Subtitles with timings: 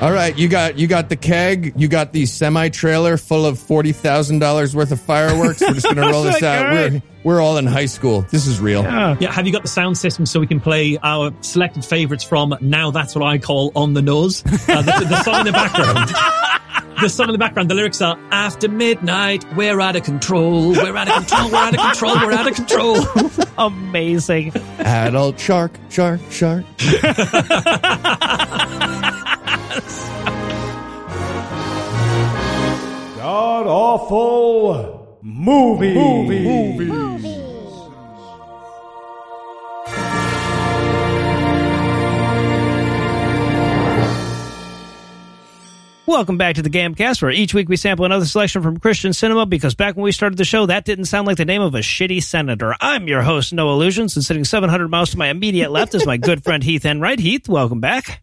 [0.00, 3.58] All right, you got you got the keg, you got the semi trailer full of
[3.58, 5.62] forty thousand dollars worth of fireworks.
[5.62, 6.72] We're just gonna roll this out.
[6.72, 8.22] We're we're all in high school.
[8.22, 8.82] This is real.
[8.82, 9.16] Yeah.
[9.18, 12.54] yeah, have you got the sound system so we can play our selected favorites from
[12.60, 14.44] Now That's What I Call On the Nose?
[14.44, 16.10] Uh, the, the song in the background.
[17.00, 20.96] the song in the background, the lyrics are After midnight, we're out of control, we're
[20.96, 23.46] out of control, we're out of control, we're out of control.
[23.58, 24.52] Amazing.
[24.78, 26.64] Adult shark, shark, shark.
[33.16, 35.94] God awful movie.
[35.94, 37.33] Movies.
[46.06, 49.46] Welcome back to the Gamcast, where each week we sample another selection from Christian cinema
[49.46, 51.78] because back when we started the show, that didn't sound like the name of a
[51.78, 52.74] shitty senator.
[52.78, 56.18] I'm your host, Noah Lugeons, and sitting 700 miles to my immediate left is my
[56.18, 57.20] good friend Heath Enright.
[57.20, 58.22] Heath, welcome back.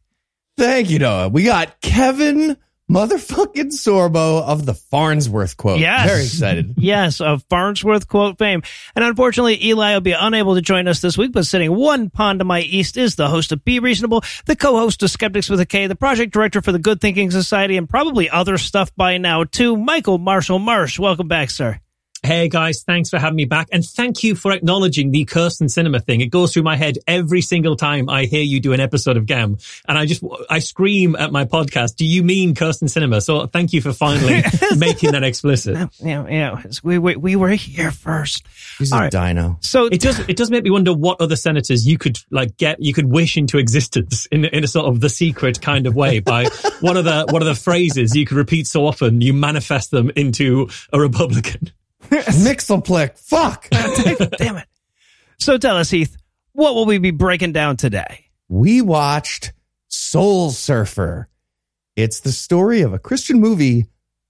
[0.57, 1.29] Thank you, Noah.
[1.29, 2.55] We got Kevin
[2.91, 5.79] motherfucking Sorbo of the Farnsworth quote.
[5.79, 6.07] Yes.
[6.07, 6.73] Very excited.
[6.77, 8.61] yes, of Farnsworth quote fame.
[8.95, 12.39] And unfortunately, Eli will be unable to join us this week, but sitting one pond
[12.39, 15.65] to my east is the host of Be Reasonable, the co-host of Skeptics with a
[15.65, 19.43] K, the project director for the Good Thinking Society, and probably other stuff by now
[19.43, 20.99] too, Michael Marshall Marsh.
[20.99, 21.80] Welcome back, sir.
[22.23, 23.69] Hey guys, thanks for having me back.
[23.71, 26.21] And thank you for acknowledging the Kyrsten Sinema thing.
[26.21, 29.25] It goes through my head every single time I hear you do an episode of
[29.25, 29.57] GAM.
[29.87, 33.23] And I just, I scream at my podcast, do you mean Kyrsten Sinema?
[33.23, 34.43] So thank you for finally
[34.77, 35.89] making that explicit.
[35.97, 36.61] Yeah, yeah.
[36.83, 38.45] We, we, we were here first.
[38.77, 39.11] He's All a right.
[39.11, 39.57] dino.
[39.61, 42.79] So it does, it does make me wonder what other senators you could like get,
[42.79, 46.19] you could wish into existence in, in a sort of the secret kind of way
[46.19, 46.45] by
[46.81, 50.11] what are the, what are the phrases you could repeat so often you manifest them
[50.15, 51.71] into a Republican?
[52.43, 53.17] Mixelplick.
[53.17, 53.69] Fuck.
[54.37, 54.67] Damn it.
[55.39, 56.17] So tell us, Heath,
[56.51, 58.25] what will we be breaking down today?
[58.49, 59.53] We watched
[59.87, 61.29] Soul Surfer.
[61.95, 63.85] It's the story of a Christian movie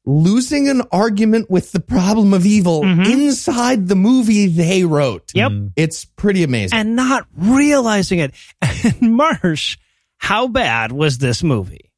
[0.06, 3.02] losing an argument with the problem of evil mm-hmm.
[3.02, 5.32] inside the movie they wrote.
[5.34, 5.52] Yep.
[5.76, 6.78] It's pretty amazing.
[6.78, 8.34] And not realizing it.
[8.84, 9.78] And Marsh,
[10.17, 11.92] how bad was this movie?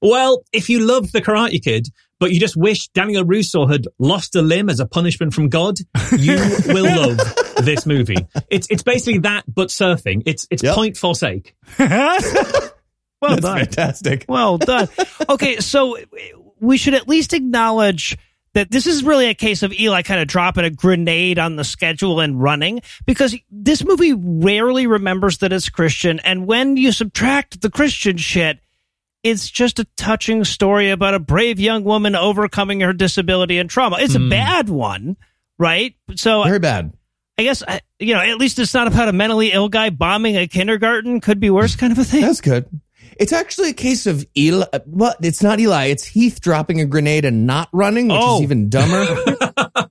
[0.00, 1.88] Well, if you loved The Karate Kid,
[2.20, 5.78] but you just wish Daniel LaRusso had lost a limb as a punishment from God,
[6.16, 6.36] you
[6.66, 7.18] will love
[7.64, 8.26] this movie.
[8.50, 10.22] It's it's basically that, but surfing.
[10.26, 10.74] It's it's yep.
[10.74, 11.56] point for sake.
[11.78, 11.88] well
[13.22, 13.58] That's done.
[13.58, 14.26] Fantastic.
[14.28, 14.88] Well done.
[15.28, 15.96] Okay, so
[16.60, 18.16] we should at least acknowledge
[18.52, 21.64] that this is really a case of Eli kind of dropping a grenade on the
[21.64, 26.18] schedule and running because this movie rarely remembers that it's Christian.
[26.20, 28.58] And when you subtract the Christian shit,
[29.22, 33.96] it's just a touching story about a brave young woman overcoming her disability and trauma.
[34.00, 34.26] It's mm.
[34.26, 35.16] a bad one,
[35.58, 35.94] right?
[36.16, 36.92] So very bad.
[37.38, 37.62] I guess
[37.98, 38.20] you know.
[38.20, 41.20] At least it's not about a mentally ill guy bombing a kindergarten.
[41.20, 42.20] Could be worse, kind of a thing.
[42.20, 42.68] That's good.
[43.18, 44.66] It's actually a case of Eli.
[44.86, 45.86] Well, it's not Eli.
[45.86, 48.36] It's Heath dropping a grenade and not running, which oh.
[48.36, 49.06] is even dumber.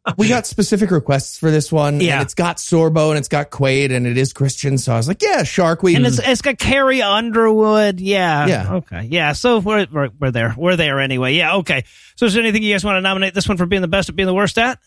[0.17, 1.99] we got specific requests for this one.
[1.99, 2.21] Yeah.
[2.21, 4.77] it's got Sorbo and it's got Quaid and it is Christian.
[4.77, 5.83] So I was like, yeah, Shark.
[5.83, 7.99] We and it's, it's got Carrie Underwood.
[7.99, 8.47] Yeah.
[8.47, 8.73] Yeah.
[8.75, 9.07] Okay.
[9.09, 9.33] Yeah.
[9.33, 10.55] So we're, we're, we're there.
[10.57, 11.33] We're there anyway.
[11.33, 11.57] Yeah.
[11.57, 11.83] Okay.
[12.15, 14.09] So is there anything you guys want to nominate this one for being the best
[14.09, 14.79] at being the worst at?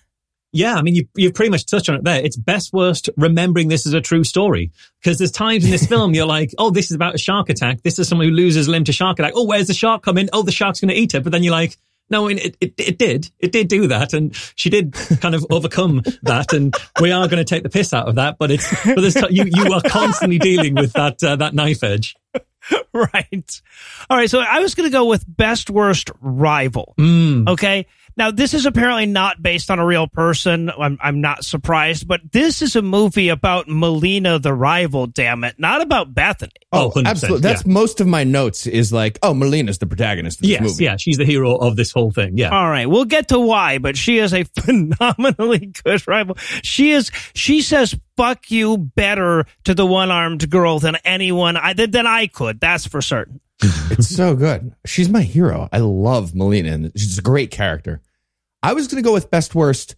[0.52, 2.22] Yeah, I mean, you, you've pretty much touched on it there.
[2.22, 4.70] It's best worst remembering this as a true story.
[5.00, 7.82] Because there's times in this film you're like, oh, this is about a shark attack.
[7.82, 9.32] This is someone who loses limb to shark attack.
[9.34, 10.28] Oh, where's the shark coming?
[10.32, 11.22] Oh, the shark's going to eat it.
[11.22, 11.78] But then you're like,
[12.10, 13.30] no, it, it, it did.
[13.38, 14.12] It did do that.
[14.12, 16.52] And she did kind of overcome that.
[16.52, 18.36] And we are going to take the piss out of that.
[18.38, 22.14] But it's, but there's, you, you are constantly dealing with that, uh, that knife edge.
[22.92, 23.62] right.
[24.10, 24.28] All right.
[24.28, 26.94] So I was going to go with best worst rival.
[26.98, 27.48] Mm.
[27.48, 27.86] Okay.
[28.16, 30.70] Now, this is apparently not based on a real person.
[30.70, 35.58] I'm, I'm not surprised, but this is a movie about Malina the rival, damn it,
[35.58, 36.52] not about Bethany.
[36.72, 37.40] Oh, oh absolutely.
[37.40, 37.72] That's yeah.
[37.72, 40.84] most of my notes is like, oh, Malina's the protagonist of this yes, movie.
[40.84, 42.38] Yeah, she's the hero of this whole thing.
[42.38, 42.50] Yeah.
[42.50, 42.86] All right.
[42.86, 46.36] We'll get to why, but she is a phenomenally good rival.
[46.62, 51.72] She is, she says, fuck you better to the one armed girl than anyone I,
[51.74, 52.60] than I could.
[52.60, 53.40] That's for certain
[53.90, 54.74] it's so good.
[54.84, 55.68] She's my hero.
[55.72, 58.00] I love Malina, and she's a great character.
[58.62, 59.96] I was going to go with best worst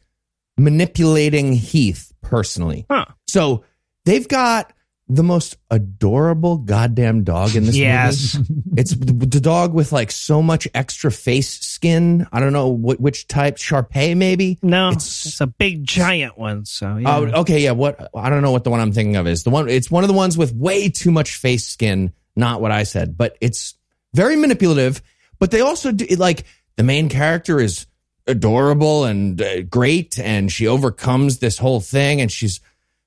[0.57, 2.87] manipulating Heath personally.
[2.91, 3.07] Huh.
[3.27, 3.65] So
[4.05, 4.73] they've got
[5.07, 8.37] the most adorable goddamn dog in this yes.
[8.37, 8.55] movie.
[8.77, 12.27] It's the dog with like so much extra face skin.
[12.33, 14.59] I don't know what, which type, Shar Pei maybe.
[14.63, 16.65] No, it's, it's a big giant one.
[16.65, 17.17] So yeah.
[17.17, 17.71] oh, okay, yeah.
[17.71, 19.69] What I don't know what the one I'm thinking of is the one.
[19.69, 23.17] It's one of the ones with way too much face skin not what I said,
[23.17, 23.75] but it's
[24.13, 25.03] very manipulative.
[25.39, 26.45] But they also do like
[26.77, 27.87] the main character is
[28.27, 32.61] adorable and uh, great, and she overcomes this whole thing, and she's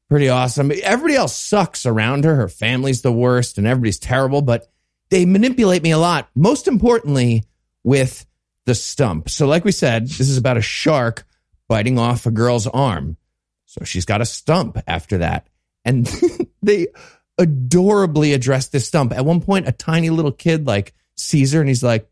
[0.10, 0.72] Pretty awesome.
[0.84, 2.34] Everybody else sucks around her.
[2.36, 4.72] Her family's the worst and everybody's terrible, but
[5.10, 6.30] they manipulate me a lot.
[6.34, 7.44] Most importantly,
[7.84, 8.26] with
[8.66, 9.30] the stump.
[9.30, 11.26] So, like we said, this is about a shark
[11.68, 13.18] biting off a girl's arm.
[13.66, 15.48] So she's got a stump after that.
[15.84, 16.06] And
[16.62, 16.88] they
[17.38, 19.14] adorably address this stump.
[19.14, 22.10] At one point, a tiny little kid like Caesar, and he's like,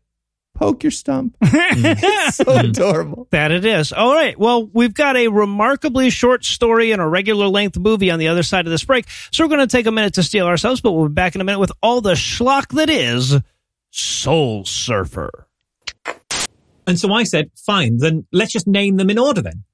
[0.54, 1.36] poke your stump.
[1.44, 2.66] so mm-hmm.
[2.66, 3.28] adorable.
[3.30, 3.92] That it is.
[3.92, 4.38] All right.
[4.38, 8.42] Well, we've got a remarkably short story and a regular length movie on the other
[8.42, 9.06] side of this break.
[9.32, 11.40] So we're going to take a minute to steel ourselves, but we'll be back in
[11.40, 13.36] a minute with all the schlock that is
[13.90, 15.46] Soul Surfer.
[16.86, 19.64] And so I said, fine, then let's just name them in order then.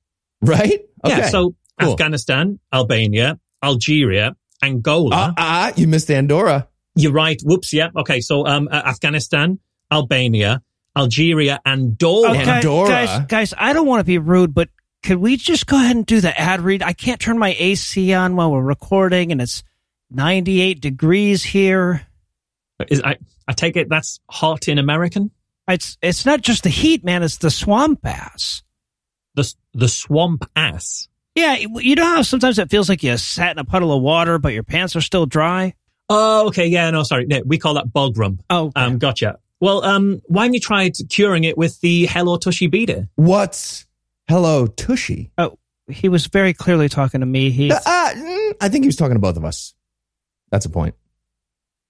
[0.41, 0.81] Right?
[1.05, 1.19] Okay.
[1.19, 1.29] Yeah.
[1.29, 1.93] So Cool.
[1.93, 5.11] Afghanistan, Albania, Algeria, Angola.
[5.13, 6.69] Ah, ah, you missed Andorra.
[6.95, 7.41] You're right.
[7.45, 7.73] Whoops.
[7.73, 7.89] Yeah.
[7.97, 8.21] Okay.
[8.21, 9.59] So, um, uh, Afghanistan,
[9.91, 10.63] Albania,
[10.97, 12.31] Algeria, Andorra.
[12.31, 12.89] Okay, Andorra.
[12.89, 14.69] guys, guys, I don't want to be rude, but
[15.03, 16.83] could we just go ahead and do the ad read?
[16.83, 19.63] I can't turn my AC on while we're recording, and it's
[20.11, 22.07] 98 degrees here.
[22.89, 23.17] Is, I,
[23.49, 25.31] I take it that's hot in American.
[25.69, 27.23] It's it's not just the heat, man.
[27.23, 28.63] It's the swamp ass.
[29.35, 31.09] The the swamp ass.
[31.35, 34.39] Yeah, you know how sometimes it feels like you sat in a puddle of water,
[34.39, 35.75] but your pants are still dry.
[36.09, 36.67] Oh, okay.
[36.67, 36.91] Yeah.
[36.91, 37.27] No, sorry.
[37.27, 38.43] No, we call that bog rump.
[38.51, 39.39] Oh, Um, gotcha.
[39.61, 43.07] Well, um, why haven't you tried curing it with the Hello Tushy Bidet?
[43.15, 43.87] What's
[44.29, 45.31] Hello Tushy?
[45.39, 45.57] oh,
[45.89, 47.51] he was very clearly talking to me.
[47.51, 48.13] He Uh, uh,
[48.61, 49.75] I think he was talking to both of us.
[50.51, 50.95] That's a point.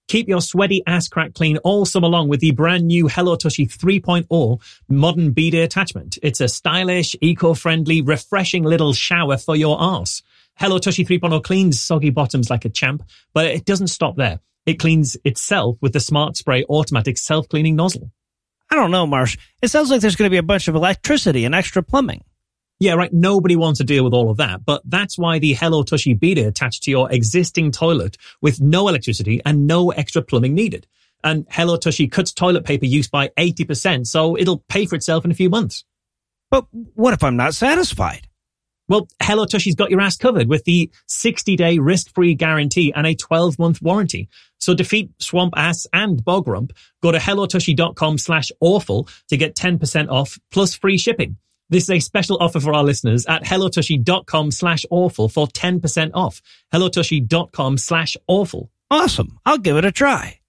[0.07, 3.65] Keep your sweaty ass crack clean all summer long with the brand new Hello Tushy
[3.65, 6.17] 3.0 modern bidet attachment.
[6.21, 10.21] It's a stylish, eco-friendly, refreshing little shower for your arse.
[10.55, 13.03] Hello Tushy 3.0 cleans soggy bottoms like a champ,
[13.33, 14.39] but it doesn't stop there.
[14.65, 18.11] It cleans itself with the Smart Spray automatic self-cleaning nozzle.
[18.69, 19.37] I don't know, Marsh.
[19.61, 22.23] It sounds like there's going to be a bunch of electricity and extra plumbing.
[22.83, 23.13] Yeah, right.
[23.13, 26.45] Nobody wants to deal with all of that, but that's why the Hello Tushy bidet
[26.45, 30.85] attached to your existing toilet with no electricity and no extra plumbing needed.
[31.23, 35.31] And Hello Tushy cuts toilet paper use by 80%, so it'll pay for itself in
[35.31, 35.85] a few months.
[36.51, 38.27] But what if I'm not satisfied?
[38.89, 43.07] Well, Hello Tushy's got your ass covered with the 60 day risk free guarantee and
[43.07, 44.27] a 12 month warranty.
[44.57, 46.73] So defeat swamp ass and bog rump.
[47.01, 51.37] Go to hellotushy.com slash awful to get 10% off plus free shipping.
[51.69, 56.41] This is a special offer for our listeners at hellotushy.com slash awful for 10% off.
[56.73, 58.69] hellotushy.com slash awful.
[58.91, 59.39] Awesome.
[59.45, 60.39] I'll give it a try.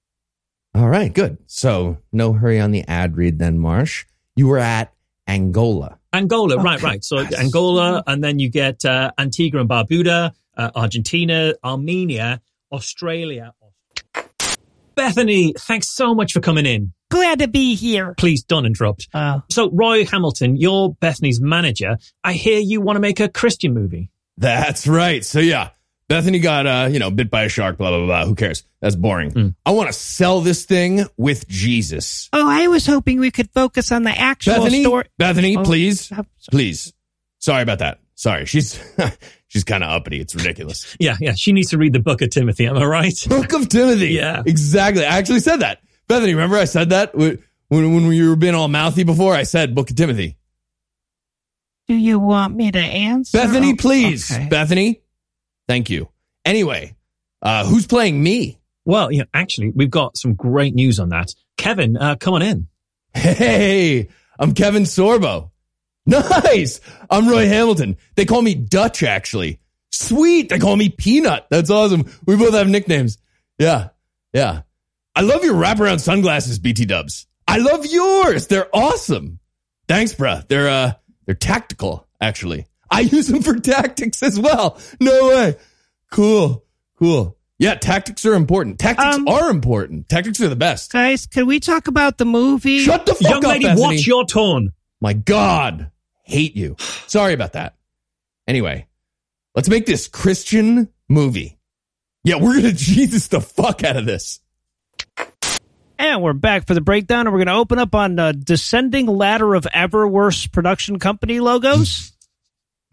[0.75, 1.39] All right, good.
[1.47, 4.05] So no hurry on the ad read then, Marsh.
[4.37, 4.93] You were at
[5.27, 5.99] Angola.
[6.13, 6.85] Angola, right, Okay.
[6.87, 7.05] right.
[7.05, 12.41] So Angola, and then you get uh, Antigua and Barbuda, uh, Argentina, Armenia,
[12.73, 13.55] Australia.
[14.95, 16.93] Bethany, thanks so much for coming in.
[17.15, 18.15] Glad to be here.
[18.19, 19.09] Please don't interrupt.
[19.15, 21.97] Uh, So, Roy Hamilton, you're Bethany's manager.
[22.25, 24.11] I hear you want to make a Christian movie.
[24.37, 25.25] That's right.
[25.25, 25.71] So yeah,
[26.09, 28.27] Bethany got uh, you know, bit by a shark, blah blah blah.
[28.27, 28.65] Who cares?
[28.81, 29.55] That's boring.
[29.65, 32.29] I want to sell this thing with Jesus.
[32.33, 35.05] oh, I was hoping we could focus on the actual Bethany, story.
[35.17, 36.25] Bethany, Oh, please, sorry.
[36.51, 36.93] please.
[37.39, 38.01] Sorry about that.
[38.17, 38.79] Sorry, she's
[39.47, 40.21] she's kind of uppity.
[40.21, 40.97] It's ridiculous.
[40.99, 41.35] Yeah, yeah.
[41.35, 42.67] She needs to read the book of Timothy.
[42.67, 43.15] Am I right?
[43.29, 44.09] Book of Timothy.
[44.09, 44.43] Yeah.
[44.45, 45.05] exactly.
[45.05, 45.79] I actually said that.
[46.09, 49.35] Bethany, remember I said that when when when we were being all mouthy before?
[49.35, 50.37] I said Book of Timothy.
[51.89, 53.39] Do you want me to answer?
[53.39, 54.31] Bethany, Oh, please.
[54.33, 54.49] okay.
[54.49, 55.03] Bethany,
[55.69, 56.09] thank you.
[56.45, 56.95] Anyway,
[57.43, 58.59] uh, who's playing me?
[58.87, 61.35] well, yeah, actually, we've got some great news on that.
[61.57, 62.69] Kevin, uh, come on in.
[63.15, 65.51] Hey, I'm Kevin Sorbo.
[66.07, 66.81] Nice.
[67.09, 67.97] I'm Roy Hamilton.
[68.15, 69.59] They call me Dutch, actually.
[69.91, 70.51] Sweet.
[70.51, 71.47] They call me Peanut.
[71.49, 72.11] That's awesome.
[72.27, 73.17] We both have nicknames.
[73.59, 73.89] Yeah.
[74.35, 74.63] Yeah.
[75.17, 77.27] I love your wraparound sunglasses, BT dubs.
[77.47, 78.47] I love yours.
[78.47, 79.39] They're awesome.
[79.87, 80.47] Thanks, bruh.
[80.49, 80.93] They're, uh,
[81.27, 82.67] they're tactical, actually.
[82.91, 84.79] I use them for tactics as well.
[85.01, 85.57] No way.
[86.11, 86.65] Cool.
[86.99, 87.37] Cool.
[87.59, 88.79] Yeah, tactics are important.
[88.81, 90.09] Tactics Um, are important.
[90.09, 90.93] Tactics are the best.
[90.93, 92.81] Guys, can we talk about the movie?
[92.81, 93.81] Shut the fuck Young up, lady, Bethany.
[93.83, 94.73] watch your tone.
[95.01, 95.91] My God,
[96.25, 96.77] hate you.
[97.07, 97.77] Sorry about that.
[98.49, 98.89] Anyway,
[99.55, 101.59] let's make this Christian movie.
[102.25, 104.41] Yeah, we're going to Jesus the fuck out of this.
[105.99, 109.07] And we're back for the breakdown, and we're going to open up on uh, descending
[109.07, 112.13] ladder of ever worse production company logos.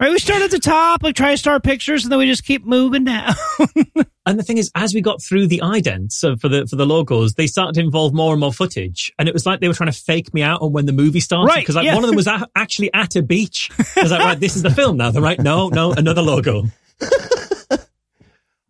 [0.00, 2.44] right, we start at the top, like try to start pictures, and then we just
[2.44, 3.34] keep moving down.
[4.24, 6.86] And the thing is, as we got through the idents so for the for the
[6.86, 9.74] logos, they started to involve more and more footage, and it was like they were
[9.74, 11.48] trying to fake me out on when the movie started.
[11.48, 11.94] Right, Because like yeah.
[11.96, 13.68] one of them was a- actually at a beach.
[13.96, 15.10] I was like, right, this is the film now.
[15.10, 16.66] They're right, no, no, another logo.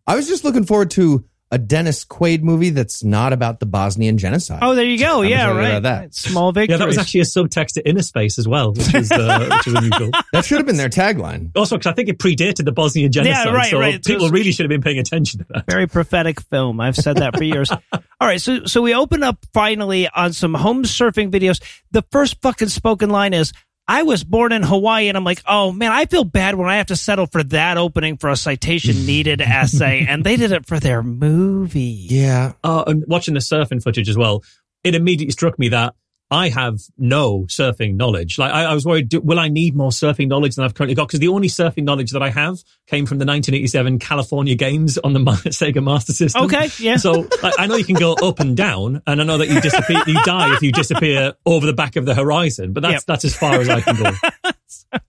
[0.07, 4.17] I was just looking forward to a Dennis Quaid movie that's not about the Bosnian
[4.17, 4.59] genocide.
[4.63, 5.21] Oh, there you go.
[5.21, 5.67] much yeah, right.
[5.69, 5.99] about that?
[5.99, 6.15] Right.
[6.15, 6.71] Small victories.
[6.73, 9.67] Yeah, that was actually a subtext to Inner Space as well, which is uh, which
[9.67, 10.09] is unusual.
[10.33, 11.51] That should have been their tagline.
[11.55, 14.03] Also, because I think it predated the Bosnian genocide, Yeah, right, so right.
[14.03, 15.65] people really should have been paying attention to that.
[15.69, 16.79] very prophetic film.
[16.81, 17.71] I've said that for years.
[17.93, 21.61] All right, so so we open up finally on some home surfing videos.
[21.91, 23.53] The first fucking spoken line is
[23.87, 26.77] I was born in Hawaii and I'm like, "Oh man, I feel bad when I
[26.77, 30.65] have to settle for that opening for a citation needed essay." And they did it
[30.65, 32.07] for their movie.
[32.09, 32.53] Yeah.
[32.63, 34.43] Uh, and watching the surfing footage as well,
[34.83, 35.95] it immediately struck me that
[36.31, 38.39] I have no surfing knowledge.
[38.39, 40.95] Like I, I was worried, do, will I need more surfing knowledge than I've currently
[40.95, 41.07] got?
[41.07, 45.13] Because the only surfing knowledge that I have came from the 1987 California Games on
[45.13, 46.45] the Sega Master System.
[46.45, 46.97] Okay, yeah.
[46.97, 49.61] So like, I know you can go up and down, and I know that you
[49.61, 52.73] disappear, you die if you disappear over the back of the horizon.
[52.73, 53.03] But that's Yep.
[53.05, 54.11] that's as far as I can go.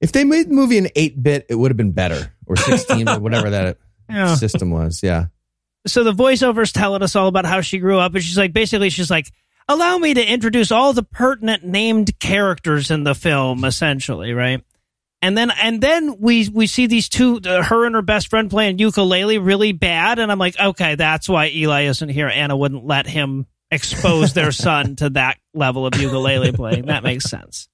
[0.00, 2.34] If they made the movie in 8 bit, it would have been better.
[2.46, 3.78] Or 16 or whatever that
[4.10, 4.34] Yeah.
[4.34, 5.00] system was.
[5.02, 5.26] Yeah.
[5.86, 8.90] so the voiceover's telling us all about how she grew up and she's like basically
[8.90, 9.30] she's like
[9.68, 14.62] allow me to introduce all the pertinent named characters in the film essentially right
[15.22, 18.50] and then and then we we see these two uh, her and her best friend
[18.50, 22.84] playing ukulele really bad and i'm like okay that's why eli isn't here anna wouldn't
[22.84, 27.68] let him expose their son to that level of ukulele playing that makes sense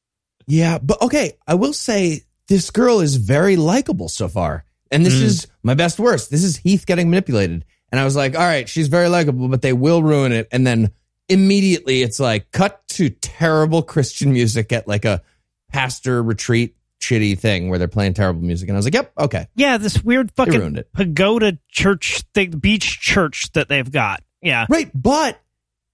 [0.46, 4.64] Yeah, but okay, I will say this girl is very likable so far.
[4.90, 5.24] And this Mm.
[5.24, 6.30] is my best worst.
[6.30, 7.66] This is Heath getting manipulated.
[7.92, 10.48] And I was like, all right, she's very likable, but they will ruin it.
[10.50, 10.90] And then
[11.28, 15.22] immediately it's like cut to terrible Christian music at like a
[15.70, 18.68] pastor retreat shitty thing where they're playing terrible music.
[18.68, 19.46] And I was like, yep, okay.
[19.54, 20.92] yeah this weird ruined fucking it.
[20.92, 24.90] pagoda church thing beach church that they've got yeah Right.
[24.94, 25.40] But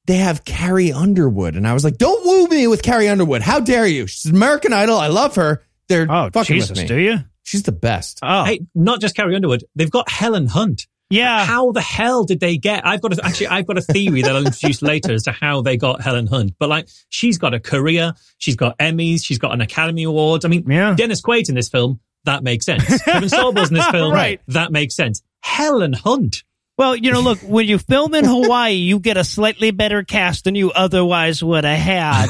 [0.07, 1.57] they have Carrie Underwood.
[1.57, 3.43] And I was like, don't woo me with Carrie Underwood.
[3.43, 4.07] How dare you?
[4.07, 4.99] She's American Idol.
[4.99, 5.63] I love her.
[5.89, 6.87] They're oh fucking jesus with me.
[6.87, 8.21] do you She's the best.
[8.23, 10.87] oh Hey, not just Carrie Underwood, they've got Helen Hunt.
[11.11, 12.87] Yeah How the hell did they get?
[12.87, 15.63] I've got a, actually, I've got a theory that I'll introduce later as to how
[15.63, 16.55] they got Helen Hunt.
[16.59, 20.45] But like, she's got a career, she's got Emmys, she's got an Academy Award.
[20.45, 20.95] I mean, Yeah.
[20.95, 22.01] Dennis Quaid in this film.
[22.25, 23.03] That makes sense.
[23.05, 24.13] Kevin Sorbo's in this film.
[24.13, 24.41] Right.
[24.49, 25.23] That makes sense.
[25.41, 26.43] Helen Hunt.
[26.77, 30.45] Well, you know, look, when you film in Hawaii, you get a slightly better cast
[30.45, 32.27] than you otherwise would have had.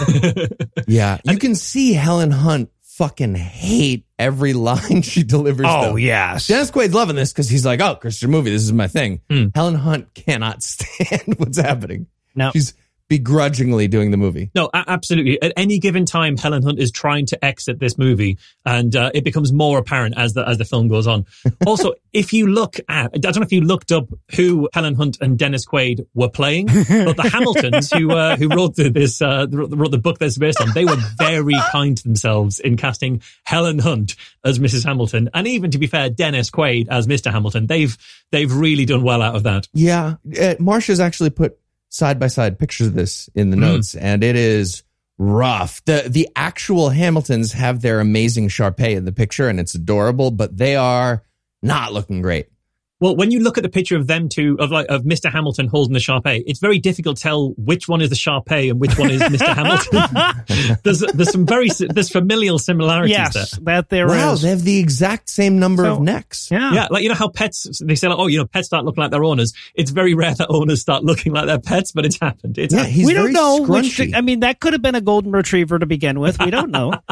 [0.87, 5.67] Yeah, you can see Helen Hunt fucking hate every line she delivers.
[5.69, 5.97] Oh, though.
[5.97, 6.47] yes.
[6.47, 9.47] Dennis Quaid's loving this because he's like, "Oh, Christian movie, this is my thing." Hmm.
[9.55, 12.07] Helen Hunt cannot stand what's happening.
[12.35, 12.51] No.
[12.51, 12.75] she's
[13.09, 14.51] begrudgingly doing the movie.
[14.55, 15.41] No, a- absolutely.
[15.43, 19.25] At any given time, Helen Hunt is trying to exit this movie, and uh, it
[19.25, 21.27] becomes more apparent as the as the film goes on.
[21.67, 25.19] also, if you look at, I don't know if you looked up who Helen Hunt
[25.21, 29.47] and Dennis Quaid were playing, but the Hamiltons who uh, who wrote the, this uh,
[29.51, 33.79] wrote the book that's based on, they were very kind to themselves in casting Helen
[33.79, 34.85] Hunt as Mrs.
[34.85, 37.31] Hamilton, and even to be fair, Dennis Quaid as Mr.
[37.31, 37.67] Hamilton.
[37.67, 37.97] They've
[38.33, 39.69] they've really done well out of that.
[39.73, 41.59] Yeah, uh, Marsha's actually put
[41.95, 43.63] side by side pictures of this in the Hmm.
[43.63, 44.83] notes, and it is
[45.17, 45.81] rough.
[45.85, 50.33] the The actual Hamiltons have their amazing Shar Pei in the picture, and it's adorable,
[50.33, 51.23] but they are
[51.63, 52.49] not looking great.
[53.05, 55.31] Well, when you look at the picture of them two, of like of Mr.
[55.31, 58.43] Hamilton holding the Shar Pei, it's very difficult to tell which one is the Shar
[58.43, 59.55] Pei and which one is Mr.
[59.55, 60.79] Hamilton.
[60.85, 63.65] there's there's some very there's familial similarities yes, there.
[63.65, 64.13] that there is.
[64.13, 66.51] wow, they have the exact same number So- of necks.
[66.51, 66.73] yeah.
[66.73, 69.03] Yeah, like you know how pets they say like, oh, you know, pets start looking
[69.03, 69.53] like their owners.
[69.75, 72.57] It's very rare that owners start looking like their pets, but it's happened.
[72.57, 72.95] It's Yeah, happened.
[72.97, 73.85] he's we don't very know which.
[73.99, 74.15] scrunchy.
[74.15, 76.39] I mean, that could have been a golden retriever to begin with.
[76.41, 76.95] We don't know.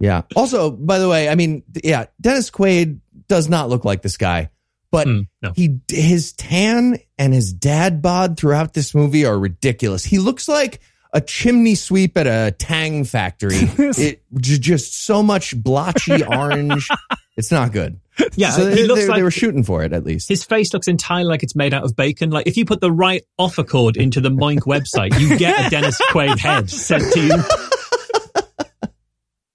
[0.00, 0.22] Yeah.
[0.34, 4.50] Also, by the way, I mean, yeah, Dennis Quaid does not look like this guy,
[4.92, 5.52] but Hmm, no.
[5.56, 10.04] he his tan and his dad bod throughout this movie are ridiculous.
[10.04, 10.80] He looks like
[11.12, 13.56] a chimney sweep at a Tang factory.
[13.78, 16.88] it just so much blotchy orange.
[17.34, 17.98] It's not good.
[18.34, 20.28] Yeah, so he they, looks they- like they were shooting for it at least.
[20.28, 22.28] his face looks entirely like it's made out of bacon.
[22.28, 25.70] Like if you put the right offer code into the Moink website, you get a
[25.70, 27.32] Dennis Quaid head sent to you.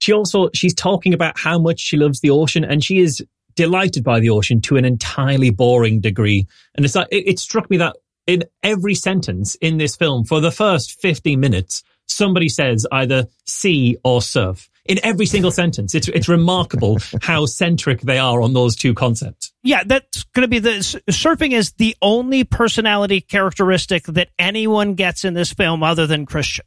[0.00, 3.22] She also she's talking about how much she loves the ocean, and she is
[3.58, 6.46] delighted by the ocean to an entirely boring degree.
[6.76, 10.40] And it's like it, it struck me that in every sentence in this film, for
[10.40, 14.70] the first fifteen minutes, somebody says either sea or surf.
[14.84, 19.52] In every single sentence, it's it's remarkable how centric they are on those two concepts.
[19.64, 20.78] Yeah, that's going to be the
[21.10, 26.64] surfing is the only personality characteristic that anyone gets in this film other than Christian.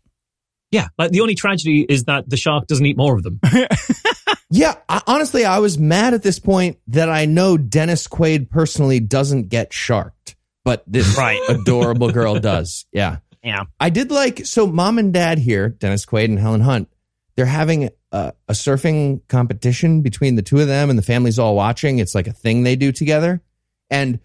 [0.72, 3.40] Yeah, like the only tragedy is that the shark doesn't eat more of them.
[4.52, 9.00] Yeah, I, honestly, I was mad at this point that I know Dennis Quaid personally
[9.00, 11.40] doesn't get sharked, but this Right.
[11.50, 12.86] adorable girl does.
[12.92, 13.18] Yeah.
[13.44, 13.64] Yeah.
[13.80, 16.90] I did like so mom and dad here, Dennis Quaid and Helen Hunt,
[17.36, 21.56] they're having a, a surfing competition between the two of them and the family's all
[21.56, 22.00] watching.
[22.00, 23.42] It's like a thing they do together.
[23.90, 24.20] And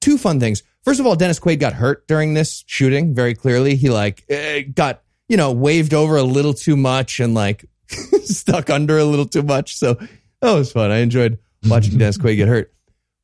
[0.00, 0.62] two fun things.
[0.84, 3.76] First of all, Dennis Quaid got hurt during this shooting very clearly.
[3.76, 7.64] He like eh, got, you know, waved over a little too much and like
[8.24, 9.76] stuck under a little too much.
[9.76, 10.90] So that was fun.
[10.90, 12.72] I enjoyed watching Dennis Quaid get hurt.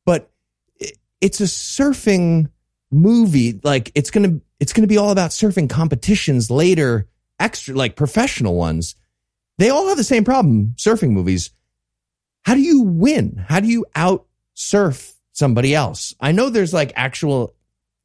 [0.05, 0.31] But
[0.77, 2.49] it, it's a surfing
[2.91, 3.59] movie.
[3.63, 7.07] Like it's going to it's going to be all about surfing competitions later,
[7.39, 8.95] extra like professional ones.
[9.57, 11.51] They all have the same problem, surfing movies.
[12.43, 13.43] How do you win?
[13.47, 16.13] How do you out surf somebody else?
[16.19, 17.55] I know there's like actual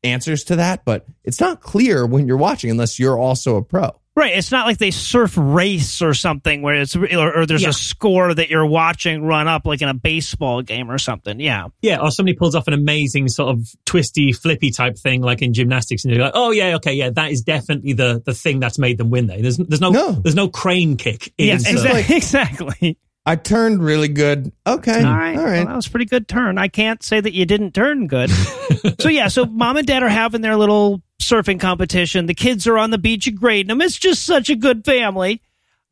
[0.03, 4.00] answers to that, but it's not clear when you're watching unless you're also a pro.
[4.17, 4.37] Right.
[4.37, 7.69] It's not like they surf race or something where it's or, or there's Yeah.
[7.69, 11.39] a score that you're watching run up like in a baseball game or something.
[11.41, 11.69] Yeah.
[11.81, 15.55] Yeah, or somebody pulls off an amazing sort of twisty, flippy type thing like in
[15.55, 18.79] gymnastics, and you're like, "Oh yeah, okay, yeah, that is definitely the the thing that's
[18.79, 20.13] made them win." There, there's there's no, No.
[20.13, 21.33] there's no crane kick.
[21.39, 21.59] In Yeah.
[21.59, 22.11] surf.
[22.11, 22.17] Exactly.
[22.17, 22.99] exactly.
[23.27, 24.51] I turned really good.
[24.67, 25.05] Okay.
[25.05, 25.37] All right.
[25.37, 26.59] All Well, that was a pretty good turn.
[26.59, 28.31] I can't say that you didn't turn good.
[28.99, 32.27] so yeah, so mom and dad are having their little surfing competition.
[32.27, 33.81] The kids are on the beach grading them.
[33.81, 35.43] It's just such a good family.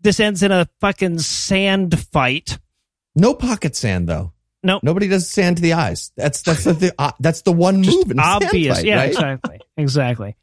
[0.00, 2.58] This ends in a fucking sand fight.
[3.14, 4.32] No pocket sand though.
[4.62, 4.82] Nope.
[4.82, 6.12] Nobody does sand to the eyes.
[6.16, 8.78] That's that's the, the uh, that's the one move in obvious.
[8.78, 9.08] fight, yeah, right?
[9.08, 9.60] exactly.
[9.76, 10.36] Exactly.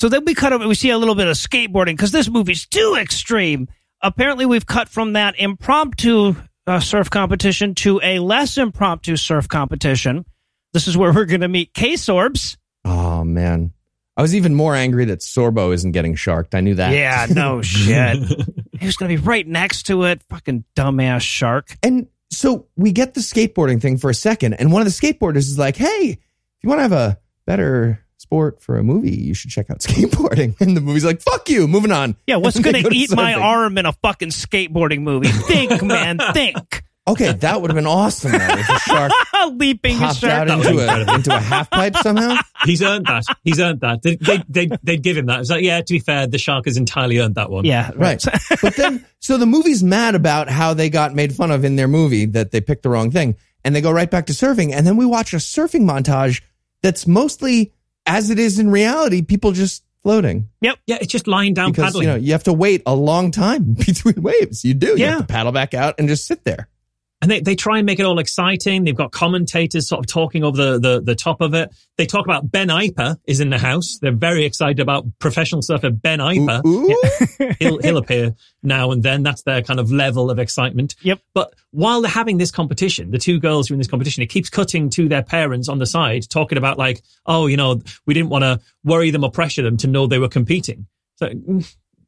[0.00, 2.66] So then we cut over, we see a little bit of skateboarding because this movie's
[2.66, 3.68] too extreme.
[4.02, 6.34] Apparently, we've cut from that impromptu
[6.66, 10.24] uh, surf competition to a less impromptu surf competition.
[10.72, 12.56] This is where we're going to meet K-Sorbs.
[12.84, 13.72] Oh man.
[14.16, 16.54] I was even more angry that Sorbo isn't getting sharked.
[16.54, 16.92] I knew that.
[16.92, 18.18] Yeah, no shit.
[18.80, 20.22] He was going to be right next to it.
[20.24, 21.76] Fucking dumbass shark.
[21.82, 25.36] And so we get the skateboarding thing for a second, and one of the skateboarders
[25.46, 26.18] is like, "Hey, if
[26.62, 30.60] you want to have a better sport for a movie, you should check out skateboarding."
[30.60, 32.16] And the movie's like, "Fuck you." Moving on.
[32.26, 35.28] Yeah, what's going to go eat my arm in a fucking skateboarding movie?
[35.28, 36.82] Think, man, think.
[37.06, 38.32] Okay, that would have been awesome.
[38.32, 39.12] Though, if a shark
[39.52, 40.48] Leaping a popped shark.
[40.48, 42.36] out into a into a half pipe somehow.
[42.64, 43.24] He's earned that.
[43.42, 44.00] He's earned that.
[44.00, 45.40] They, they, they, they'd give him that.
[45.40, 47.66] It's like, yeah, to be fair, the shark has entirely earned that one.
[47.66, 48.24] Yeah, Right.
[48.62, 51.88] but then, so the movie's mad about how they got made fun of in their
[51.88, 53.36] movie that they picked the wrong thing.
[53.66, 54.72] And they go right back to surfing.
[54.72, 56.40] And then we watch a surfing montage
[56.82, 57.74] that's mostly
[58.06, 60.48] as it is in reality, people just floating.
[60.62, 60.78] Yep.
[60.86, 62.02] Yeah, it's just lying down Because, paddling.
[62.04, 64.64] you know, you have to wait a long time between waves.
[64.64, 64.88] You do.
[64.88, 65.10] You Yeah.
[65.12, 66.68] have to paddle back out and just sit there.
[67.24, 68.84] And they, they try and make it all exciting.
[68.84, 71.74] They've got commentators sort of talking over the, the, the top of it.
[71.96, 73.98] They talk about Ben Aipa is in the house.
[74.02, 76.62] They're very excited about professional surfer Ben Aipa.
[76.66, 77.54] Ooh.
[77.58, 79.22] he'll he'll appear now and then.
[79.22, 80.96] That's their kind of level of excitement.
[81.00, 81.20] Yep.
[81.32, 84.26] But while they're having this competition, the two girls who are in this competition, it
[84.26, 88.12] keeps cutting to their parents on the side, talking about like, oh, you know, we
[88.12, 90.86] didn't want to worry them or pressure them to know they were competing.
[91.16, 91.32] So,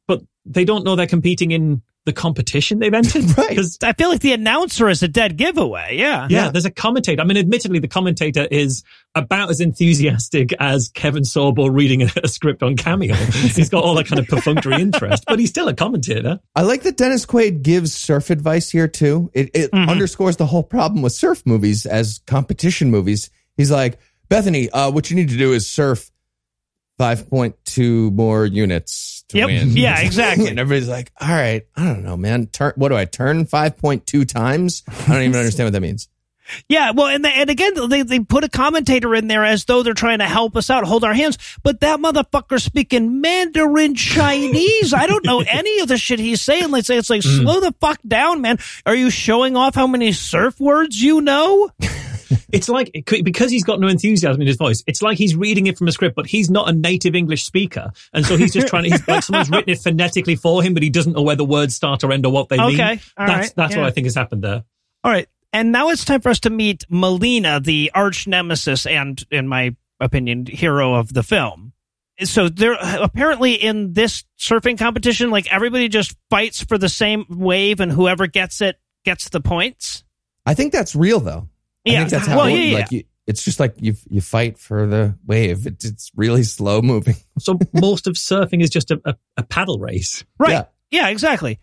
[0.07, 3.25] but they don't know they're competing in the competition they've entered.
[3.37, 3.49] right.
[3.49, 5.95] Because I feel like the announcer is a dead giveaway.
[5.97, 6.27] Yeah.
[6.29, 6.49] yeah, Yeah.
[6.51, 7.21] there's a commentator.
[7.21, 12.27] I mean, admittedly, the commentator is about as enthusiastic as Kevin Sorbo reading a, a
[12.27, 13.13] script on Cameo.
[13.55, 16.39] he's got all that kind of perfunctory interest, but he's still a commentator.
[16.55, 19.29] I like that Dennis Quaid gives surf advice here too.
[19.33, 19.89] It, it Mhm.
[19.89, 23.29] underscores the whole problem with surf movies as competition movies.
[23.57, 26.09] He's like, Bethany, uh, what you need to do is surf
[26.99, 29.47] 5.2 more units to Yep.
[29.47, 29.77] win.
[29.77, 30.47] Yeah, exactly.
[30.47, 32.47] and everybody's like, all right, I don't know, man.
[32.47, 34.83] Turn, what do I turn 5.2 times?
[34.87, 36.09] I don't even understand what that means.
[36.69, 39.93] Yeah, well, and, and again, they, they put a commentator in there as though they're
[39.93, 41.37] trying to help us out, hold our hands.
[41.61, 44.93] But that motherfucker's speaking Mandarin Chinese.
[44.93, 46.71] I don't know any of the shit he's saying.
[46.71, 47.41] Let's say it's like, mm.
[47.41, 48.59] slow the fuck down, man.
[48.85, 51.69] Are you showing off how many surf words you know?
[52.51, 52.91] It's like
[53.23, 54.83] because he's got no enthusiasm in his voice.
[54.87, 57.91] It's like he's reading it from a script, but he's not a native English speaker,
[58.13, 58.89] and so he's just trying to.
[58.89, 61.75] He's like someone's written it phonetically for him, but he doesn't know where the words
[61.75, 62.79] start or end or what they mean.
[62.79, 63.81] Okay, that's right, that's yeah.
[63.81, 64.63] what I think has happened there.
[65.03, 65.27] All right.
[65.53, 69.75] And now it's time for us to meet Malina, the arch nemesis and, in my
[69.99, 71.73] opinion, hero of the film.
[72.23, 77.79] So they're apparently in this surfing competition, like everybody just fights for the same wave
[77.79, 80.03] and whoever gets it gets the points.
[80.45, 81.47] I think that's real though.
[81.87, 81.99] I Yeah.
[81.99, 82.77] think that's how Well, it- yeah, yeah.
[82.77, 85.65] like you, it's just like you you fight for the wave.
[85.67, 87.15] It's, it's really slow moving.
[87.39, 90.23] So most of surfing is just a, a, a paddle race.
[90.39, 90.51] Right.
[90.51, 90.63] Yeah.
[90.89, 91.59] Yeah, exactly.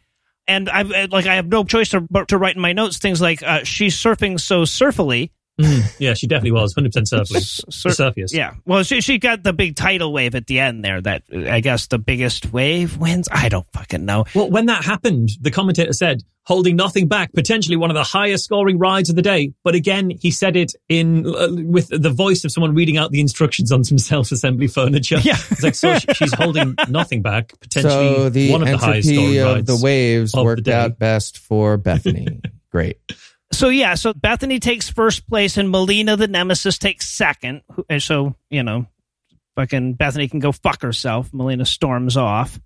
[0.47, 3.21] And I've like I have no choice to but to write in my notes things
[3.21, 5.31] like uh, she's surfing so surfily.
[5.57, 7.41] Yeah, she definitely was 100% surfly.
[7.73, 8.33] Sur- the surfiest.
[8.33, 8.55] Yeah.
[8.65, 11.01] Well, she she got the big tidal wave at the end there.
[11.01, 13.29] That I guess the biggest wave wins.
[13.31, 14.25] I don't fucking know.
[14.35, 18.45] Well, when that happened, the commentator said, holding nothing back, potentially one of the highest
[18.45, 19.53] scoring rides of the day.
[19.63, 23.21] But again, he said it in uh, with the voice of someone reading out the
[23.21, 25.19] instructions on some self-assembly furniture.
[25.23, 25.37] Yeah.
[25.53, 29.25] It's like, so she's holding nothing back, potentially So the one of the highest scoring
[29.37, 29.67] entropy of rides.
[29.79, 30.73] the waves of the worked day.
[30.73, 32.41] out best for Bethany.
[32.73, 32.99] Great.
[33.55, 37.63] So yeah, so Bethany takes first place and Malina the Nemesis takes second.
[37.89, 38.87] And so, you know,
[39.55, 41.31] fucking Bethany can go fuck herself.
[41.31, 42.59] Malina storms off.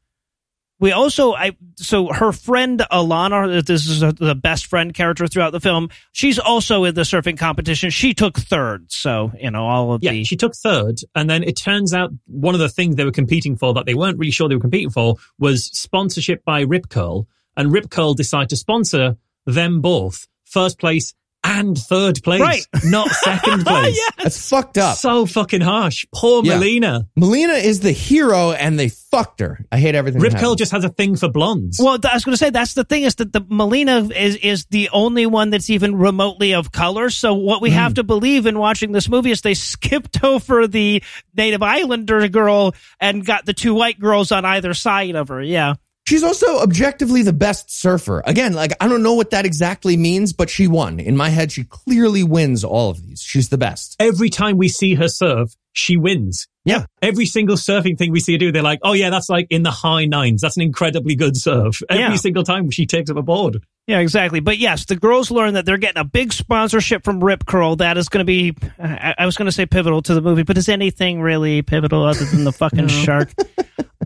[0.80, 5.58] We also, I so her friend Alana, this is the best friend character throughout the
[5.60, 5.90] film.
[6.12, 7.90] She's also in the surfing competition.
[7.90, 10.22] She took third, so you know all of Yeah, the.
[10.22, 13.56] she took third, and then it turns out one of the things they were competing
[13.56, 17.26] for that they weren't really sure they were competing for was sponsorship by Rip Curl,
[17.56, 22.66] and Rip Curl decided to sponsor them both, first place and third place, Right.
[22.84, 24.10] not second oh, place.
[24.22, 24.96] That's fucked up.
[24.96, 26.04] So fucking harsh.
[26.12, 26.58] Poor Yeah.
[26.58, 27.08] Malina.
[27.18, 29.64] Malina is the hero and they fucked her.
[29.70, 30.20] I hate everything.
[30.20, 31.78] Rip Curl just has a thing for blondes.
[31.82, 34.66] well, I was going to say that's the thing is that the Malina is is
[34.66, 37.08] the only one that's even remotely of color.
[37.08, 37.74] So what we mm.
[37.74, 41.02] have to believe in watching this movie is they skipped over the
[41.36, 45.42] Native Islander girl and got the two white girls on either side of her.
[45.42, 45.74] Yeah.
[46.08, 48.22] She's also objectively the best surfer.
[48.24, 51.00] Again, like I don't know what that exactly means, but she won.
[51.00, 53.20] In my head, she clearly wins all of these.
[53.20, 53.94] She's the best.
[54.00, 56.46] Every time we see her surf, she wins.
[56.64, 56.84] Yeah.
[57.00, 59.62] Every single surfing thing we see her do, they're like, oh yeah, that's like in
[59.62, 60.40] the high nines.
[60.42, 61.80] That's an incredibly good surf.
[61.88, 62.16] Every Yeah.
[62.16, 63.62] single time she takes up a board.
[63.86, 64.40] Yeah, exactly.
[64.40, 67.76] But yes, the girls learn that they're getting a big sponsorship from Rip Curl.
[67.76, 70.42] That is going to be, I, I was going to say pivotal to the movie,
[70.42, 73.32] but is anything really pivotal other than the fucking shark?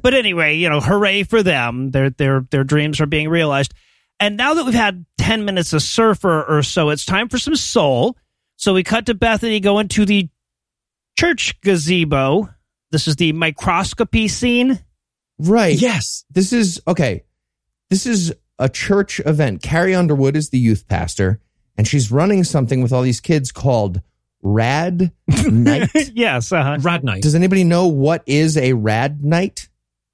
[0.01, 1.91] But anyway, you know, hooray for them.
[1.91, 3.75] Their their their dreams are being realized.
[4.21, 7.57] And now that we've had ten minutes of surfer or so, it's time for some
[7.57, 8.17] soul.
[8.57, 10.29] So we cut to Bethany going to the
[11.19, 12.49] church gazebo.
[12.91, 14.79] This is the microscopy scene.
[15.39, 15.81] Right.
[15.81, 16.25] Yes.
[16.31, 17.25] This is okay.
[17.91, 19.63] This is a church event.
[19.63, 21.41] Carrie Underwood is the youth pastor,
[21.77, 24.01] and she's running something with all these kids called
[24.43, 25.13] Rad
[25.51, 25.91] Night.
[26.15, 26.79] yes, uh-huh.
[26.81, 27.23] Rad night.
[27.23, 29.69] Does anybody know what is a Rad Night?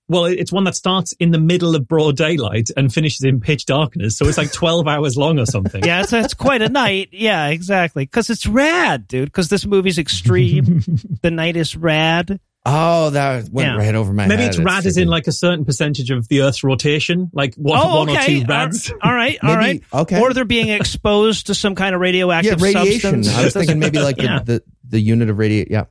[0.09, 3.67] Well, it's one that starts in the middle of broad daylight and finishes in pitch
[3.67, 4.17] darkness.
[4.17, 5.85] So it's like 12 hours long or something.
[5.85, 7.11] yeah, so it's quite a night.
[7.13, 8.05] Yeah, exactly.
[8.05, 9.29] Because it's rad, dude.
[9.29, 10.83] Because this movie's extreme.
[11.23, 12.41] the night is rad.
[12.71, 13.77] Oh, that went Yeah.
[13.77, 14.51] right over my Maybe head.
[14.51, 17.99] it's rad as in like a certain percentage of the Earth's rotation, like one, oh,
[18.01, 18.41] one or okay.
[18.41, 18.93] two rads.
[19.03, 20.03] All right, all Maybe- right.
[20.03, 20.21] okay.
[20.21, 23.23] Or they're being exposed to some kind of yeah, radioactive radiation.
[23.25, 23.29] substance.
[23.39, 24.41] I was thinking maybe like Yeah.
[24.41, 25.73] the, the the unit of radiation.
[25.73, 25.85] Yeah,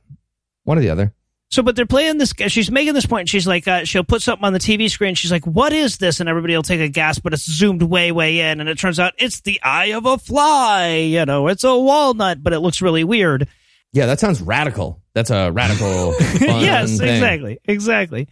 [0.64, 1.14] one or the other.
[1.50, 2.34] So, but they're playing this.
[2.48, 3.22] She's making this point.
[3.22, 5.14] And she's like, uh, she'll put something on the TV screen.
[5.14, 8.12] She's like, "What is this?" And everybody will take a gasp, but it's zoomed way,
[8.12, 10.96] way in, and it turns out it's the eye of a fly.
[10.96, 13.48] You know, it's a walnut, but it looks really weird.
[13.92, 15.00] Yeah, that sounds radical.
[15.14, 16.14] That's a radical.
[16.40, 17.08] yes, thing.
[17.08, 18.28] exactly, exactly.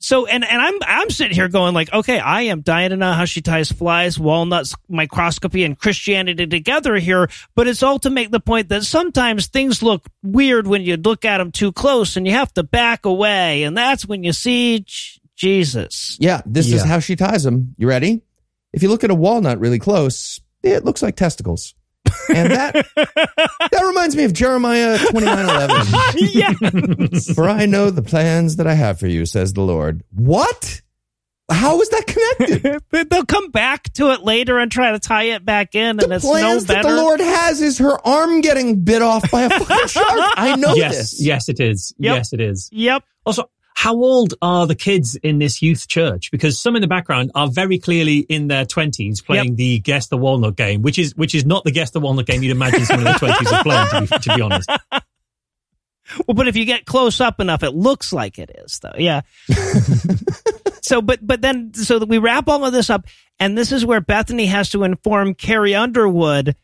[0.00, 3.12] So, and and I'm I'm sitting here going like, okay, I am dying to know
[3.12, 7.28] how she ties flies, walnuts, microscopy, and Christianity together here.
[7.56, 11.24] But it's all to make the point that sometimes things look weird when you look
[11.24, 14.80] at them too close, and you have to back away, and that's when you see
[14.80, 16.16] J- Jesus.
[16.20, 17.74] Yeah, this is how she ties them.
[17.76, 18.22] You ready?
[18.72, 21.74] If you look at a walnut really close, it looks like testicles.
[22.34, 25.86] And that that reminds me of Jeremiah twenty nine eleven.
[26.16, 27.34] yes.
[27.34, 30.02] For I know the plans that I have for you, says the Lord.
[30.12, 30.82] What?
[31.50, 32.82] How is that connected?
[33.10, 36.16] They'll come back to it later and try to tie it back in, and the
[36.16, 36.94] it's no plans that better.
[36.94, 40.06] the Lord has is her arm getting bit off by a fucking shark.
[40.36, 41.22] I know yes, this.
[41.22, 41.94] yes, it is.
[41.98, 42.16] Yep.
[42.16, 42.68] Yes, it is.
[42.70, 43.02] Yep.
[43.24, 46.32] Also, how old are the kids in this youth church?
[46.32, 50.16] Because some in the background are very clearly in their twenties playing the guess the
[50.16, 53.06] walnut game, which is which is not the guess the walnut game you'd imagine someone
[53.06, 53.86] in their twenties is playing.
[53.88, 54.68] To be, to be honest,
[56.26, 58.96] Well, but if you get close up enough, it looks like it is, though.
[58.98, 59.20] Yeah.
[60.82, 63.06] so, but but then, so that we wrap all of this up,
[63.38, 66.56] and this is where Bethany has to inform Carrie Underwood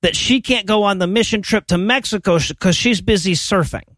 [0.00, 3.91] that she can't go on the mission trip to Mexico because she's busy surfing.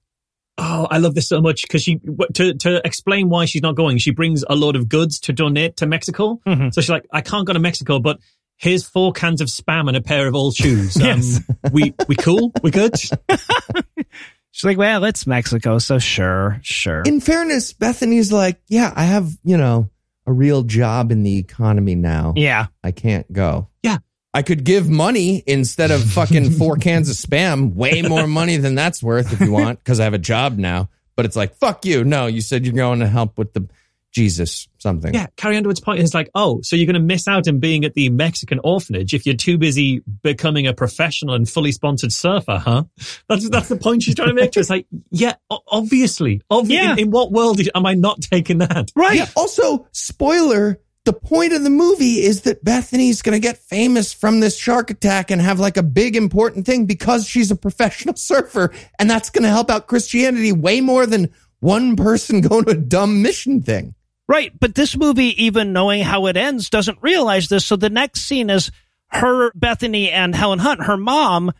[0.58, 2.00] Oh, I love this so much because she
[2.34, 5.76] to to explain why she's not going, she brings a load of goods to donate
[5.78, 6.40] to Mexico.
[6.46, 6.72] Mhm.
[6.72, 8.18] So she's like, I can't go to Mexico, but.
[8.56, 10.94] Here's four cans of spam and a pair of old shoes.
[11.00, 11.40] Um, Yes.
[11.72, 12.52] we we cool?
[12.62, 12.94] We good?
[14.52, 17.02] She's like, well, it's Mexico, so sure, sure.
[17.02, 19.90] In fairness, Bethany's like, yeah, I have, you know,
[20.26, 22.34] a real job in the economy now.
[22.36, 22.66] yeah.
[22.84, 23.68] I can't go.
[23.82, 23.98] Yeah.
[24.34, 28.74] I could give money instead of fucking four cans of spam, way more money than
[28.74, 30.88] that's worth if you want, because I have a job now.
[31.16, 32.02] But it's like, fuck you.
[32.04, 33.68] No, you said you're going to help with the
[34.10, 35.12] Jesus something.
[35.12, 37.84] Yeah, Carrie Underwood's point is like, oh, so you're going to miss out on being
[37.84, 42.58] at the Mexican orphanage if you're too busy becoming a professional and fully sponsored surfer,
[42.58, 42.84] huh?
[43.28, 44.70] That's that's the point she's trying to make to us.
[44.70, 46.92] Like, yeah, o- obviously, obvi- Yeah.
[46.92, 48.90] In, in what world am I not taking that?
[48.94, 49.16] Right.
[49.18, 49.26] Yeah.
[49.36, 54.40] Also, spoiler, the point of the movie is that Bethany's going to get famous from
[54.40, 58.72] this shark attack and have like a big important thing because she's a professional surfer.
[58.98, 62.76] And that's going to help out Christianity way more than one person going to a
[62.76, 63.94] dumb mission thing.
[64.26, 67.66] Right, but this movie, even knowing how it ends, doesn't realize this.
[67.66, 68.70] So the next scene is
[69.08, 71.52] her, Bethany, and Helen Hunt, her mom,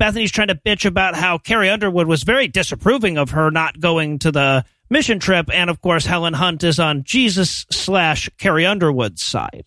[0.00, 4.18] Bethany's trying to bitch about how Carrie Underwood was very disapproving of her not going
[4.20, 5.50] to the mission trip.
[5.52, 9.64] And of course, Helen Hunt is on Jesus slash Carrie Underwood's side.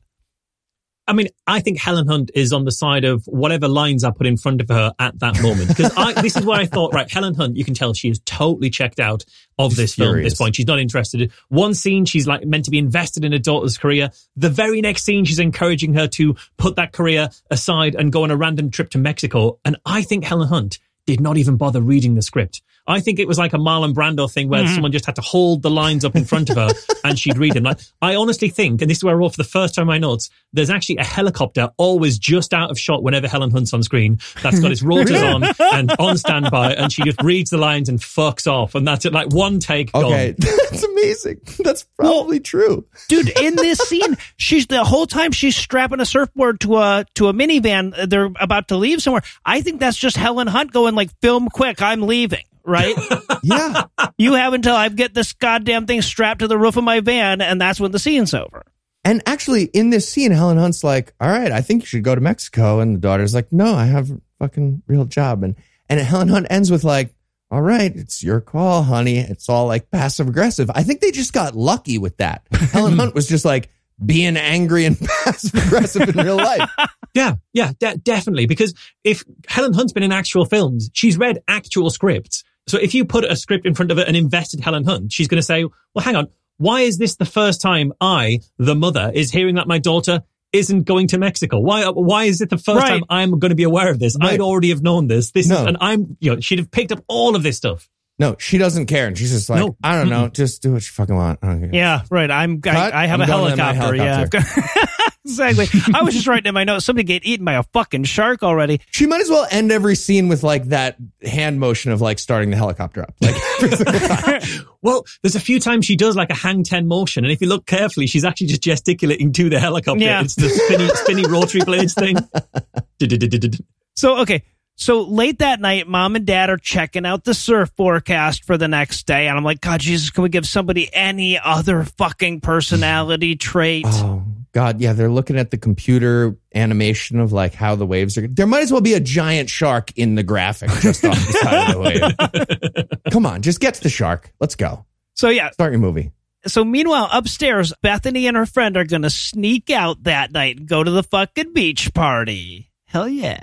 [1.05, 4.25] I mean, I think Helen Hunt is on the side of whatever lines I put
[4.25, 5.67] in front of her at that moment.
[5.67, 8.21] Because I, this is where I thought, right, Helen Hunt, you can tell she is
[8.25, 9.25] totally checked out
[9.59, 10.55] of this film at this point.
[10.55, 11.21] She's not interested.
[11.21, 14.11] In one scene, she's like meant to be invested in her daughter's career.
[14.37, 18.31] The very next scene, she's encouraging her to put that career aside and go on
[18.31, 19.59] a random trip to Mexico.
[19.65, 22.61] And I think Helen Hunt did not even bother reading the script.
[22.85, 24.73] I think it was like a Marlon Brando thing where mm-hmm.
[24.73, 26.69] someone just had to hold the lines up in front of her
[27.05, 27.63] and she'd read them.
[27.63, 29.87] Like, I honestly think, and this is where I wrote for the first time in
[29.87, 33.83] my notes, there's actually a helicopter always just out of shot whenever Helen Hunt's on
[33.83, 37.87] screen that's got its rotors on and on standby and she just reads the lines
[37.87, 38.75] and fucks off.
[38.75, 39.13] And that's it.
[39.13, 40.35] Like one take Okay, gone.
[40.69, 41.39] that's amazing.
[41.59, 42.85] That's probably true.
[43.07, 47.29] Dude, in this scene, she's the whole time she's strapping a surfboard to a to
[47.29, 47.97] a minivan.
[47.97, 49.23] Uh, they're about to leave somewhere.
[49.45, 52.95] I think that's just Helen Hunt going like, "Film quick, I'm leaving." Right?
[53.45, 53.83] Yeah.
[54.17, 57.41] you have until I get this goddamn thing strapped to the roof of my van,
[57.41, 58.63] and that's when the scene's over.
[59.03, 62.15] And actually, in this scene, Helen Hunt's like, "All right, I think you should go
[62.15, 65.55] to Mexico," and the daughter's like, "No, I have a fucking real job." And
[65.89, 67.13] and Helen Hunt ends with like,
[67.51, 70.71] "All right, it's your call, honey." It's all like passive aggressive.
[70.73, 72.43] I think they just got lucky with that.
[72.51, 73.69] Helen Hunt was just like
[74.03, 76.69] being angry and passive aggressive in real life.
[77.15, 78.47] Yeah, yeah, de- definitely.
[78.47, 82.43] Because if Helen Hunt's been in actual films, she's read actual scripts.
[82.65, 85.37] So if you put a script in front of and invested Helen Hunt, she's going
[85.37, 86.29] to say, well, hang on.
[86.57, 90.85] Why is this the first time I, the mother, is hearing that my daughter isn't
[90.85, 91.59] going to Mexico?
[91.59, 92.89] Why, why is it the first Right.
[92.89, 94.17] time I'm going to be aware of this?
[94.19, 94.33] Right.
[94.33, 95.29] I'd already have known this.
[95.29, 95.61] This No.
[95.61, 97.87] is, and I'm, you know, she'd have picked up all of this stuff.
[98.19, 99.75] No, she doesn't care, and she's just like, No.
[99.83, 101.69] "I don't know, just do what you fucking want." I don't care.
[101.73, 102.29] Yeah, right.
[102.29, 102.75] I'm Cut.
[102.93, 103.95] I, I have I'm a going in my helicopter.
[103.95, 104.45] Yeah, I've got-
[105.25, 105.67] exactly.
[105.95, 106.85] I was just writing in my notes.
[106.85, 108.81] Somebody get eaten by a fucking shark already.
[108.91, 112.51] She might as well end every scene with like that hand motion of like starting
[112.51, 113.15] the helicopter up.
[113.19, 114.41] Like, every single time.
[114.83, 117.23] Well, there's a few times she does like a hang 10 motion.
[117.25, 120.03] And if you look carefully, she's actually just gesticulating to the helicopter.
[120.03, 120.21] Yeah.
[120.21, 122.17] It's the spinny, spinny rotary blades thing.
[123.95, 124.43] So okay.
[124.75, 128.67] So late that night, mom and dad are checking out the surf forecast for the
[128.67, 133.35] next day, and I'm like, God, Jesus, can we give somebody any other fucking personality
[133.37, 133.85] trait?
[133.87, 138.27] Oh God, yeah, they're looking at the computer animation of like how the waves are.
[138.27, 141.69] There might as well be a giant shark in the graphic just off the side
[141.69, 142.89] of the wave.
[143.11, 144.31] Come on, just get to the shark.
[144.39, 144.85] Let's go.
[145.15, 145.51] So yeah.
[145.51, 146.11] Start your movie.
[146.45, 150.83] So meanwhile, upstairs, Bethany and her friend are gonna sneak out that night and go
[150.83, 152.69] to the fucking beach party.
[152.85, 153.39] Hell yeah.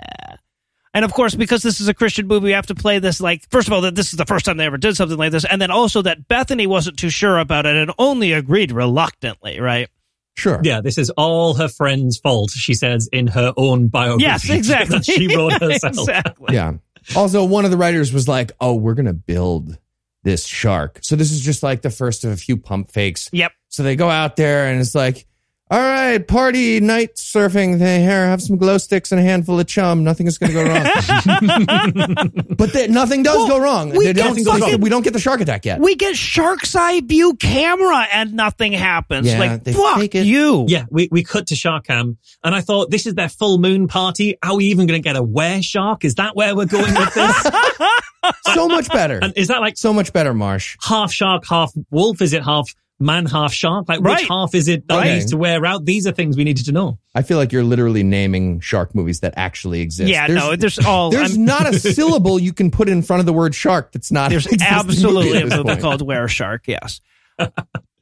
[0.93, 3.49] And of course, because this is a Christian movie, we have to play this like,
[3.51, 5.45] first of all, that this is the first time they ever did something like this.
[5.45, 9.89] And then also that Bethany wasn't too sure about it and only agreed reluctantly, right?
[10.37, 10.61] Sure.
[10.65, 14.23] Yeah, this is all her friend's fault, she says in her own biography.
[14.25, 14.97] Yes, exactly.
[14.99, 15.99] that she wrote herself.
[15.99, 16.55] exactly.
[16.55, 16.75] Yeah.
[17.15, 19.77] Also, one of the writers was like, "Oh, we're gonna build
[20.23, 23.29] this shark." So this is just like the first of a few pump fakes.
[23.33, 23.53] Yep.
[23.69, 25.27] So they go out there and it's like,
[25.71, 27.79] all right, party night surfing.
[27.79, 30.03] They here have some glow sticks and a handful of chum.
[30.03, 30.83] Nothing is going to go wrong.
[32.57, 33.91] but they, nothing does Well, go wrong.
[33.91, 35.81] we They don't, get fucking- we don't get the shark attack yet.
[35.81, 39.27] We get shark's eye view camera and nothing happens.
[39.29, 40.65] Yeah, like, fuck you.
[40.69, 43.87] Yeah, we, we cut to Shark Cam, and I thought, this is their full moon
[43.89, 44.39] party.
[44.43, 46.05] Are we even going to get a were shark?
[46.05, 47.47] Is that where we're going with this?
[48.55, 49.19] so much better.
[49.23, 50.77] and is that like So much better, Marsh.
[50.83, 52.21] half shark, half wolf?
[52.21, 52.69] Is it half
[53.01, 53.89] man, half shark?
[53.89, 54.21] Like Right.
[54.21, 55.15] which half is it that Okay.
[55.15, 55.85] needs to wear out?
[55.85, 56.99] These are things we needed to know.
[57.15, 60.11] I feel like you're literally naming shark movies that actually exist.
[60.11, 61.11] Yeah, no, there's all.
[61.11, 64.13] There's I'm- not a syllable you can put in front of the word shark that's
[64.13, 64.31] not.
[64.31, 65.81] There's absolutely movie a movie point.
[65.81, 66.65] called Were Shark.
[66.67, 67.01] Yes.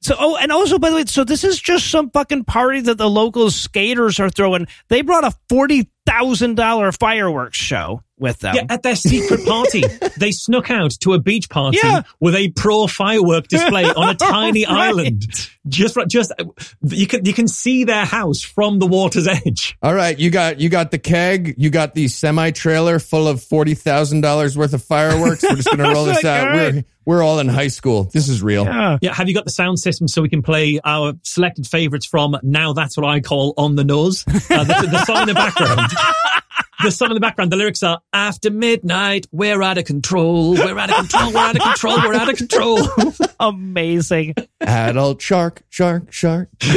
[0.01, 2.99] So, oh, and also, by the way, so this is just some fucking party that
[2.99, 4.69] the local skaters are throwing.
[4.89, 8.55] They brought a forty thousand dollar fireworks show with them.
[8.55, 9.83] Yeah, at their secret party,
[10.19, 12.03] they snuck out to a beach party Yeah.
[12.21, 14.89] with a pro firework display on a tiny Right.
[14.89, 15.27] island.
[15.67, 16.33] Just, right- just
[16.83, 19.77] you can you can see their house from the water's edge.
[19.83, 23.43] All right, you got you got the keg, you got the semi trailer full of
[23.43, 25.43] forty thousand dollars worth of fireworks.
[25.43, 26.49] We're just gonna roll this Like, out.
[26.49, 26.75] all right.
[26.75, 28.05] We're we're all in high school.
[28.05, 28.65] This is real.
[28.65, 28.99] Yeah.
[29.01, 32.37] Yeah, have you got the sound system so we can play our selected favorites from
[32.43, 34.25] Now That's What I Call On the Nose?
[34.29, 35.91] Uh, the, the song in the background.
[36.83, 40.79] The song in the background, the lyrics are, After midnight, we're out of control, we're
[40.79, 42.79] out of control, we're out of control, we're out of control.
[43.41, 44.35] Amazing.
[44.61, 46.51] Adult shark, shark, shark.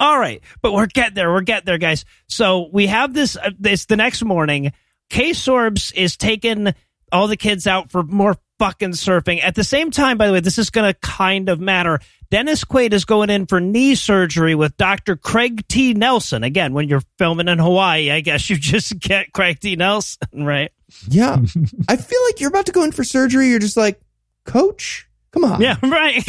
[0.00, 1.30] All right, but we're getting there.
[1.30, 2.04] We're getting there, guys.
[2.28, 3.36] So we have this.
[3.36, 4.72] Uh, this the next morning.
[5.10, 6.72] K Sorbs is taking
[7.10, 9.42] all the kids out for more fucking surfing.
[9.42, 12.00] At the same time, by the way, this is going to kind of matter.
[12.30, 15.16] Dennis Quaid is going in for knee surgery with Dr.
[15.16, 15.94] Craig T.
[15.94, 16.44] Nelson.
[16.44, 19.76] Again, when you're filming in Hawaii, I guess you just get Craig T.
[19.76, 20.70] Nelson, right?
[21.08, 21.36] Yeah.
[21.88, 23.48] I feel like you're about to go in for surgery.
[23.48, 24.00] You're just like,
[24.44, 25.60] coach, come on.
[25.60, 26.22] Yeah, right.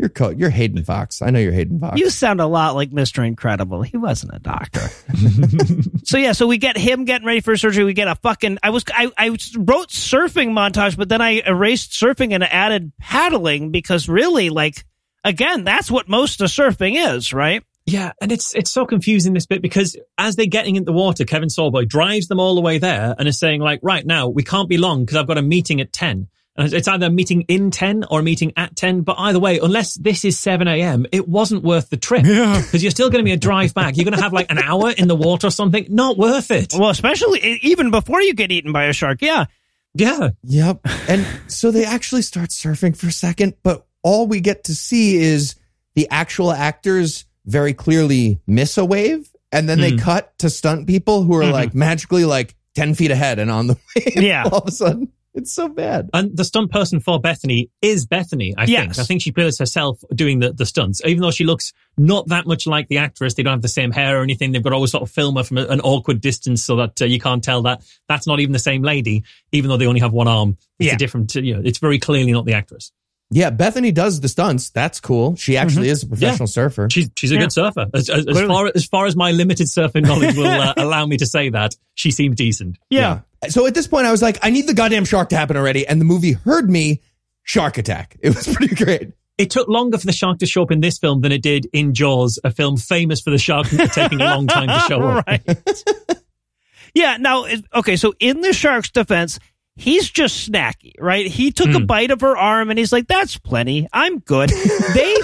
[0.00, 1.20] You're co- you're Hayden Fox.
[1.20, 2.00] I know you're Hayden Fox.
[2.00, 3.26] You sound a lot like Mr.
[3.26, 3.82] Incredible.
[3.82, 4.80] He wasn't a doctor.
[6.04, 7.84] so yeah, so we get him getting ready for surgery.
[7.84, 11.92] We get a fucking I was I, I wrote surfing montage, but then I erased
[11.92, 14.86] surfing and added paddling because really like
[15.22, 17.62] again, that's what most of surfing is, right?
[17.84, 21.26] Yeah, and it's it's so confusing this bit because as they're getting in the water,
[21.26, 24.44] Kevin Sorbo drives them all the way there and is saying like, right now we
[24.44, 26.28] can't be long because I've got a meeting at ten.
[26.60, 29.02] And it's either a meeting in 10 or a meeting at 10.
[29.02, 32.24] But either way, unless this is 7 a.m., it wasn't worth the trip.
[32.24, 32.62] Yeah.
[32.70, 33.96] Because you're still going to be a drive back.
[33.96, 35.86] You're going to have like an hour in the water or something.
[35.88, 36.74] Not worth it.
[36.74, 39.22] Well, especially even before you get eaten by a shark.
[39.22, 39.46] Yeah.
[39.94, 40.30] Yeah.
[40.44, 40.80] Yep.
[41.08, 45.16] And so they actually start surfing for a second, but all we get to see
[45.16, 45.56] is
[45.94, 49.28] the actual actors very clearly miss a wave.
[49.52, 49.98] And then they hmm.
[49.98, 51.52] cut to stunt people who are mm-hmm.
[51.52, 54.22] like magically like 10 feet ahead and on the wave.
[54.22, 54.44] Yeah.
[54.44, 55.12] All of a sudden.
[55.40, 56.10] It's so bad.
[56.12, 58.80] And the stunt person for Bethany is Bethany, I Yes.
[58.96, 58.98] think.
[58.98, 62.46] I think she plays herself doing the, the stunts, even though she looks not that
[62.46, 63.34] much like the actress.
[63.34, 64.52] They don't have the same hair or anything.
[64.52, 67.00] They've got to always sort of film her from a- an awkward distance so that
[67.02, 70.00] uh, you can't tell that that's not even the same lady, even though they only
[70.00, 70.56] have one arm.
[70.78, 70.94] It's Yeah.
[70.94, 72.92] a different, you know, it's very clearly not the actress.
[73.32, 73.50] Yeah.
[73.50, 74.70] Bethany does the stunts.
[74.70, 75.36] That's cool.
[75.36, 76.88] She actually is a professional surfer.
[76.90, 77.40] She's she's a Yeah.
[77.42, 77.86] good surfer.
[77.94, 81.16] As, as, as far as far as my limited surfing knowledge will uh, allow me
[81.18, 82.76] to say that, she seems decent.
[82.90, 83.20] Yeah.
[83.48, 85.86] So at this point, I was like, I need the goddamn shark to happen already.
[85.86, 87.00] And the movie heard me.
[87.42, 88.16] Shark attack.
[88.22, 89.12] It was pretty great.
[89.38, 91.66] It took longer for the shark to show up in this film than it did
[91.72, 95.26] in Jaws, a film famous for the shark taking a long time to show up.
[95.26, 95.42] right.
[96.94, 97.16] yeah.
[97.16, 97.96] Now, okay.
[97.96, 99.38] So in the shark's defense,
[99.76, 101.26] he's just snacky, right?
[101.26, 101.86] He took a hmm.
[101.86, 103.88] bite of her arm and he's like, "That's plenty.
[103.92, 104.50] I'm good."
[104.94, 105.16] they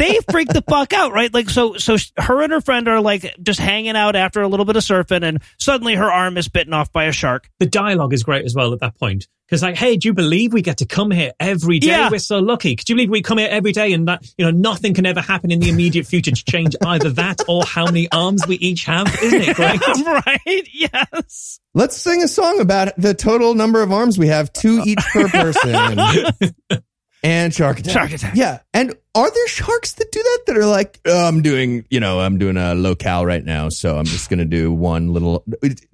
[0.00, 1.32] they freak the fuck out, right?
[1.32, 4.66] Like, so so her and her friend are like just hanging out after a little
[4.66, 7.48] bit of surfing, and suddenly her arm is bitten off by a shark.
[7.58, 9.28] The dialogue is great as well at that point.
[9.50, 11.88] Because like, hey, do you believe we get to come here every day?
[11.88, 12.08] Yeah.
[12.08, 12.76] We're so lucky.
[12.76, 15.20] Could you believe we come here every day and that, you know, nothing can ever
[15.20, 18.84] happen in the immediate future to change either that or how many arms we each
[18.84, 19.12] have?
[19.20, 19.80] Isn't it great?
[20.06, 20.68] right?
[20.72, 21.58] Yes.
[21.74, 25.26] Let's sing a song about the total number of arms we have, two each per
[25.28, 26.80] person.
[27.22, 27.92] and shark attack.
[27.92, 28.34] Shark attack.
[28.36, 28.60] Yeah.
[28.72, 32.20] And are there sharks that do that that are like, oh, I'm doing, you know,
[32.20, 35.44] I'm doing a locale right now, so I'm just going to do one little.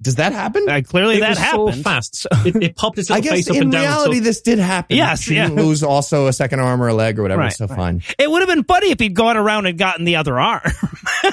[0.01, 0.69] Does that happen?
[0.69, 1.75] Uh, clearly it that happened.
[1.75, 2.27] so fast.
[2.45, 3.81] It, it popped its I little guess face up in and down.
[3.81, 4.95] reality, so- this did happen.
[4.95, 5.47] Yes, She yeah.
[5.47, 7.75] didn't lose also a second arm or a leg or whatever, Right, so right.
[7.75, 8.03] fine.
[8.19, 10.61] It would have been funny if he'd gone around and gotten the other arm.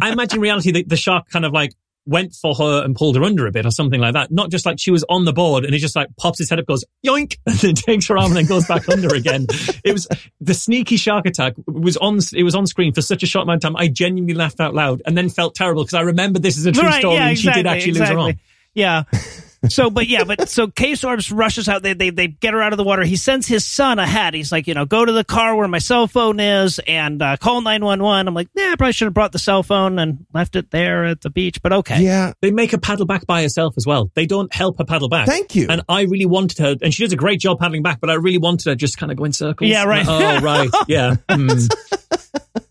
[0.00, 1.72] I imagine reality the, the shark kind of like
[2.08, 4.30] went for her and pulled her under a bit or something like that.
[4.30, 6.58] Not just like she was on the board and he just like pops his head
[6.58, 9.46] up, goes yoink, and then takes her arm and then goes back under again.
[9.84, 10.08] It was
[10.40, 12.18] the sneaky shark attack was on.
[12.34, 13.76] It was on screen for such a short amount of time.
[13.76, 16.72] I genuinely laughed out loud and then felt terrible because I remembered this is a
[16.72, 18.38] true right, story yeah, and she exactly, did actually lose her arm.
[18.74, 19.02] Yeah.
[19.68, 21.82] So, but yeah, but so K Sorbs rushes out.
[21.82, 23.02] They, they they get her out of the water.
[23.02, 24.34] He sends his son ahead.
[24.34, 27.36] He's like, you know, go to the car where my cell phone is and uh,
[27.36, 28.28] call nine one one.
[28.28, 31.04] I'm like, yeah, I probably should have brought the cell phone and left it there
[31.06, 31.60] at the beach.
[31.60, 32.32] But okay, Yeah.
[32.40, 34.10] They make her paddle back by herself as well.
[34.14, 35.26] They don't help her paddle back.
[35.26, 35.66] Thank you.
[35.68, 38.14] And I really wanted her, and she does a great job paddling back, but I
[38.14, 39.68] really wanted her just kind of go in circles.
[39.70, 40.06] Yeah, right.
[40.08, 40.70] Oh, right.
[40.88, 41.16] Yeah.
[41.28, 41.68] Mm.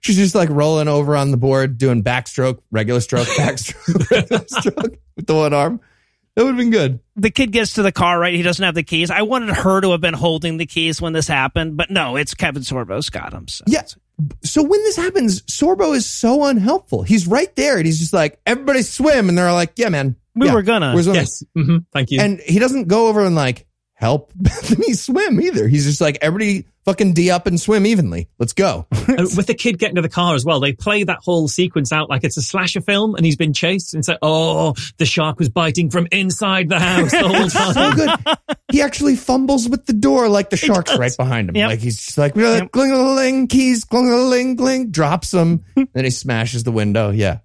[0.00, 4.98] She's just like rolling over on the board, doing backstroke, regular stroke, backstroke, regular stroke
[5.16, 5.80] with the one arm.
[6.34, 7.00] That would have been good.
[7.16, 8.18] the kid gets to the car.
[8.20, 9.10] Right, he doesn't have the keys.
[9.10, 12.34] I wanted her to have been holding the keys when this happened, but no, it's
[12.34, 13.48] Kevin Sorbo's got him.
[13.48, 13.64] So.
[13.66, 13.82] Yeah.
[14.44, 17.02] So when this happens, Sorbo is so unhelpful.
[17.02, 19.28] He's right there and he's just like, everybody swim.
[19.28, 20.16] And they're like, yeah, man.
[20.34, 20.92] We yeah, were gonna.
[20.94, 21.42] we're swimming." yes.
[21.54, 22.20] hmm Thank you.
[22.20, 23.66] And he doesn't go over and like
[23.98, 25.66] help Bethany swim either.
[25.66, 28.28] He's just like, everybody fucking D up and swim evenly.
[28.38, 28.86] Let's go.
[29.08, 32.08] With the kid getting to the car as well, they play that whole sequence out
[32.08, 35.38] like it's a slasher film and he's been chased and it's like, oh, the shark
[35.38, 38.56] was biting from inside the house the whole so good.
[38.70, 41.56] He actually fumbles with the door like the shark's right behind him.
[41.56, 41.68] Yep.
[41.68, 45.64] Like he's just like, gling ling keys, gling ling gling, drops them.
[45.74, 47.10] then he smashes the window.
[47.10, 47.40] Yeah.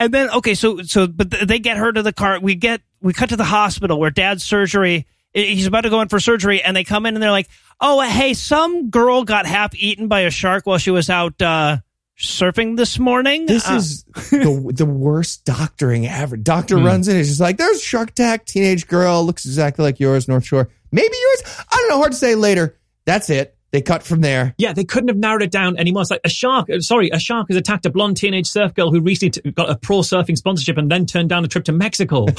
[0.00, 2.40] And then okay, so so but they get her to the car.
[2.40, 5.06] We get we cut to the hospital where dad's surgery.
[5.44, 7.48] He's about to go in for surgery, and they come in and they're like,
[7.80, 11.78] "Oh, hey, some girl got half eaten by a shark while she was out uh,
[12.18, 16.36] surfing this morning." This Uh, is the the worst doctoring ever.
[16.36, 16.86] Doctor Hmm.
[16.86, 20.46] runs in, he's just like, "There's Shark Attack, teenage girl, looks exactly like yours, North
[20.46, 21.42] Shore, maybe yours.
[21.70, 22.34] I don't know, hard to say.
[22.34, 23.55] Later, that's it.
[23.72, 24.54] They cut from there.
[24.58, 26.02] Yeah, they couldn't have narrowed it down anymore.
[26.02, 28.90] It's like a shark, uh, sorry, a shark has attacked a blonde teenage surf girl
[28.92, 31.72] who recently t- got a pro surfing sponsorship and then turned down a trip to
[31.72, 32.26] Mexico.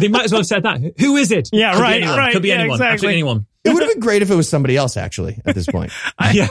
[0.00, 0.80] they might as well have said that.
[0.98, 1.50] Who is it?
[1.52, 2.18] Yeah, Could right, anyone.
[2.18, 2.32] right.
[2.32, 2.76] Could be Yeah, anyone.
[2.76, 2.92] exactly.
[2.92, 3.46] Absolutely anyone.
[3.66, 5.92] It would have been great if it was somebody else, actually, at this point.
[6.32, 6.48] yeah.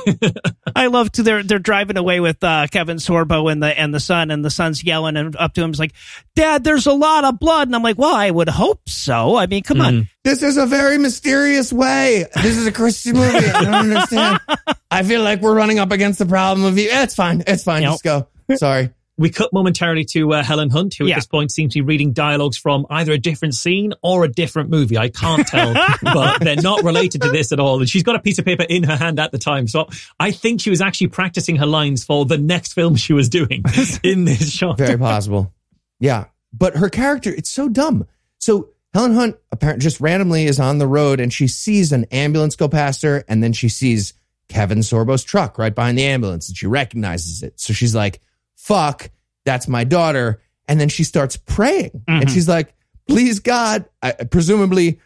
[0.76, 3.99] I love to they're they're driving away with uh, Kevin Sorbo and the and the
[3.99, 5.70] son and the son's yelling and up to him.
[5.70, 5.93] He's like,
[6.36, 9.36] "Dad, there's a lot of blood." And I'm like, "Well, I would hope so.
[9.36, 12.26] I mean, come on." This is a very mysterious way.
[12.36, 13.47] This is a Christian movie.
[13.47, 14.39] I don't understand.
[14.91, 16.89] I feel like we're running up against the problem of you.
[16.91, 17.43] It's fine.
[17.45, 17.84] It's fine.
[17.84, 17.91] Yep.
[17.91, 18.28] Just go.
[18.55, 18.91] Sorry.
[19.18, 21.13] We cut momentarily to uh, Helen Hunt, who Yeah.
[21.13, 24.28] at this point seems to be reading dialogues from either a different scene or a
[24.28, 24.97] different movie.
[24.97, 27.80] I can't tell, but they're not related to this at all.
[27.80, 29.68] And she's got a piece of paper in her hand at the time.
[29.70, 29.88] So
[30.20, 33.63] I think she was actually practicing her lines for the next film she was doing
[34.03, 34.78] in this shot.
[34.78, 35.53] Very possible.
[35.99, 36.26] Yeah.
[36.51, 38.05] But her character, it's so dumb.
[38.39, 42.55] So Helen Hunt apparently just randomly is on the road and she sees an ambulance
[42.57, 44.13] go past her and then she sees
[44.49, 47.59] Kevin Sorbo's truck right behind the ambulance and she recognizes it.
[47.59, 48.22] So she's like,
[48.66, 49.11] fuck,
[49.45, 50.41] that's my daughter.
[50.68, 52.34] And then she starts praying and mm-hmm.
[52.34, 52.74] she's like,
[53.07, 54.99] please God, I, presumably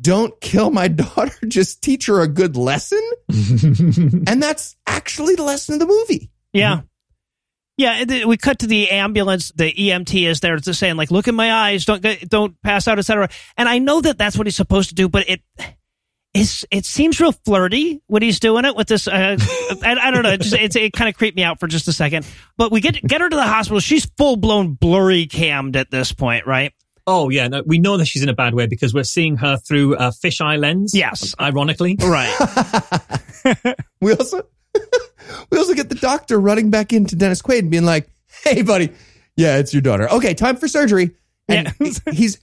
[0.00, 1.34] don't kill my daughter.
[1.46, 3.02] Just teach her a good lesson.
[3.28, 6.30] and that's actually the lesson of the movie.
[6.52, 6.76] Yeah.
[6.76, 6.86] Mm-hmm.
[7.76, 9.50] Yeah, and then we cut to the ambulance.
[9.50, 12.86] The EMT is there just saying, like, "Look in my eyes, don't get, don't pass
[12.86, 15.40] out, etc." And I know that that's what he's supposed to do, but it
[16.34, 19.06] is it seems real flirty when he's doing it with this.
[19.08, 19.36] Uh,
[19.82, 21.86] I, I don't know, it, just, it's, it kind of creeped me out for just
[21.88, 22.26] a second.
[22.56, 23.80] But we get get her to the hospital.
[23.80, 26.72] She's full blown blurry cammed at this point, right?
[27.06, 27.48] Oh, yeah.
[27.48, 30.08] No, we know that she's in a bad way because we're seeing her through a
[30.08, 30.94] fisheye lens.
[30.94, 31.34] Yes.
[31.40, 31.96] Ironically.
[32.00, 32.34] Right.
[34.00, 34.42] We also
[35.50, 38.08] we also get the doctor running back into Dennis Quaid and being like,
[38.42, 38.90] "Hey, buddy,
[39.36, 40.10] yeah, it's your daughter.
[40.10, 41.10] Okay, time for surgery."
[41.48, 42.12] And Yeah.
[42.12, 42.38] he's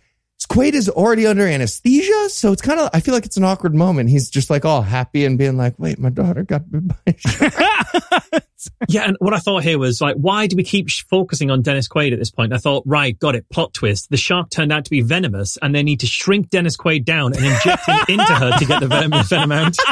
[0.52, 3.74] Quaid is already under anesthesia, so it's kind of I feel like it's an awkward
[3.74, 4.10] moment.
[4.10, 7.18] He's just like all happy and being like, "Wait, my daughter got bit by a
[7.52, 8.44] shark."
[8.88, 11.88] Yeah, and what I thought here was like, why do we keep focusing on Dennis
[11.88, 12.54] Quaid at this point?
[12.54, 14.10] I thought, right, got it, plot twist.
[14.12, 17.34] The shark turned out to be venomous, and they need to shrink Dennis Quaid down
[17.36, 19.76] and inject him into her to get the venom, venom out.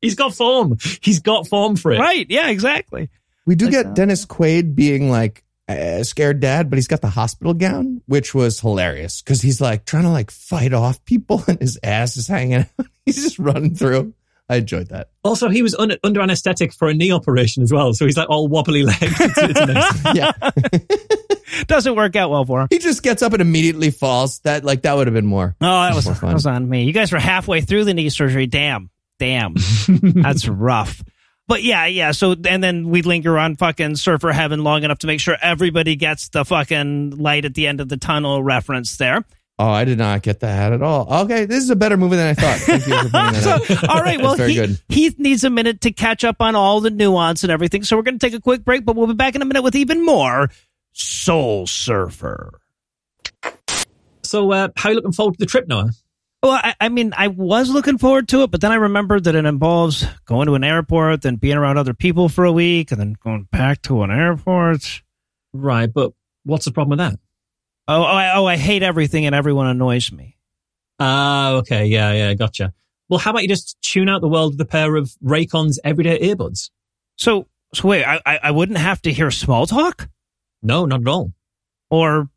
[0.00, 0.76] He's got form.
[1.02, 1.98] He's got form for it.
[1.98, 2.26] right.
[2.28, 2.48] Yeah.
[2.48, 3.08] Exactly.
[3.46, 3.94] We do Like get that.
[3.94, 8.60] Dennis Quaid being like a scared dad, but he's got the hospital gown, which was
[8.60, 12.54] hilarious because he's like trying to like fight off people and his ass is hanging
[12.54, 12.66] out.
[13.06, 14.14] He's just running through.
[14.48, 15.10] I enjoyed that.
[15.22, 18.28] Also, he was un- under anesthetic for a knee operation as well, so he's like
[18.30, 19.00] all wobbly legs.
[19.20, 20.14] It's, it's.
[20.16, 20.32] Yeah.
[21.66, 22.68] Doesn't work out well for him.
[22.70, 24.40] he just gets up and immediately falls.
[24.40, 25.54] That like that would have been more.
[25.60, 26.84] Oh, that was, More that was on me.
[26.84, 28.46] You guys were halfway through the knee surgery.
[28.46, 28.90] Damn.
[29.18, 29.54] Damn.
[29.88, 31.02] That's rough.
[31.48, 32.10] But yeah, yeah.
[32.10, 35.94] So, and then we linger on fucking Surfer Heaven long enough to make sure everybody
[35.94, 39.24] gets the fucking light at the end of the tunnel reference there.
[39.58, 41.22] Oh, I did not get that at all.
[41.24, 42.58] Okay, this is a better movie than I thought.
[42.58, 44.20] Thank you for that So, all right.
[44.20, 44.78] Well, very he- good.
[44.88, 47.82] Heath needs a minute to catch up on all the nuance and everything.
[47.84, 49.62] So we're going to take a quick break, but we'll be back in a minute
[49.62, 50.50] with even more
[50.92, 52.60] Soul Surfer.
[54.22, 55.90] So, uh, how are you looking forward to the trip, Noah?
[56.46, 59.34] Well, I, I mean, I was looking forward to it, but then I remembered that
[59.34, 63.00] it involves going to an airport, then being around other people for a week, and
[63.00, 65.02] then going back to an airport.
[65.52, 66.12] Right, but
[66.44, 67.18] what's the problem with that?
[67.88, 70.36] Oh, oh, I, oh, I hate everything and everyone annoys me.
[71.00, 72.72] Ah, okay, yeah, yeah, gotcha.
[73.08, 76.20] Well, how about you just tune out the world with a pair of Raycon's everyday
[76.20, 76.70] earbuds?
[77.16, 80.08] So, so wait, I I wouldn't have to hear small talk
[80.62, 81.32] No, not at all.
[81.90, 82.28] or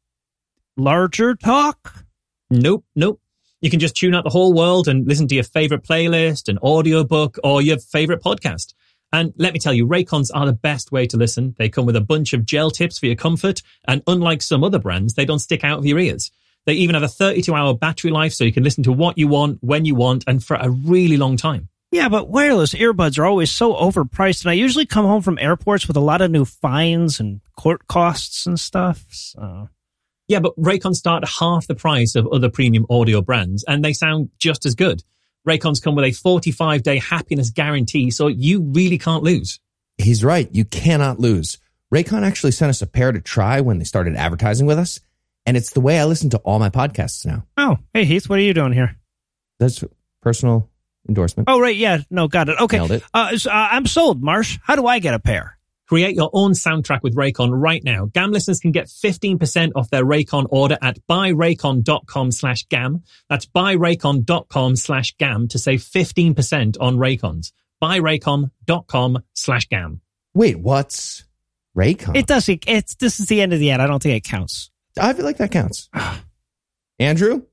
[0.78, 2.06] larger talk.
[2.50, 3.22] Nope, nope.
[3.62, 6.58] You can just tune out the whole world and listen to your favorite playlist, an
[6.60, 8.74] audiobook, or your favorite podcast.
[9.12, 11.56] And let me tell you, Raycons are the best way to listen.
[11.58, 13.62] They come with a bunch of gel tips for your comfort.
[13.88, 16.32] And unlike some other brands, they don't stick out of your ears.
[16.66, 19.28] They even have a 32 hour battery life so you can listen to what you
[19.28, 21.70] want, when you want, and for a really long time.
[21.92, 25.88] Yeah, but wireless earbuds are always so overpriced, and I usually come home from airports
[25.88, 29.06] with a lot of new fines and court costs and stuff.
[29.10, 29.70] So.
[30.30, 33.94] Yeah, but Raycons start at half the price of other premium audio brands and they
[33.94, 35.04] sound just as good.
[35.48, 39.60] Raycons come with a 45 day happiness guarantee, so you really can't lose.
[39.98, 40.48] He's right.
[40.52, 41.58] You cannot lose.
[41.94, 45.00] Raycon actually sent us a pair to try when they started advertising with us,
[45.48, 47.46] and it's the way I listen to all my podcasts now.
[47.58, 48.96] Oh, hey Heath, what are you doing here?
[49.60, 49.84] That's
[50.22, 50.70] personal
[51.08, 51.50] endorsement.
[51.50, 52.60] Oh, right, yeah, no, got it.
[52.62, 53.04] Okay, Nailed it.
[53.14, 54.22] Uh, so, uh, I'm sold.
[54.22, 55.58] Marsh, how do I get a pair?
[55.90, 58.06] Create your own soundtrack with Raycon right now.
[58.06, 63.02] GAM listeners can get 15% off their Raycon order at buyraycon.com slash GAM.
[63.28, 67.54] That's buyraycon.com slash GAM to save 15% on Raycons.
[67.82, 70.02] Buyraycon.com slash GAM.
[70.36, 71.24] Wait, what's
[71.76, 72.16] Raycon?
[72.16, 72.48] It does.
[72.48, 73.82] It's this is the end of the ad.
[73.82, 74.70] I don't think it counts.
[74.96, 75.90] I feel like that counts.
[77.00, 77.48] Andrew?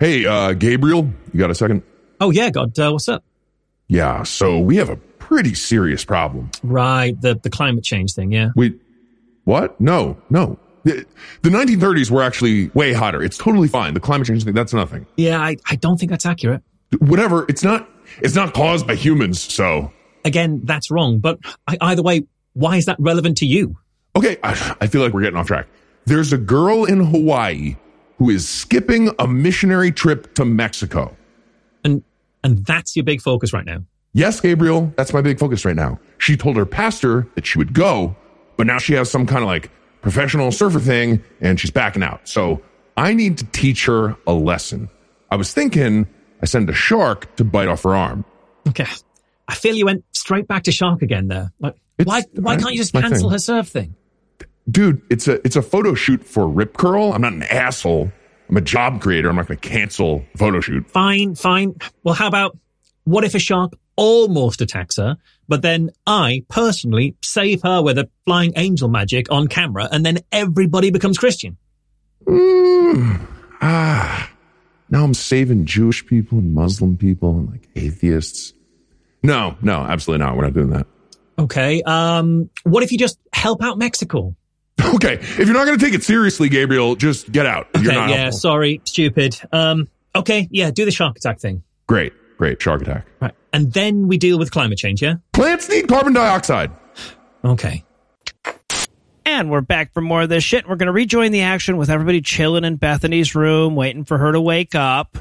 [0.00, 1.82] Hey, uh, Gabriel, you got a second?
[2.22, 3.22] Oh yeah, God, uh, what's up?
[3.86, 4.96] Yeah, so we have a
[5.32, 6.50] pretty serious problem.
[6.62, 8.50] Right, the, the climate change thing, yeah.
[8.54, 8.78] We,
[9.44, 9.80] what?
[9.80, 10.58] No, no.
[10.84, 11.06] The,
[11.40, 13.22] the 1930s were actually way hotter.
[13.22, 13.94] It's totally fine.
[13.94, 15.06] The climate change thing, that's nothing.
[15.16, 16.62] Yeah, I, I don't think that's accurate.
[16.98, 17.46] Whatever.
[17.48, 19.40] It's not, it's not caused by humans.
[19.40, 19.90] So,
[20.24, 21.18] Again, that's wrong.
[21.18, 23.78] But I, either way, why is that relevant to you?
[24.14, 24.36] okay.
[24.42, 25.66] I, I feel like we're getting off track.
[26.04, 27.76] There's a girl in Hawaii
[28.18, 31.16] who is skipping a missionary trip to Mexico.
[31.84, 32.02] And
[32.44, 33.84] and that's your big focus right now.
[34.14, 35.98] Yes, Gabriel, that's my big focus right now.
[36.18, 38.14] She told her pastor that she would go,
[38.56, 39.70] but now she has some kind of like
[40.02, 42.28] professional surfer thing and she's backing out.
[42.28, 42.60] So
[42.96, 44.90] I need to teach her a lesson.
[45.30, 46.06] I was thinking
[46.42, 48.24] I send a shark to bite off her arm.
[48.68, 48.86] Okay.
[49.48, 51.52] I feel you went straight back to shark again there.
[51.58, 53.94] Like, It's- why why can't you just cancel her surf thing?
[54.70, 57.12] Dude, it's a it's a photo shoot for Rip Curl.
[57.12, 58.12] I'm not an asshole.
[58.48, 59.28] I'm a job creator.
[59.30, 60.88] I'm not going to cancel photo shoot.
[60.90, 61.74] Fine, fine.
[62.04, 62.56] Well, how about
[63.04, 65.16] what if a shark almost attacks her,
[65.48, 70.18] but then I personally save her with a flying angel magic on camera, and then
[70.32, 71.56] everybody becomes Christian?
[72.26, 73.26] Mm,
[73.60, 74.30] ah,
[74.90, 78.52] now I'm saving Jewish people and Muslim people and like atheists.
[79.22, 80.36] No, no, absolutely not.
[80.36, 80.86] We're not doing that.
[81.38, 81.82] Okay.
[81.82, 84.34] Um, what if you just help out Mexico?
[84.94, 87.68] Okay, if you're not going to take it seriously, Gabriel, just get out.
[87.74, 87.94] You're Okay.
[87.94, 88.16] not Yeah.
[88.16, 88.38] helpful.
[88.40, 88.80] Sorry.
[88.84, 89.40] Stupid.
[89.52, 90.48] Um, okay.
[90.50, 90.70] Yeah.
[90.70, 91.62] Do the shark attack thing.
[91.86, 92.60] Great, great.
[92.60, 93.06] Shark attack.
[93.20, 93.32] Right.
[93.52, 95.02] And then we deal with climate change.
[95.02, 95.16] Yeah.
[95.32, 96.70] Plants need carbon dioxide.
[97.44, 97.84] Okay.
[99.24, 100.68] And we're back for more of this shit.
[100.68, 104.32] We're going to rejoin the action with everybody chilling in Bethany's room, waiting for her
[104.32, 105.16] to wake up.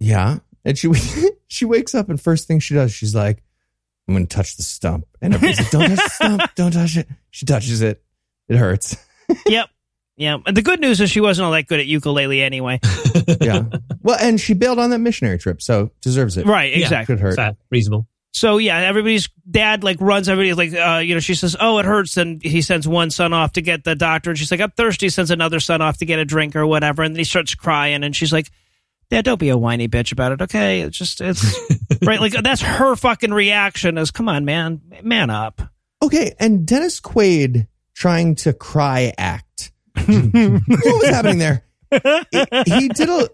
[0.00, 0.38] Yeah.
[0.64, 0.92] And she
[1.48, 3.42] she wakes up and first thing she does, she's like,
[4.06, 5.06] I'm gonna touch the stump.
[5.20, 7.08] And everybody's like, Don't touch the stump, don't touch it.
[7.30, 8.02] She touches it.
[8.48, 8.96] It hurts.
[9.46, 9.68] yep.
[10.18, 10.36] Yeah.
[10.44, 12.80] And the good news is she wasn't all that good at ukulele anyway.
[13.40, 13.64] Yeah.
[14.02, 16.46] well, and she bailed on that missionary trip, so deserves it.
[16.46, 16.72] Right.
[16.72, 16.84] Yeah.
[16.84, 17.14] Exactly.
[17.14, 17.36] Could hurt.
[17.36, 17.56] Fair.
[17.70, 18.06] Reasonable.
[18.32, 21.84] So yeah, everybody's dad like runs everybody like uh, you know she says oh it
[21.86, 24.70] hurts and he sends one son off to get the doctor and she's like I'm
[24.72, 27.54] thirsty sends another son off to get a drink or whatever and then he starts
[27.54, 28.50] crying and she's like
[29.10, 31.44] yeah don't be a whiny bitch about it okay it's just it's
[32.02, 35.62] right like that's her fucking reaction is come on man man up
[36.00, 39.44] Okay, and Dennis Quaid trying to cry act.
[40.06, 41.64] what was happening there?
[41.90, 43.28] he did a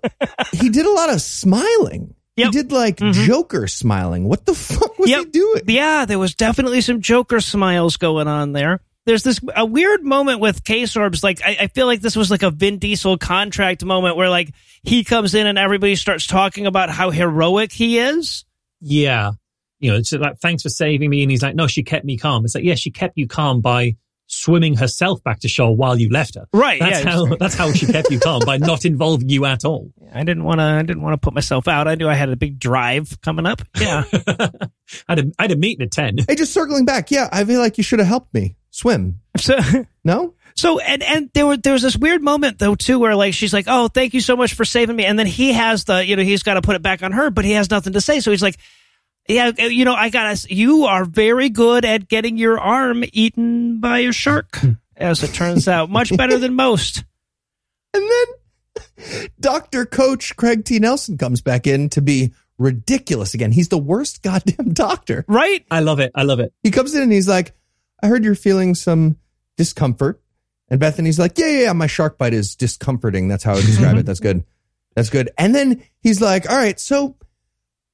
[0.53, 2.15] he did a lot of smiling.
[2.37, 2.47] Yep.
[2.47, 3.25] He did like mm-hmm.
[3.25, 4.29] Joker smiling.
[4.29, 5.63] What the fuck was he doing?
[5.67, 8.81] yeah there was definitely some Joker smiles going on there.
[9.07, 11.23] There's this a weird moment with K Sorbs.
[11.23, 14.55] Like I, I feel like this was like a Vin Diesel contract moment where like
[14.83, 18.45] he comes in and everybody starts talking about how heroic he is.
[18.81, 19.33] Yeah.
[19.81, 21.23] You know, it's like, thanks for saving me.
[21.23, 22.45] And he's like, no, she kept me calm.
[22.45, 23.97] It's like, yeah, she kept you calm by
[24.27, 26.47] swimming herself back to shore while you left her.
[26.53, 29.65] Right, That's yeah, how, that's how she kept you calm by not involving you at
[29.65, 29.93] all.
[30.13, 30.65] I didn't want to.
[30.65, 31.89] I didn't want to put myself out.
[31.89, 33.63] I knew I had a big drive coming up.
[33.79, 34.49] Yeah, I
[35.09, 36.19] had a, I had a meeting at 10.
[36.29, 37.11] Hey, just circling back.
[37.11, 39.21] Yeah, I feel like you should have helped me swim.
[39.37, 39.59] so
[40.05, 40.35] No?
[40.57, 43.53] so and and there were there was this weird moment though too where like she's
[43.53, 46.15] like, "Oh, thank you so much for saving me," and then he has the you
[46.15, 48.21] know he's got to put it back on her, but he has nothing to say,
[48.21, 48.57] so he's like.
[49.29, 50.47] Yeah, uh, you know, I gotta.
[50.53, 54.73] You are very good at getting your arm eaten by a shark, hmm.
[54.97, 55.91] as it turns out.
[55.91, 57.05] Much better than most.
[57.97, 59.87] And then Dr.
[59.87, 60.81] Coach Craig T.
[60.81, 63.53] Nelson comes back in to be ridiculous again.
[63.53, 65.25] He's the worst goddamn doctor.
[65.29, 65.65] Right?
[65.71, 66.13] I love it.
[66.15, 66.53] I love it.
[66.63, 67.55] He comes in and he's like,
[68.03, 69.17] I heard you're feeling some
[69.57, 70.21] discomfort.
[70.69, 73.29] And Bethany's like, yeah, yeah, yeah, my shark bite is discomforting.
[73.29, 74.07] That's how I describe it.
[74.07, 74.45] That's good.
[74.97, 75.31] That's good.
[75.37, 77.17] And then he's like, all right, so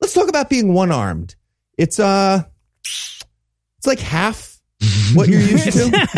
[0.00, 1.34] let's talk about being one armed.
[1.78, 2.42] It's, uh,
[2.80, 4.60] it's like half
[5.14, 6.08] what you're used to.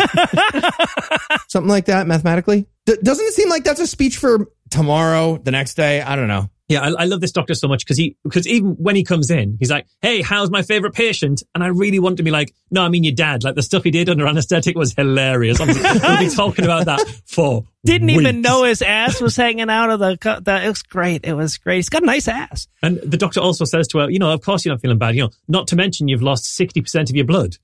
[1.47, 2.67] Something like that mathematically.
[2.85, 6.01] D- doesn't it seem like that's a speech for tomorrow, the next day?
[6.01, 6.49] I don't know.
[6.69, 9.29] Yeah, I, I love this doctor so much because he, because even when he comes
[9.29, 12.53] in, he's like, "Hey, how's my favorite patient?" And I really want to be like,
[12.71, 15.59] "No, I mean your dad." Like the stuff he did under anesthetic was hilarious.
[15.59, 15.67] I'm,
[16.01, 19.99] we'll be talking about that for Didn't even know his ass was hanging out of
[19.99, 20.63] the, co- the.
[20.63, 21.25] It was great.
[21.25, 21.75] It was great.
[21.77, 22.67] He's got a nice ass.
[22.81, 25.15] And the doctor also says to her, "You know, of course you're not feeling bad.
[25.15, 27.57] You know, not to mention you've lost sixty percent of your blood,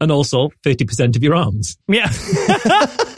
[0.00, 2.10] and also fifty percent of your arms." Yeah.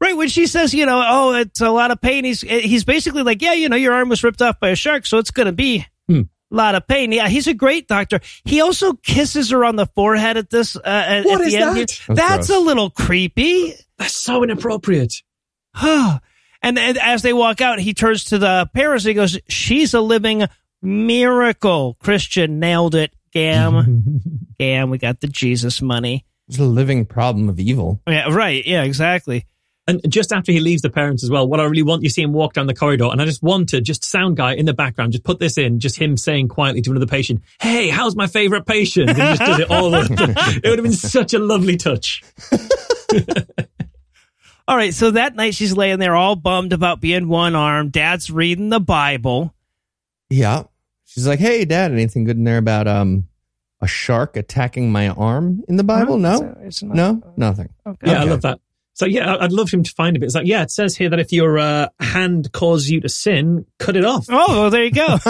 [0.00, 2.24] right when she says, you know, oh, it's a lot of pain.
[2.24, 5.06] He's he's basically like, yeah, you know, your arm was ripped off by a shark,
[5.06, 6.20] so it's going to be Hmm.
[6.52, 7.10] a lot of pain.
[7.12, 8.20] Yeah, he's a great doctor.
[8.44, 11.58] He also kisses her on the forehead at this uh, at, What at is the
[11.60, 11.76] that?
[11.76, 11.86] Here.
[11.86, 13.74] That's That's a little creepy.
[13.98, 15.14] That's so inappropriate.
[15.82, 16.20] and,
[16.78, 20.00] and as they walk out, he turns to the parents and he goes, "She's a
[20.00, 20.44] living
[20.82, 23.12] miracle." Christian nailed it.
[23.32, 24.20] Gam,
[24.58, 24.90] gam.
[24.90, 26.24] We got the Jesus money.
[26.48, 28.00] It's a living problem of evil.
[28.06, 28.64] Yeah, right.
[28.64, 29.44] Yeah, exactly.
[29.88, 32.22] And just after he leaves the parents as well, what I really want, you see
[32.22, 35.12] him walk down the corridor, and I just wanted just sound guy in the background,
[35.12, 38.66] just put this in, just him saying quietly to another patient, "Hey, how's my favorite
[38.66, 39.94] patient?" And he just does it all.
[39.94, 40.08] over.
[40.10, 42.24] it would have been such a lovely touch.
[44.68, 47.90] All right, so that night she's laying there all bummed about being one arm.
[47.90, 49.54] Dad's reading the Bible.
[50.28, 50.64] Yeah.
[51.04, 53.28] She's like, "Hey, Dad, anything good in there about um
[53.80, 56.18] a shark attacking my arm in the Bible?
[56.18, 58.10] No, It's- it's not- no, nothing." Okay.
[58.10, 58.58] Yeah, I love that.
[58.96, 60.24] So yeah, I- I'd love him to find a bit.
[60.24, 63.66] It's like, yeah, it says here that if your uh, hand causes you to sin,
[63.78, 64.24] cut it off.
[64.30, 65.06] Oh, well, there you go.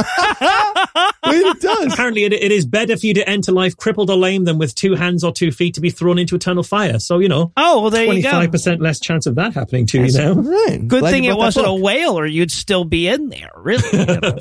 [1.26, 1.92] Wait, it does.
[1.92, 4.76] Apparently, it, it is better for you to enter life crippled or lame than with
[4.76, 7.00] two hands or two feet to be thrown into eternal fire.
[7.00, 8.30] So you know, oh, well, there you twenty go.
[8.30, 10.34] five percent less chance of that happening to you now.
[10.34, 10.86] Right.
[10.86, 13.50] Good Glad thing you it wasn't a whale, or you'd still be in there.
[13.56, 13.82] Really.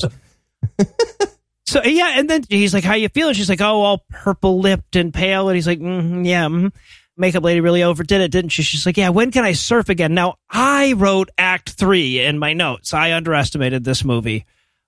[1.66, 4.96] so yeah, and then he's like, "How you feeling?" She's like, "Oh, all purple lipped
[4.96, 6.72] and pale." And he's like, mm "Yeah, mm
[7.18, 10.14] makeup lady really overdid it, didn't she?" She's like, "Yeah, when can I surf again?"
[10.14, 12.94] Now I wrote Act Three in my notes.
[12.94, 14.46] I underestimated this movie.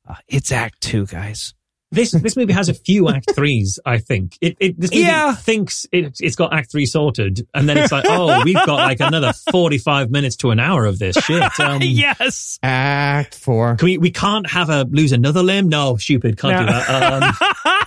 [0.08, 1.54] Uh, it's Act Two, guys.
[1.90, 3.80] This this movie has a few act threes.
[3.86, 5.34] I think it, it this movie Yeah.
[5.34, 9.00] thinks it, it's got act three sorted, and then it's like, oh, we've got like
[9.00, 11.42] another forty five minutes to an hour of this shit.
[11.62, 12.60] Um, yes.
[12.62, 13.78] Act four.
[13.78, 15.70] Can we we can't have a lose another limb?
[15.70, 17.24] No, stupid, can't do that.
[17.24, 17.84] Um,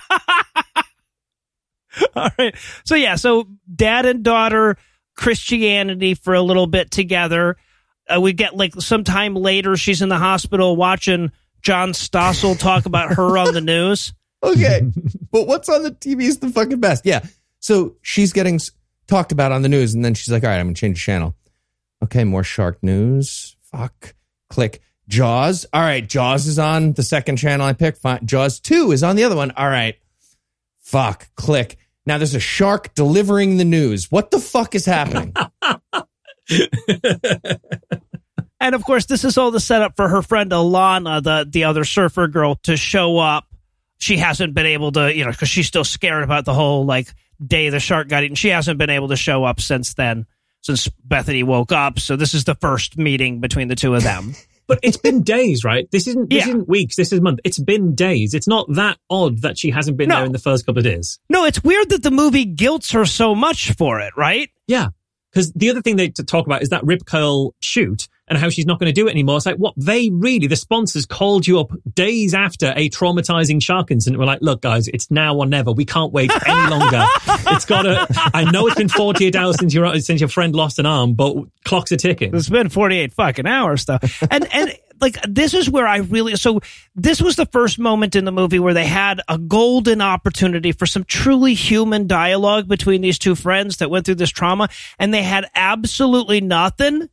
[2.15, 2.55] All right.
[2.83, 4.77] So yeah, so dad and daughter
[5.15, 7.57] Christianity for a little bit together.
[8.13, 11.31] Uh, we get like sometime later she's in the hospital watching
[11.61, 14.13] John Stossel talk about her on the news.
[14.43, 14.81] Okay.
[15.31, 17.05] but what's on the TV is the fucking best.
[17.05, 17.23] Yeah.
[17.59, 18.59] So she's getting
[19.05, 20.97] talked about on the news, and then she's like, all right, I'm going to change
[20.97, 21.35] the channel.
[22.03, 23.55] Okay, more shark news.
[23.61, 24.15] Fuck.
[24.49, 24.81] Click.
[25.07, 25.67] Jaws.
[25.71, 27.99] All right, Jaws is on the second channel I picked.
[27.99, 28.25] Fine.
[28.25, 29.51] Jaws 2 is on the other one.
[29.51, 29.95] All right.
[30.91, 31.29] Fuck.
[31.35, 31.77] Click.
[32.05, 34.11] Now there's a shark delivering the news.
[34.11, 35.33] What the fuck is happening?
[38.61, 41.83] And of course, this is all the setup for her friend Alana, the the other
[41.83, 43.47] surfer girl, to show up.
[43.97, 47.07] She hasn't been able to, you know, because she's still scared about the whole like
[47.43, 48.35] day the shark got eaten.
[48.35, 50.27] She hasn't been able to show up since then,
[50.61, 51.97] since Bethany woke up.
[51.97, 54.35] So this is the first meeting between the two of them.
[54.71, 55.85] but it's been days, right?
[55.91, 56.49] This isn't this Yeah.
[56.53, 56.95] isn't weeks.
[56.95, 57.39] This is month.
[57.43, 58.33] It's been days.
[58.33, 60.15] It's not that odd that she hasn't been No.
[60.15, 61.19] there in the first couple of days.
[61.29, 64.49] no, it's weird that the movie guilts her so much for it, right?
[64.67, 64.87] Yeah.
[65.33, 68.49] Because the other thing they to talk about is that Rip Curl shoot and how
[68.49, 69.37] she's not going to do it anymore.
[69.37, 69.73] It's like, what?
[69.77, 74.19] They really, the sponsors called you up days after a traumatizing shark incident.
[74.19, 75.71] We're like, look, guys, it's now or never.
[75.71, 77.05] We can't wait any longer.
[77.27, 80.79] it's got to, I know it's been 48 hours since your, since your friend lost
[80.79, 82.33] an arm, but clocks are ticking.
[82.35, 83.99] It's been 48 fucking hours though.
[84.29, 86.61] And and like this is where I really so
[86.95, 90.85] this was the first moment in the movie where they had a golden opportunity for
[90.85, 94.69] some truly human dialogue between these two friends that went through this trauma
[94.99, 97.09] and they had absolutely nothing.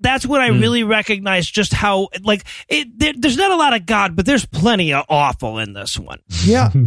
[0.00, 3.86] That's when I really recognized just how like it there, there's not a lot of
[3.86, 6.20] god but there's plenty of awful in this one.
[6.44, 6.70] Yeah.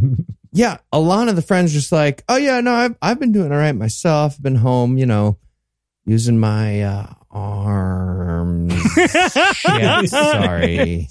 [0.51, 0.77] Yeah.
[0.93, 4.35] Alana, the friend's just like, oh, yeah, no, I've, I've been doing all right myself.
[4.35, 5.37] I've been home, you know,
[6.05, 8.73] using my uh, arms.
[8.93, 11.07] Shit, sorry.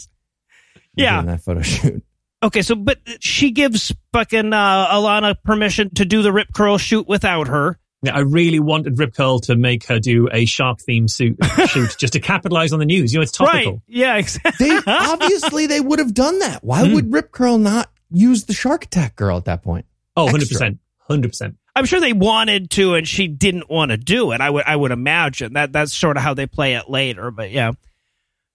[0.97, 1.23] Yeah.
[1.23, 2.03] Doing that photo shoot.
[2.43, 7.09] Okay, so but she gives fucking uh, Alana permission to do the rip curl shoot
[7.09, 7.79] without her.
[8.03, 11.37] Yeah, I really wanted Rip Curl to make her do a shark themed suit
[11.69, 13.13] shoot just to capitalize on the news.
[13.13, 13.73] You know, it's topical.
[13.73, 13.81] Right.
[13.89, 14.69] Yeah, exactly.
[14.69, 16.63] They obviously they would have done that.
[16.63, 16.95] Why Hmm.
[16.95, 19.87] would Rip Curl not use the shark attack girl at that point?
[20.17, 20.71] Oh, Extra.
[20.71, 20.79] 100%.
[21.11, 21.55] 100%.
[21.75, 24.41] I'm sure they wanted to, and she didn't want to do it.
[24.41, 27.31] I would, I would imagine that that's sort of how they play it later.
[27.31, 27.73] But yeah.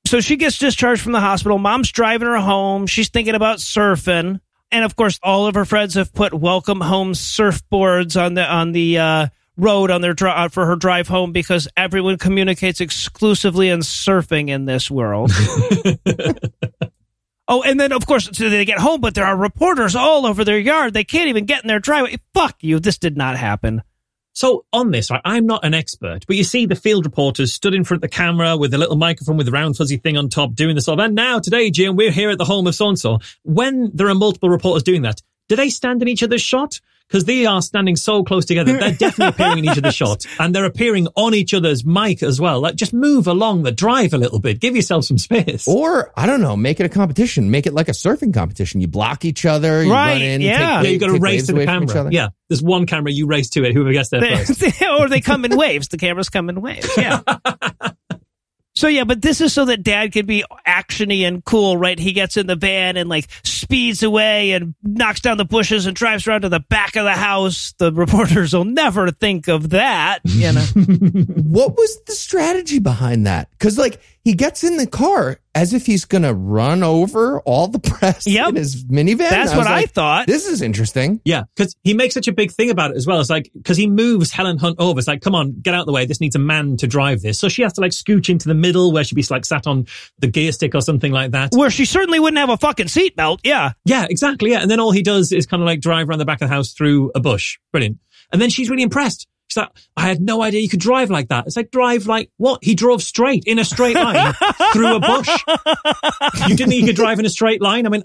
[0.06, 1.58] So she gets discharged from the hospital.
[1.58, 2.86] Mom's driving her home.
[2.88, 4.42] She's thinking about surfing,
[4.74, 8.72] and of course, all of her friends have put welcome home surfboards on the on
[8.74, 13.70] the uh, road on their dri- uh, for her drive home because everyone communicates exclusively
[13.70, 15.32] in surfing in this world.
[17.48, 20.46] Oh, and then of course, so they get home, but there are reporters all over
[20.46, 20.94] their yard.
[20.94, 22.18] They can't even get in their driveway.
[22.34, 22.80] Fuck you!
[22.80, 23.84] This did not happen.
[24.34, 27.76] So on this, right, I'm not an expert, but you see the field reporters stood
[27.76, 30.28] in front of the camera with a little microphone with a round fuzzy thing on
[30.30, 32.74] top doing the sort of, and now today, Jim, we're here at the home of
[32.74, 33.20] so-and-so.
[33.44, 36.80] When there are multiple reporters doing that, do they stand in each other's shot?
[37.10, 40.54] Because they are standing so close together, they're definitely appearing in each other's shot, and
[40.56, 42.60] they're appearing on each other's mic as well.
[42.62, 45.68] Like, just move along the drive a little bit, give yourself some space.
[45.68, 47.52] Or I don't know, make it a competition.
[47.52, 48.82] Make it like a surfing competition.
[48.82, 49.84] You block each other.
[49.84, 50.52] You Right, Run in, yeah.
[50.82, 52.12] Take, yeah, you got to race to the away from each camera.
[52.12, 53.74] Yeah, there's one camera, you race to it.
[53.76, 54.82] Whoever gets there They- first.
[54.82, 55.90] or they come in waves.
[55.90, 56.90] The cameras come in waves.
[56.98, 57.22] Yeah.
[58.76, 61.98] So yeah, but this is so that dad can be actiony and cool, right?
[61.98, 65.96] He gets in the van and like speeds away and knocks down the bushes and
[65.96, 67.74] drives around to the back of the house.
[67.78, 70.62] The reporters will never think of that, you know.
[71.36, 73.52] what was the strategy behind that?
[73.52, 77.68] Because like he gets in the car as if he's going to run over all
[77.68, 78.50] the press Yep.
[78.50, 79.18] in his minivan.
[79.30, 80.28] That's was what I thought.
[80.28, 81.22] This is interesting.
[81.26, 83.20] Yeah, because he makes such a big thing about it as well.
[83.20, 84.98] It's like because he moves Helen Hunt over.
[84.98, 86.06] It's like, come on, get out of the way.
[86.06, 87.38] This needs a man to drive this.
[87.38, 89.86] So she has to like scooch into the middle where she'd be like sat on
[90.20, 91.52] the gear stick or something like that.
[91.54, 93.40] Where she certainly wouldn't have a fucking seatbelt.
[93.44, 93.74] Yeah.
[93.86, 94.52] Yeah, exactly.
[94.52, 96.50] Yeah, and then all he does is kind of like drive around the back of
[96.50, 97.60] the house through a bush.
[97.72, 97.98] Brilliant.
[98.32, 99.28] And then she's really impressed.
[99.48, 101.46] She's like, I had no idea you could drive like that.
[101.46, 102.64] It's like drive like what?
[102.64, 104.34] He drove straight in a straight line
[104.74, 105.30] through a bush.
[106.48, 107.86] You didn't think you could drive in a straight line?
[107.86, 108.04] I mean,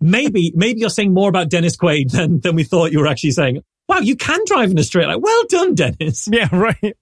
[0.00, 3.32] maybe, maybe you're saying more about Dennis Quaid than, than we thought you were actually
[3.32, 3.62] saying.
[3.88, 5.20] Wow, you can drive in a straight line.
[5.20, 6.28] Well done, Dennis.
[6.30, 6.96] Yeah, right.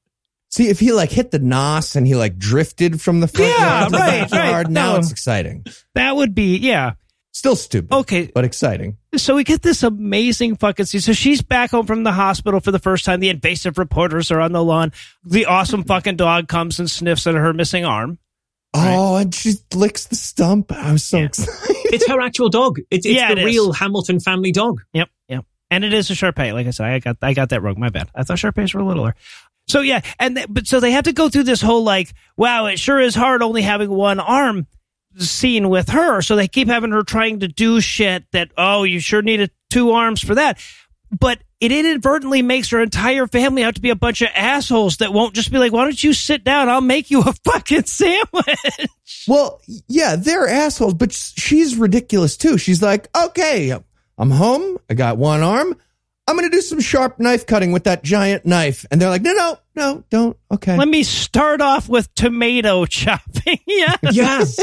[0.51, 3.59] See, if he like hit the nos and he like drifted from the front Yeah,
[3.81, 4.73] yard to the right, backyard, right.
[4.73, 4.99] now No.
[4.99, 5.65] it's exciting.
[5.95, 6.93] That would be, yeah.
[7.33, 7.93] Still stupid.
[7.93, 8.31] Okay.
[8.35, 8.97] But exciting.
[9.17, 11.01] So we get this amazing fucking scene.
[11.01, 13.21] So she's back home from the hospital for the first time.
[13.21, 14.93] The invasive reporters are on the lawn.
[15.25, 18.19] The awesome fucking dog comes and sniffs at her missing arm.
[18.75, 20.73] Oh, and she licks the stump.
[20.73, 21.25] I was so Yeah.
[21.27, 21.77] excited.
[21.93, 22.79] It's her actual dog.
[22.91, 23.45] It's, it's Yeah, the it is.
[23.45, 24.81] real Hamilton family dog.
[24.93, 25.45] Yep, yep.
[25.73, 26.53] And it is a Shar Pei.
[26.53, 27.79] Like I said, I got I got that wrong.
[27.79, 28.11] My bad.
[28.15, 29.15] I thought Shar Peis were littler.
[29.69, 32.67] So yeah, and th- but so they had to go through this whole like, wow,
[32.67, 34.67] it sure is hard only having one arm
[35.19, 36.23] scene with her.
[36.23, 39.91] So they keep having her trying to do shit that oh, you sure needed two
[39.93, 40.59] arms for that.
[41.11, 45.13] But it inadvertently makes her entire family out to be a bunch of assholes that
[45.13, 46.69] won't just be like, why don't you sit down?
[46.69, 48.89] I'll make you a fucking sandwich.
[49.27, 52.57] Well, yeah, they're assholes, but she's ridiculous too.
[52.59, 53.77] She's like, okay,
[54.17, 54.79] I'm home.
[54.89, 55.77] I got one arm.
[56.27, 58.87] I'm going to do some sharp knife cutting with that giant knife.
[58.91, 60.37] And they're like, no, no, no, don't.
[60.53, 60.77] Okay.
[60.77, 63.59] Let me start off with tomato chopping.
[63.67, 63.97] yeah.
[64.13, 64.61] Yes.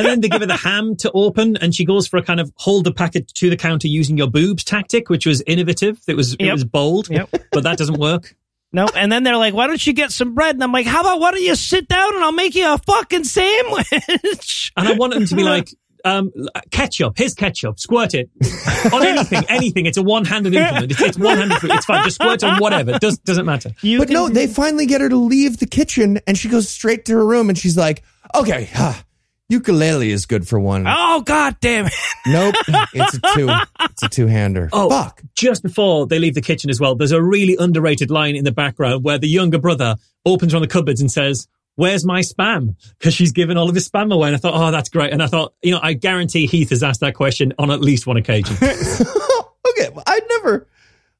[0.00, 2.40] And then they give her the ham to open, and she goes for a kind
[2.40, 6.00] of hold the packet to the counter using your boobs tactic, which was innovative.
[6.08, 7.28] It was it was bold, Yep.
[7.52, 8.34] but that doesn't work.
[8.72, 11.00] No, and then they're like, "Why don't you get some bread?" And I'm like, "How
[11.00, 14.92] about why don't you sit down and I'll make you a fucking sandwich?" And I
[14.94, 15.68] want them to be like,
[16.04, 16.32] um,
[16.70, 17.14] ketchup.
[17.18, 17.78] Here's ketchup.
[17.78, 18.30] Squirt it
[18.92, 19.42] on anything.
[19.48, 19.86] Anything.
[19.86, 20.92] It's a one-handed implement.
[20.92, 21.58] It's, it's one-handed.
[21.58, 21.72] food.
[21.72, 22.04] It's fine.
[22.04, 22.92] Just squirt it on whatever.
[22.92, 23.72] It does doesn't matter.
[23.82, 26.68] You but can no, they finally get her to leave the kitchen and she goes
[26.70, 28.02] straight to her room and she's like,
[28.34, 29.04] okay, ah,
[29.50, 30.86] ukulele is good for one.
[30.88, 31.92] Oh god damn it!
[32.26, 32.54] Nope.
[32.94, 33.48] It's a two.
[33.80, 34.68] It's a two hander.
[34.72, 35.20] Oh, fuck.
[35.36, 38.52] Just before they leave the kitchen as well, there's a really underrated line in the
[38.52, 41.46] background where the younger brother opens one of the cupboards and says,
[41.76, 42.74] Where's my spam?
[42.98, 44.28] Because she's given all of his spam away.
[44.28, 45.12] And I thought, oh, that's great.
[45.12, 48.06] And I thought, you know, I guarantee Heath has asked that question on at least
[48.06, 48.54] one occasion.
[48.60, 49.88] okay.
[49.94, 50.66] Well, I'd never,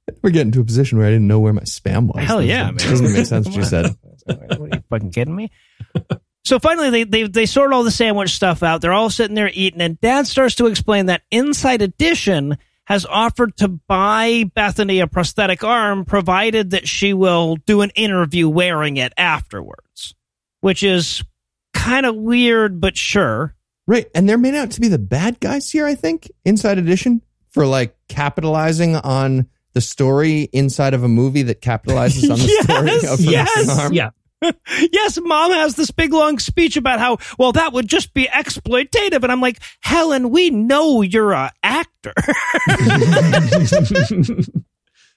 [0.08, 2.24] I'd never get into a position where I didn't know where my spam was.
[2.26, 2.90] Hell yeah, It man.
[2.90, 3.96] doesn't make sense what you said.
[4.26, 5.50] what are you fucking kidding me?
[6.50, 8.80] So finally, they, they they sort all the sandwich stuff out.
[8.80, 13.56] They're all sitting there eating, and Dad starts to explain that Inside Edition has offered
[13.58, 19.12] to buy Bethany a prosthetic arm, provided that she will do an interview wearing it
[19.16, 20.16] afterwards,
[20.60, 21.22] which is
[21.72, 23.54] kind of weird, but sure.
[23.86, 24.08] Right.
[24.12, 27.64] And they're made out to be the bad guys here, I think, Inside Edition, for
[27.64, 33.12] like capitalizing on the story inside of a movie that capitalizes on the Yes, story
[33.12, 33.78] of the yes.
[33.78, 33.92] arm.
[33.92, 34.10] yeah.
[34.92, 39.22] yes, mom has this big long speech about how, well, that would just be exploitative.
[39.22, 42.14] And I'm like, Helen, we know you're an actor.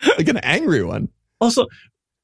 [0.17, 1.07] Like an angry one.
[1.39, 1.65] Also,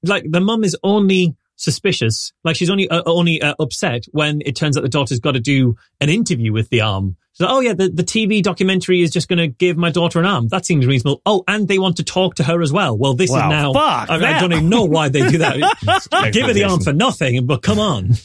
[0.03, 4.55] like the mum is only suspicious, like she's only uh, only uh, upset when it
[4.55, 7.17] turns out the daughter's got to do an interview with the arm.
[7.33, 10.25] So, oh yeah, the, the TV documentary is just going to give my daughter an
[10.25, 10.47] arm.
[10.49, 11.21] That seems reasonable.
[11.25, 12.97] Oh, and they want to talk to her as well.
[12.97, 13.73] Well, this Well, is now.
[13.73, 16.31] fuck I, I don't even know why they do that.
[16.33, 18.11] give her the arm for nothing, but come on.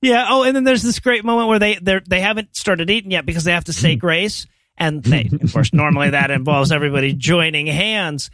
[0.00, 0.26] Yeah.
[0.28, 3.26] Oh, and then there's this great moment where they they they haven't started eating yet
[3.26, 7.66] because they have to say grace, and they, of course, normally that involves everybody joining
[7.66, 8.30] hands.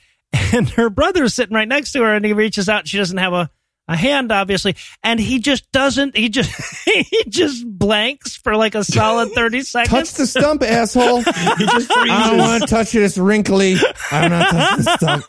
[0.53, 2.87] And her brother's sitting right next to her, and he reaches out.
[2.87, 3.51] She doesn't have a
[3.87, 6.17] a hand, obviously, and he just doesn't.
[6.17, 6.51] He just
[6.87, 9.91] he just blanks for like a solid thirty seconds.
[9.91, 11.23] Touch the stump, asshole.
[11.59, 13.03] He just I don't want to touch it.
[13.03, 13.77] It's wrinkly.
[14.11, 15.25] I'm not touching the stump.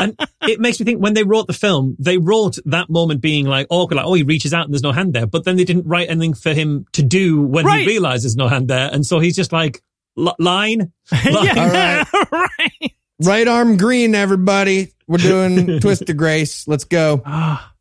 [0.00, 3.46] and it makes me think when they wrote the film, they wrote that moment being
[3.46, 5.26] like awkward, like, oh, he reaches out and there's no hand there.
[5.26, 7.80] But then they didn't write anything for him to do when Right.
[7.80, 8.88] he realizes there's no hand there.
[8.92, 9.82] And so he's just like,
[10.16, 11.44] "L- line, line.
[11.44, 12.92] yeah, right.
[13.20, 14.92] Right arm green, everybody.
[15.08, 16.68] We're doing twist of grace.
[16.68, 17.22] Let's go.
[17.26, 17.72] Ah.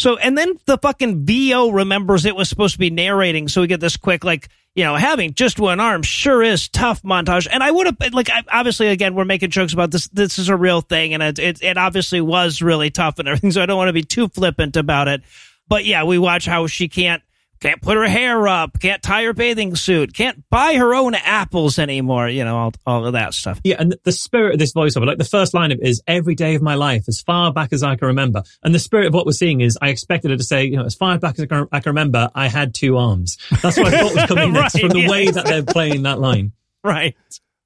[0.00, 3.48] So, and then the fucking VO remembers it was supposed to be narrating.
[3.48, 7.02] So we get this quick, like, you know, having just one arm sure is tough
[7.02, 7.46] montage.
[7.50, 10.08] And I would have, like, obviously, again, we're making jokes about this.
[10.08, 11.12] This is a real thing.
[11.12, 13.50] And it, it, it obviously was really tough and everything.
[13.60, 15.22] So I don't want to be too flippant about it.
[15.68, 17.22] But yeah, we watch how she can't
[17.60, 21.78] can't put her hair up, can't tie her bathing suit, can't buy her own apples
[21.78, 22.28] anymore.
[22.28, 23.60] You know, all, all of that stuff.
[23.64, 26.34] Yeah, and the spirit of this voiceover, like the first line of it is every
[26.34, 28.42] day of my life, as far back as I can remember.
[28.62, 30.84] And the spirit of what we're seeing is I expected her to say, you know,
[30.84, 33.36] as far back as I can, I can remember, I had two arms.
[33.62, 35.10] That's what I thought was coming next Right, from the yes.
[35.10, 36.52] way that they're playing that line.
[36.82, 37.14] Right.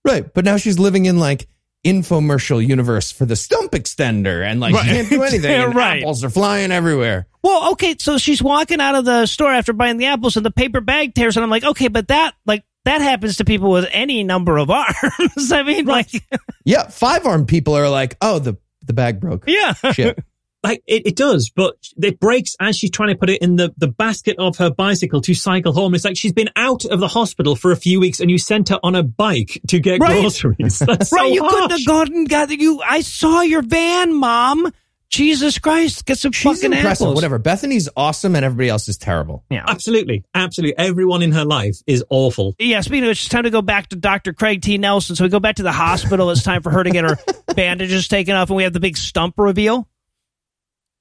[0.04, 0.34] Right.
[0.34, 1.46] But now she's living in like
[1.84, 5.50] infomercial universe for the stump extender and like she can't do anything.
[5.50, 5.98] and Right.
[6.02, 7.26] Apples are flying everywhere.
[7.42, 10.50] Well, okay, so she's walking out of the store after buying the apples and the
[10.50, 13.86] paper bag tears, and I'm like, okay, but that like that happens to people with
[13.92, 15.52] any number of arms.
[15.52, 16.08] I mean, like,
[16.64, 16.88] Yeah.
[16.88, 19.44] Five armed people are like, oh, the, the bag broke.
[19.46, 20.18] yeah, Shit.
[20.64, 23.72] Like it, it does, but it breaks as she's trying to put it in the,
[23.76, 25.94] the basket of her bicycle to cycle home.
[25.94, 28.70] It's like she's been out of the hospital for a few weeks and you sent
[28.70, 30.20] her on a bike to get Right.
[30.22, 30.78] groceries.
[30.86, 31.20] That's right.
[31.20, 31.80] so you couldn't harsh.
[31.80, 32.80] have gone and got you.
[32.82, 34.72] I saw your van, mom.
[35.10, 37.04] Jesus Christ, get some She's fucking impressive.
[37.04, 37.14] apples.
[37.14, 37.38] Whatever.
[37.38, 39.44] Bethany's awesome and everybody else is terrible.
[39.48, 39.64] Yeah.
[39.68, 40.24] Absolutely.
[40.34, 40.76] Absolutely.
[40.76, 42.56] Everyone in her life is awful.
[42.58, 44.32] Yeah, speaking of which, it's time to go back to Dr.
[44.32, 44.76] Craig T.
[44.76, 45.14] Nelson.
[45.14, 46.30] So we go back to the hospital.
[46.30, 47.16] It's time for her to get her
[47.54, 49.86] bandages taken off, and we have the big stump reveal.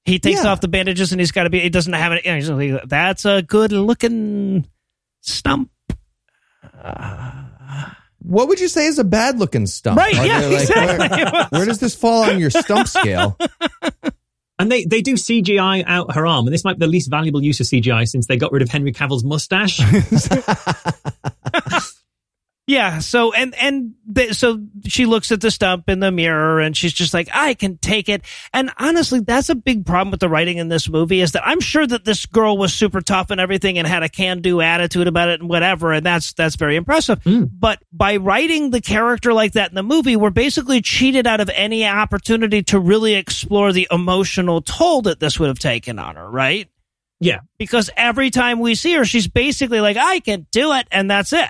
[0.04, 0.50] He takes Yeah.
[0.50, 1.60] off the bandages, and he's got to be.
[1.60, 2.26] He doesn't have it.
[2.26, 4.68] he's like, That's a good looking
[5.20, 5.70] stump.
[8.20, 9.98] What would you say is a bad looking stump?
[9.98, 11.08] Right, Are yeah, they, exactly.
[11.08, 13.36] Where, where does this fall on your stump scale?
[14.58, 16.46] And they, they do CGI out her arm.
[16.46, 18.70] And this might be the least valuable use of CGI since they got rid of
[18.70, 19.80] Henry Cavill's mustache.
[22.66, 23.00] Yeah.
[23.00, 26.94] So and and th- so she looks at the stump in the mirror and she's
[26.94, 28.22] just like, I can take it.
[28.54, 31.60] And honestly, that's a big problem with the writing in this movie is that I'm
[31.60, 35.06] sure that this girl was super tough and everything and had a can do attitude
[35.06, 35.92] about it and whatever.
[35.92, 37.22] And that's that's very impressive.
[37.22, 37.44] Hmm.
[37.44, 41.50] But by writing the character like that in the movie, we're basically cheated out of
[41.50, 46.30] any opportunity to really explore the emotional toll that this would have taken on her,
[46.30, 46.68] right?
[47.20, 47.40] yeah.
[47.58, 51.32] Because every time we see her, she's basically like, I can do it, and that's
[51.32, 51.48] it.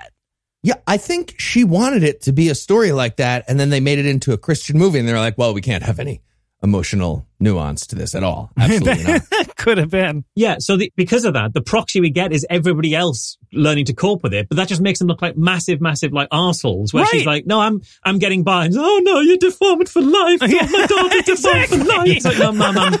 [0.65, 3.79] Yeah, I think she wanted it to be a story like that, and then they
[3.79, 6.21] made it into a Christian movie, and they're like, "Well, we can't have any
[6.63, 9.55] emotional nuance to this at all." Absolutely not.
[9.57, 10.23] Could have been.
[10.33, 10.55] Yeah.
[10.59, 14.23] So the, because of that, the proxy we get is everybody else learning to cope
[14.23, 14.49] with it.
[14.49, 17.61] But that just makes them look like massive, massive, like arseholes where she's like, no,
[17.61, 18.65] I'm, I'm getting by.
[18.65, 20.39] And, oh no, you're deformed for life.
[20.41, 21.97] Oh, my daughter's deformed for Exactly.
[21.97, 22.07] life.
[22.17, 22.93] It's like, no, mum, I'm,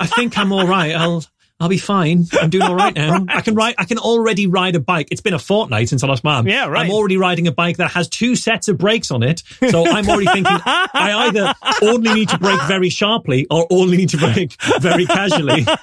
[0.00, 0.94] I think I'm all right.
[0.94, 1.24] I'll,
[1.60, 2.24] I'll be fine.
[2.40, 3.24] I'm doing all right now.
[3.28, 5.08] I can ride, I can already ride a bike.
[5.10, 6.46] It's been a fortnight since I lost mum.
[6.46, 6.84] Yeah, right.
[6.86, 9.42] I'm already riding a bike that has two sets of brakes on it.
[9.70, 11.52] So I'm already thinking I either
[11.82, 15.66] only need to brake very sharply or only need to brake very casually.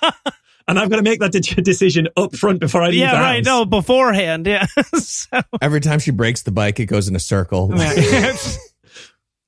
[0.67, 3.19] And I've got to make that de- decision up front before I leave Yeah, the
[3.21, 3.35] right.
[3.35, 3.45] house.
[3.45, 4.47] No, beforehand.
[4.47, 4.65] Yeah.
[4.95, 7.71] so, Every time she breaks the bike, it goes in a circle.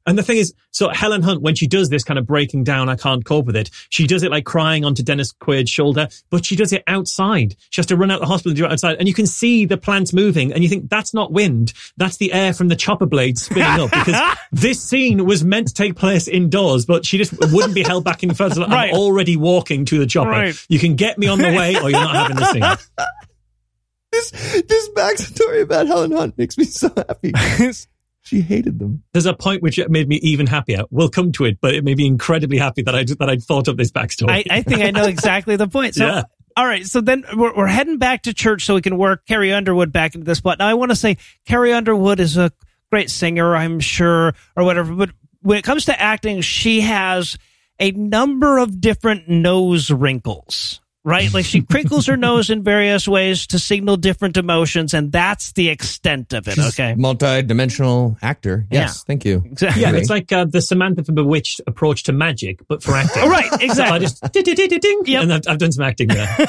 [0.08, 2.88] And the thing is, so Helen Hunt, when she does this kind of breaking down,
[2.88, 3.70] I can't cope with it.
[3.90, 7.56] She does it like crying onto Dennis Quaid's shoulder, but she does it outside.
[7.70, 8.96] She has to run out the hospital and do it outside.
[9.00, 11.74] And you can see the plants moving and you think that's not wind.
[11.98, 15.74] That's the air from the chopper blade spinning up because this scene was meant to
[15.74, 18.56] take place indoors, but she just wouldn't be held back in further.
[18.56, 18.90] So Right.
[18.90, 20.30] I'm already walking to the chopper.
[20.30, 20.66] Right.
[20.70, 22.64] You can get me on the way or you're not having the scene.
[24.12, 24.32] this
[24.64, 27.34] this backstory about Helen Hunt makes me so happy.
[28.28, 29.04] she hated them.
[29.14, 30.84] There's a point which made me even happier.
[30.92, 33.68] We'll come to it, but it made me incredibly happy that I that I'd thought
[33.68, 34.30] of this backstory.
[34.30, 35.96] I, I think I know exactly the point.
[35.96, 36.24] So, Yeah.
[36.56, 36.86] all right.
[36.86, 40.16] So then we're, we're heading back to church so we can work Carrie Underwood back
[40.16, 40.60] into this plot.
[40.60, 42.52] Now, I want to say Carrie Underwood is a
[42.92, 44.94] great singer, I'm sure, or whatever.
[44.94, 45.10] But
[45.42, 47.38] when it comes to acting, she has
[47.80, 50.82] a number of different nose wrinkles.
[51.08, 51.34] Right?
[51.34, 55.70] Like she crinkles her nose in various ways to signal different emotions, and that's the
[55.70, 56.56] extent of it.
[56.56, 56.96] She's okay.
[56.96, 58.66] multi-dimensional actor.
[58.70, 59.04] Yes, Yeah.
[59.08, 59.42] thank you.
[59.46, 59.82] Exactly.
[59.84, 63.24] Yeah, it's like uh, the Samantha from Bewitched approach to magic, but for acting.
[63.24, 65.24] Oh, right, So I just ding, ding, ding, ding, Yep.
[65.24, 66.28] and I've, I've done some acting there.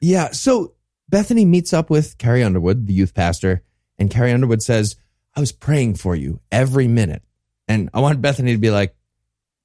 [0.00, 0.30] Yeah.
[0.30, 0.72] So
[1.10, 3.62] Bethany meets up with Carrie Underwood, the youth pastor,
[3.98, 4.96] and Carrie Underwood says,
[5.36, 7.22] I was praying for you every minute.
[7.68, 8.94] And I want Bethany to be like,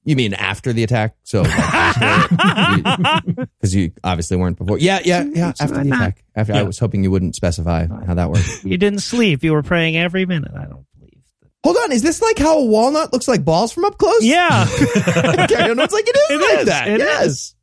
[0.06, 1.16] You mean after the attack?
[1.24, 3.22] So, because
[3.74, 4.78] you obviously weren't before.
[4.78, 5.52] Yeah, yeah, yeah.
[5.60, 6.22] After the attack.
[6.34, 8.64] After, I was hoping you wouldn't specify how that worked.
[8.64, 9.42] you didn't sleep.
[9.42, 10.52] You were praying every minute.
[10.54, 11.18] I don't believe.
[11.64, 11.90] Hold on.
[11.90, 14.22] Is this like how a walnut looks like balls from up close?
[14.22, 14.66] Yeah.
[15.48, 16.66] Carrie Underwood's like, it is It like is.
[16.66, 16.88] that.
[16.88, 17.55] It yes.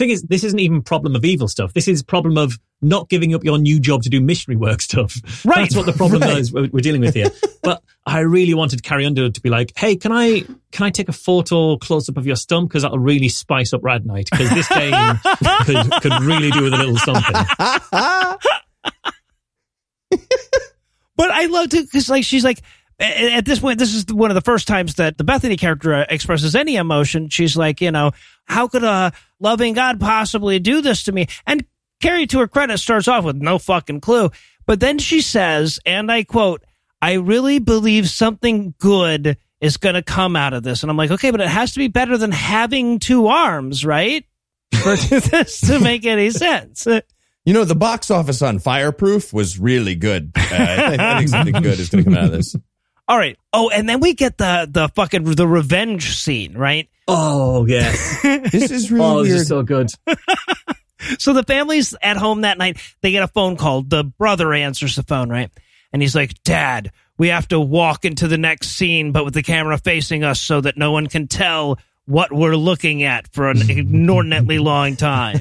[0.00, 1.74] Thing is, this isn't even problem of evil stuff.
[1.74, 5.14] This is problem of not giving up your new job to do missionary work stuff.
[5.44, 5.56] Right.
[5.60, 7.30] That's what the problem is we're, we're dealing with here.
[7.62, 11.10] But I really wanted Carrie Underwood to be like, "Hey, can I can I take
[11.10, 14.48] a photo close up of your stump because that'll really spice up Rad Night because
[14.48, 14.94] this game
[15.66, 17.34] could could really do with a little something."
[21.20, 22.62] But I love to because like she's like
[23.00, 26.06] at this point this is one of the first times that the Bethany character uh,
[26.08, 27.28] expresses any emotion.
[27.28, 28.12] She's like, you know,
[28.44, 31.26] how could a loving God possibly do this to me?
[31.46, 31.64] And
[32.00, 34.30] Carrie, to her credit, starts off with no fucking clue.
[34.66, 36.64] But then she says, and I quote,
[37.02, 40.82] I really believe something good is going to come out of this.
[40.82, 44.24] And I'm like, okay, but it has to be better than having two arms, right?
[44.82, 46.86] For this to make any sense.
[47.44, 50.32] You know, the box office on Fireproof was really good.
[50.36, 52.54] Uh, I, think, I think something good is going to come out of this.
[53.10, 53.36] All right.
[53.52, 56.88] Oh, and then we get the the fucking the revenge scene, right?
[57.08, 58.20] Oh yes.
[58.52, 59.40] This is really oh, this weird.
[59.40, 59.90] is so good.
[61.18, 62.76] So the family's at home that night.
[63.00, 63.82] They get a phone call.
[63.82, 65.50] The brother answers the phone, right?
[65.94, 69.42] And he's like, Dad, we have to walk into the next scene, but with the
[69.42, 73.70] camera facing us so that no one can tell what we're looking at for an
[73.70, 75.40] inordinately long time.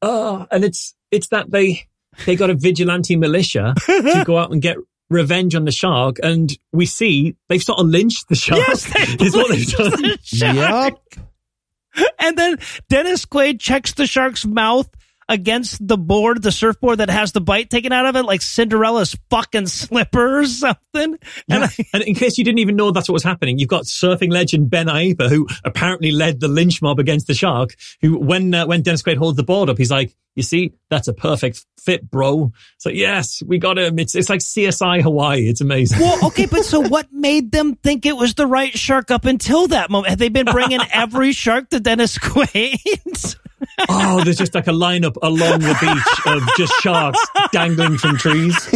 [0.00, 1.86] Oh, and it's it's that they
[2.24, 4.78] they got a vigilante militia to go out and get
[5.10, 8.60] revenge on the shark, and we see they've sort of lynched the shark.
[8.66, 10.02] Yes, they is what they've lynched done.
[10.02, 10.94] the shark.
[11.16, 12.06] Yep.
[12.20, 12.56] And then
[12.88, 14.88] Dennis Quaid checks the shark's mouth
[15.30, 19.16] against the board, the surfboard that has the bite taken out of it, like Cinderella's
[19.30, 21.16] fucking slipper or something.
[21.48, 23.84] And I, And in case you didn't even know that's what was happening, you've got
[23.84, 27.76] surfing legend Ben Aipa, who apparently led the lynch mob against the shark.
[28.02, 31.06] Who, when uh, when Dennis Quaid holds the board up, he's like, "You see, that's
[31.06, 34.00] a perfect fit, bro." So like, yes, we got him.
[34.00, 35.48] It's it's like CSI Hawaii.
[35.48, 36.00] It's amazing.
[36.00, 39.68] well, okay, but so what made them think it was the right shark up until
[39.68, 40.10] that moment?
[40.10, 43.36] Have they been bringing every shark to Dennis Quaid?
[43.88, 47.20] oh, there's just like a lineup along the beach of just sharks
[47.52, 48.72] dangling from trees,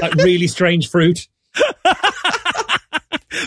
[0.00, 1.28] like really strange fruit.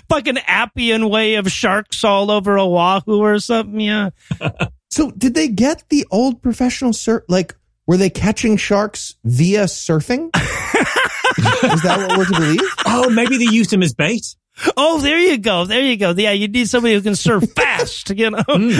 [0.10, 3.80] fucking Appian way of sharks all over Oahu or something.
[3.80, 4.10] Yeah.
[4.94, 7.24] So, did they get the old professional surf?
[7.30, 7.56] Like,
[7.88, 10.26] were they catching sharks via surfing?
[10.36, 12.60] is that what we're to believe?
[12.86, 14.36] Oh, maybe they used him as bait.
[14.78, 15.66] Oh, there you go.
[15.66, 16.12] There you go.
[16.12, 18.44] Yeah, you need somebody who can surf fast, you know.
[18.48, 18.72] Hmm.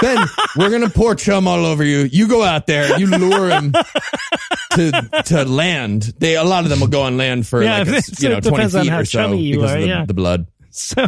[0.00, 0.26] Ben,
[0.56, 2.00] we're gonna pour chum all over you.
[2.00, 3.72] You go out there, you lure him
[4.72, 6.14] to to land.
[6.18, 8.40] They a lot of them will go on land for Yeah, like a, you know
[8.40, 10.04] twenty depends on feet how or so because are, of the, yeah.
[10.06, 10.46] the blood.
[10.76, 11.06] So,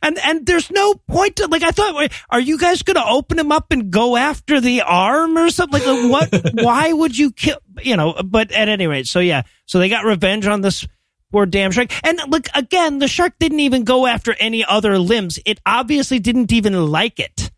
[0.00, 1.64] and and there's no point to like.
[1.64, 5.36] I thought, are you guys going to open him up and go after the arm
[5.36, 5.82] or something?
[5.84, 6.52] Like, what?
[6.62, 7.58] why would you kill?
[7.82, 8.14] You know.
[8.24, 10.86] But at any rate, so yeah, so they got revenge on this
[11.30, 11.90] poor damn shark.
[12.06, 15.38] And look, again, the shark didn't even go after any other limbs.
[15.44, 17.50] It obviously didn't even like it.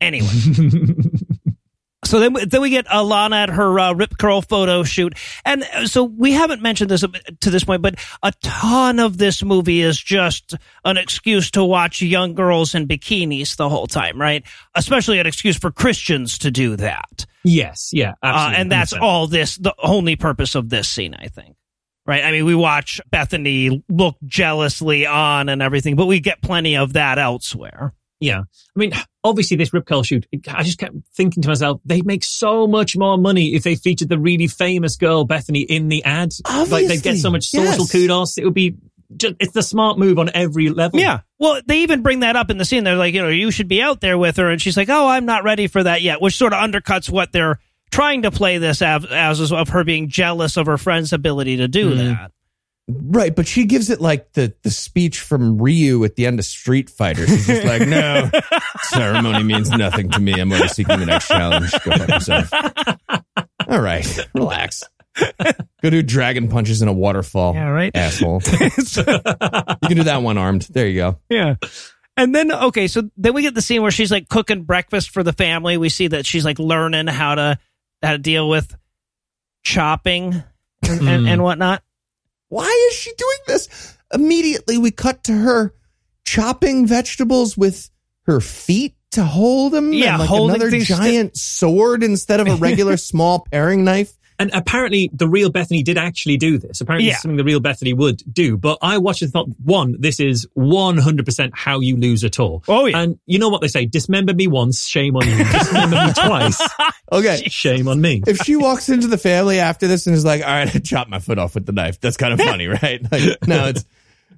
[0.00, 0.28] Anyway.
[2.04, 5.86] So then, then we get Alana at her uh, rip curl photo shoot, and uh,
[5.86, 7.04] so we haven't mentioned this
[7.40, 10.54] to this point, but a ton of this movie is just
[10.86, 14.42] an excuse to watch young girls in bikinis the whole time, right?
[14.74, 19.56] Especially an excuse for Christians to do that, Yes, yeah, uh, and that's all this
[19.56, 21.56] the only purpose of this scene, I think.
[22.08, 22.24] Right?
[22.24, 26.94] I mean, we watch Bethany look jealously on and everything, but we get plenty of
[26.94, 27.92] that elsewhere.
[28.18, 28.40] Yeah.
[28.40, 28.92] I mean,
[29.22, 32.96] obviously this Rip Curl shoot, I just kept thinking to myself, they'd make so much
[32.96, 36.32] more money if they featured the really famous girl, Bethany, in the ad.
[36.48, 37.92] Like they'd get so much social yes.
[37.92, 38.38] kudos.
[38.38, 38.76] It would be
[39.14, 40.98] just, it's the smart move on every level.
[40.98, 41.20] Yeah.
[41.38, 42.84] Well, they even bring that up in the scene.
[42.84, 44.50] They're like, you know, you should be out there with her.
[44.50, 47.32] And she's like, oh, I'm not ready for that yet, which sort of undercuts what
[47.32, 47.58] they're
[47.90, 51.68] trying to play this as, as of her being jealous of her friend's ability to
[51.68, 52.08] do mm-hmm.
[52.08, 52.32] that.
[52.90, 56.46] Right, but she gives it like the the speech from Ryu at the end of
[56.46, 57.26] Street Fighter.
[57.26, 58.30] She's just like, "No,
[58.84, 60.32] ceremony means nothing to me.
[60.32, 61.70] I'm only seeking the next challenge.
[61.84, 62.50] Go fuck yourself."
[63.68, 64.84] All right, relax.
[65.82, 67.54] Go do dragon punches in a waterfall.
[67.54, 67.94] Yeah, right.
[67.94, 68.40] asshole.
[68.60, 70.62] you can do that one armed.
[70.62, 71.18] There you go.
[71.28, 71.56] Yeah.
[72.16, 75.22] And then, okay, so then we get the scene where she's like cooking breakfast for
[75.22, 75.76] the family.
[75.76, 77.58] We see that she's like learning how to,
[78.02, 78.76] how to deal with
[79.62, 80.42] chopping
[80.82, 81.44] and, and, and mm.
[81.44, 81.82] whatnot.
[82.48, 83.96] Why is she doing this?
[84.12, 85.74] Immediately, we cut to her
[86.24, 87.90] chopping vegetables with
[88.22, 89.92] her feet to hold them.
[89.92, 94.17] Yeah, and like holding another things giant sword instead of a regular small paring knife.
[94.40, 96.80] And apparently the real Bethany did actually do this.
[96.80, 97.14] Apparently Yeah.
[97.14, 98.56] it's something the real Bethany would do.
[98.56, 102.62] But I watched it and thought, one, this is 100% how you lose a tour.
[102.68, 102.98] Oh, yeah.
[103.00, 103.86] And you know what they say?
[103.86, 105.36] Dismember me once, shame on you.
[105.44, 106.60] Dismember me twice,
[107.10, 107.42] Okay.
[107.48, 108.22] shame on me.
[108.26, 111.10] if she walks into the family after this and is like, "All right, I chopped
[111.10, 113.00] my foot off with the knife," that's kind of funny, right?
[113.10, 113.84] Like, no, it's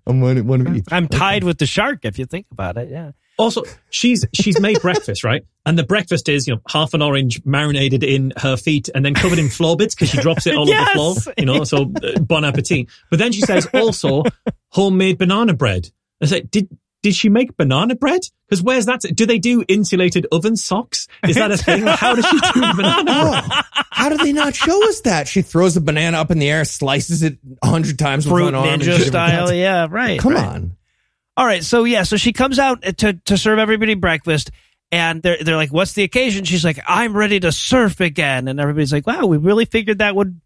[0.06, 0.84] I'm one, one of each.
[0.90, 2.88] I'm tied with the shark, if you think about it.
[2.90, 3.12] Yeah.
[3.40, 5.42] Also, she's she's made breakfast, right?
[5.66, 9.14] And the breakfast is, you know, half an orange marinated in her feet and then
[9.14, 10.96] covered in floor bits because she drops it all Yes!
[10.98, 12.88] over the floor, you know, so uh, bon appetit.
[13.10, 14.22] But then she says also
[14.68, 15.90] homemade banana bread.
[16.22, 16.68] I say, did
[17.02, 18.20] did she make banana bread?
[18.48, 19.00] Because where's that?
[19.00, 21.06] Do they do insulated oven socks?
[21.26, 21.82] Is that a thing?
[21.86, 23.44] How does she do banana bread?
[23.46, 23.60] Oh,
[23.90, 25.28] how did they not show us that?
[25.28, 28.44] She throws a banana up in the air, slices it a hundred times with Fruit
[28.46, 29.52] one arm, ninja style.
[29.52, 29.86] Yeah.
[29.90, 30.20] Right.
[30.20, 30.44] Come right.
[30.46, 30.76] on.
[31.36, 31.64] All right.
[31.64, 32.02] So yeah.
[32.02, 34.50] So she comes out to to serve everybody breakfast,
[34.92, 38.60] And they're they're like, "What's the occasion?" She's like, "I'm ready to surf again." And
[38.60, 40.40] everybody's like, "Wow, we really figured that would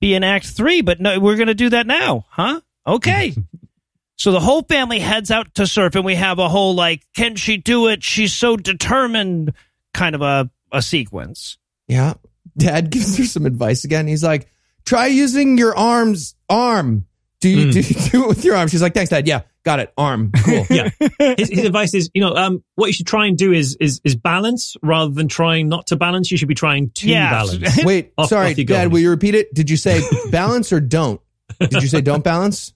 [0.00, 3.34] be in Act Three, but no, we're going to do that now, huh?" Okay.
[4.16, 7.36] so the whole family heads out to surf, and we have a whole like, "Can
[7.36, 8.02] she do it?
[8.02, 9.52] She's so determined,"
[9.92, 11.56] kind of a a sequence.
[11.88, 12.14] Yeah.
[12.56, 14.06] Dad gives her some advice again.
[14.06, 14.48] He's like,
[14.84, 17.06] try using your arms, arm.
[17.44, 18.68] Do you, do, you do it with your arm?
[18.68, 19.28] She's like, thanks, Dad.
[19.28, 19.92] Yeah, got it.
[19.98, 20.32] Arm.
[20.32, 20.64] Cool.
[20.70, 20.88] yeah.
[21.36, 24.00] His, his advice is, you know, um, what you should try and do is is
[24.02, 26.30] is balance rather than trying not to balance.
[26.30, 27.28] You should be trying to Yeah.
[27.30, 27.76] balance.
[27.84, 28.64] Wait, Off- sorry, off you.
[28.64, 29.52] Dad, will you repeat it?
[29.52, 31.20] Did you say balance or don't?
[31.60, 32.72] Did you say don't balance?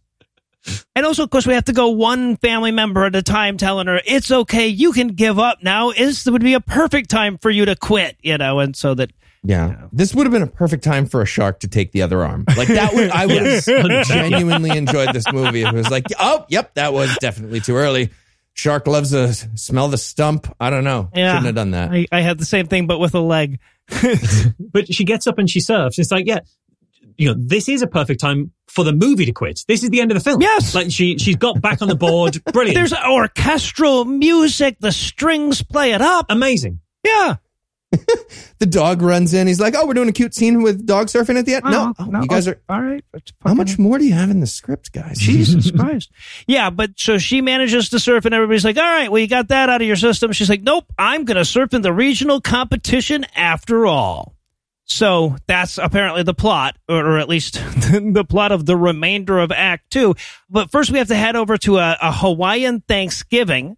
[0.95, 3.87] And also, of course, we have to go one family member at a time, telling
[3.87, 5.93] her it's okay, you can give up now.
[5.93, 9.11] This would be a perfect time for you to quit, you know, and so that
[9.49, 9.87] Yeah.
[9.93, 12.45] This would have been a perfect time for a shark to take the other arm.
[12.55, 13.43] Like that would I would
[13.93, 15.63] have genuinely enjoyed this movie.
[15.63, 18.11] It was like, oh, yep, that was definitely too early.
[18.53, 20.55] Shark loves to smell the stump.
[20.61, 21.09] I don't know.
[21.15, 21.31] Yeah.
[21.33, 21.91] Shouldn't have done that.
[21.93, 23.59] I, I had the same thing, but with a leg.
[24.71, 25.99] But she gets up and she surfs.
[25.99, 26.41] It's like, yeah,
[27.17, 29.65] you know, this is a perfect time for the movie to quit.
[29.67, 30.43] This is the end of the film.
[30.43, 30.75] Yes.
[30.75, 32.43] Like she she's got back on the board.
[32.53, 32.75] Brilliant.
[32.77, 36.27] There's orchestral music, the strings play it up.
[36.29, 36.81] amazing.
[37.03, 37.37] Yeah.
[38.59, 39.47] the dog runs in.
[39.47, 41.65] He's like, oh, we're doing a cute scene with dog surfing at the end.
[41.65, 42.61] no, Oh, you guys oh, are.
[42.77, 43.03] all right.
[43.45, 45.19] How much more do you have in the script, guys?
[45.19, 46.11] Jesus Christ.
[46.47, 49.49] Yeah, but so she manages to surf, and everybody's like, all right, well, you got
[49.49, 50.33] that out of your system.
[50.33, 54.35] She's like, nope, I'm going to surf in the regional competition after all.
[54.85, 57.55] So that's apparently the plot, or, or at least
[57.91, 60.15] the plot of the remainder of Act Two.
[60.51, 63.78] But first, we have to head over to a, a Hawaiian Thanksgiving.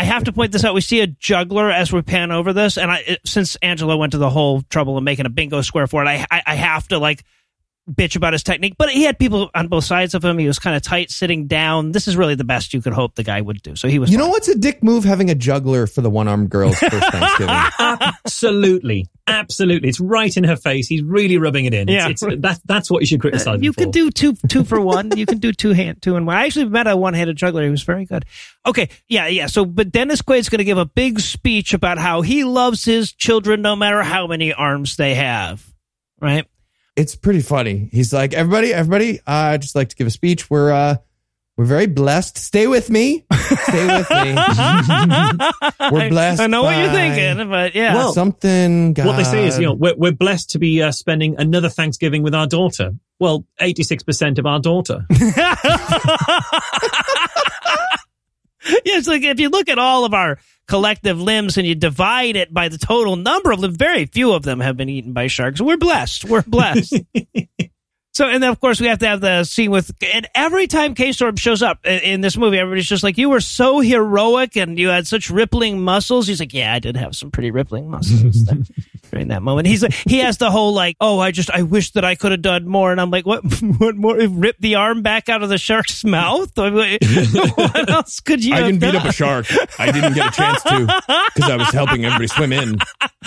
[0.00, 0.72] I have to point this out.
[0.72, 4.18] We see a juggler as we pan over this, and I, since Angela went to
[4.18, 6.98] the whole trouble of making a bingo square for it, I, I, I have to
[6.98, 7.22] like
[7.90, 8.74] bitch about his technique.
[8.78, 10.38] But he had people on both sides of him.
[10.38, 11.92] He was kind of tight, sitting down.
[11.92, 13.76] This is really the best you could hope the guy would do.
[13.76, 14.10] So he was.
[14.10, 14.26] You fine.
[14.26, 15.04] know what's a dick move?
[15.04, 17.54] Having a juggler for the one armed girl's first Thanksgiving.
[17.78, 19.06] Absolutely.
[19.26, 19.88] Absolutely.
[19.88, 20.88] It's right in her face.
[20.88, 21.88] He's really rubbing it in.
[21.88, 22.08] Yeah.
[22.08, 23.56] It's, it's, that, that's what you should uh, criticize.
[23.56, 23.80] him You for.
[23.82, 25.16] can do two two for one.
[25.16, 26.36] You can do two hand two and one.
[26.36, 27.64] I actually met a one handed juggler.
[27.64, 28.24] He was very good.
[28.66, 29.46] Okay, yeah, yeah.
[29.46, 33.12] So, but Dennis Quaid's going to give a big speech about how he loves his
[33.12, 35.64] children no matter how many arms they have.
[36.20, 36.46] Right?
[36.96, 37.88] It's pretty funny.
[37.92, 40.50] He's like, everybody, everybody, uh, I'd just like to give a speech.
[40.50, 40.96] We're uh
[41.60, 42.38] we're very blessed.
[42.38, 43.26] Stay with me.
[43.30, 44.32] Stay with me.
[45.92, 46.40] We're blessed.
[46.40, 47.96] I know what you're thinking, but yeah.
[47.96, 49.06] Well, Something God.
[49.06, 52.22] What they say is, you know, we're, we're blessed to be uh, spending another Thanksgiving
[52.22, 52.92] with our daughter.
[53.18, 55.04] Well, 86% of our daughter.
[58.84, 60.38] Yeah, it's like if you look at all of our
[60.68, 64.42] collective limbs and you divide it by the total number of them, very few of
[64.42, 65.60] them have been eaten by sharks.
[65.60, 66.24] We're blessed.
[66.24, 67.00] We're blessed.
[68.12, 70.94] so, and then of course we have to have the scene with, and every time
[70.94, 74.56] K Sorbs shows up in, in this movie, everybody's just like, you were so heroic
[74.56, 76.26] and you had such rippling muscles.
[76.26, 78.42] He's like, yeah, I did have some pretty rippling muscles
[79.10, 79.68] during that moment.
[79.68, 82.32] He's like, he has the whole like, oh, I just, I wish that I could
[82.32, 82.90] have done more.
[82.90, 83.44] And I'm like, what,
[83.78, 84.16] what more?
[84.16, 86.58] Rip the arm back out of the shark's mouth?
[86.58, 87.02] I what
[87.88, 89.46] else could you I didn't beat up a shark.
[89.78, 91.02] I didn't get a chance to
[91.34, 92.78] because I was helping everybody swim in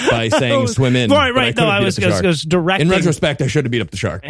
[0.09, 1.09] by saying swim in.
[1.09, 1.55] Right, right.
[1.55, 2.87] No, I was, was, was directing.
[2.87, 4.25] In retrospect, I should have beat up the shark.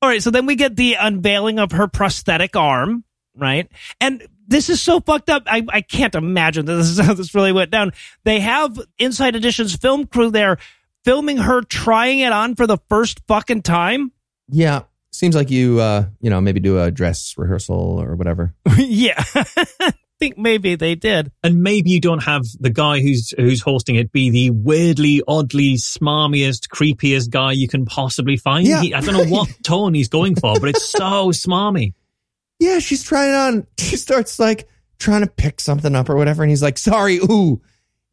[0.00, 3.04] All right, so then we get the unveiling of her prosthetic arm,
[3.36, 3.70] right?
[4.00, 5.44] And this is so fucked up.
[5.46, 7.92] I, I can't imagine that this is how this really went down.
[8.24, 10.58] They have Inside Edition's film crew there
[11.04, 14.12] filming her trying it on for the first fucking time.
[14.48, 18.54] Yeah, seems like you, uh, you know, maybe do a dress rehearsal or whatever.
[18.76, 19.22] yeah.
[20.22, 21.32] I think maybe they did.
[21.42, 25.74] and maybe you don't have the guy who's who's hosting it be the weirdly, oddly,
[25.74, 28.64] smarmiest, creepiest guy you can possibly find.
[28.66, 31.94] Yeah, He- I don't know what tone he's going for, but it's so smarmy.
[32.60, 33.66] Yeah, she's trying it on.
[33.78, 34.68] She starts like
[35.00, 37.60] trying to pick something up or whatever, and he's like, "Sorry, ooh,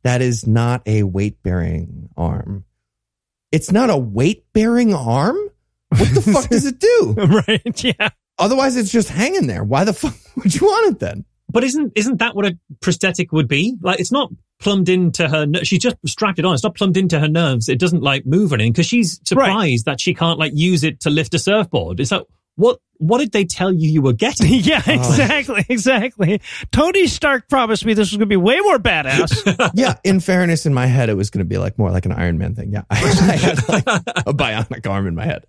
[0.01, 2.65] that is not a weight bearing arm.
[3.51, 5.37] It's not a weight bearing arm.
[5.89, 7.13] What the fuck does it do?
[7.47, 7.83] right.
[7.83, 8.09] Yeah.
[8.39, 9.63] Otherwise, it's just hanging there.
[9.63, 11.25] Why the fuck would you want it then?
[11.51, 13.75] But isn't isn't that what a prosthetic would be?
[13.81, 15.47] Like it's not plumbed into her.
[15.63, 16.53] She's just strapped it on.
[16.53, 17.69] It's not plumbed into her nerves.
[17.69, 20.99] It doesn't like move or anything because she's surprised that she can't like use it
[21.01, 21.99] to lift a surfboard.
[21.99, 22.23] It's like
[22.59, 24.47] what what did they tell you you were getting?
[24.59, 24.93] Yeah, oh.
[24.93, 25.65] exactly.
[25.69, 26.41] Exactly.
[26.71, 29.71] Tony Stark promised me this was going to be way more badass.
[29.73, 32.11] Yeah, in fairness, in my head, it was going to be like more like an
[32.11, 32.73] Iron Man thing.
[32.73, 35.45] Yeah, I, I had like a bionic arm in my head.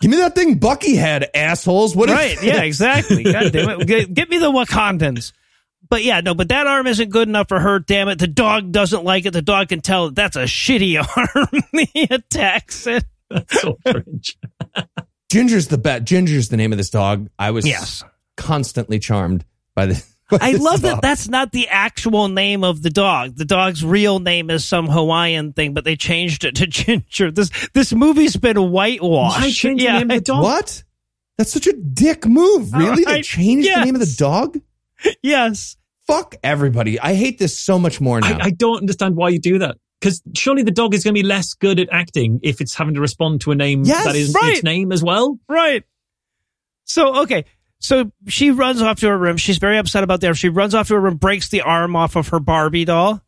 [0.00, 1.94] Give me that thing, Bucky had assholes.
[1.94, 2.08] What?
[2.08, 2.42] is- right.
[2.42, 3.24] Yeah, exactly.
[3.24, 3.86] God damn it.
[3.86, 5.32] Get, get me the Wakandans.
[5.90, 7.80] But yeah, no, but that arm isn't good enough for her.
[7.80, 8.18] Damn it.
[8.18, 9.32] The dog doesn't like it.
[9.32, 11.62] The dog can tell that that's a shitty arm.
[11.92, 13.04] he attacks it.
[13.28, 14.38] That's so cringe.
[15.30, 16.04] Ginger's the bet.
[16.04, 17.28] Ginger's the name of this dog.
[17.38, 18.02] I was Yes.
[18.36, 19.44] constantly charmed
[19.74, 20.04] by the
[20.40, 23.34] I love that that's not the actual name of the dog.
[23.36, 27.30] The dog's real name is some Hawaiian thing, but they changed it to Ginger.
[27.32, 29.40] This this movie's been whitewashed.
[29.40, 30.42] Why change the name of the dog?
[30.44, 30.84] What?
[31.38, 32.70] That's such a dick move.
[32.74, 33.04] Oh, really?
[33.04, 34.58] They Alright, changed the name of the dog?
[35.22, 35.76] Yes.
[36.06, 37.00] Fuck everybody.
[37.00, 38.36] I hate this so much more now.
[38.38, 39.76] I, I don't understand why you do that.
[40.00, 42.94] Because surely the dog is going to be less good at acting if it's having
[42.94, 44.54] to respond to a name Yes, that is right.
[44.54, 45.38] its name as well.
[45.48, 45.84] Right.
[46.84, 47.44] So okay.
[47.78, 49.36] So she runs off to her room.
[49.36, 50.36] She's very upset about that.
[50.36, 53.22] She runs off to her room, breaks the arm off of her Barbie doll.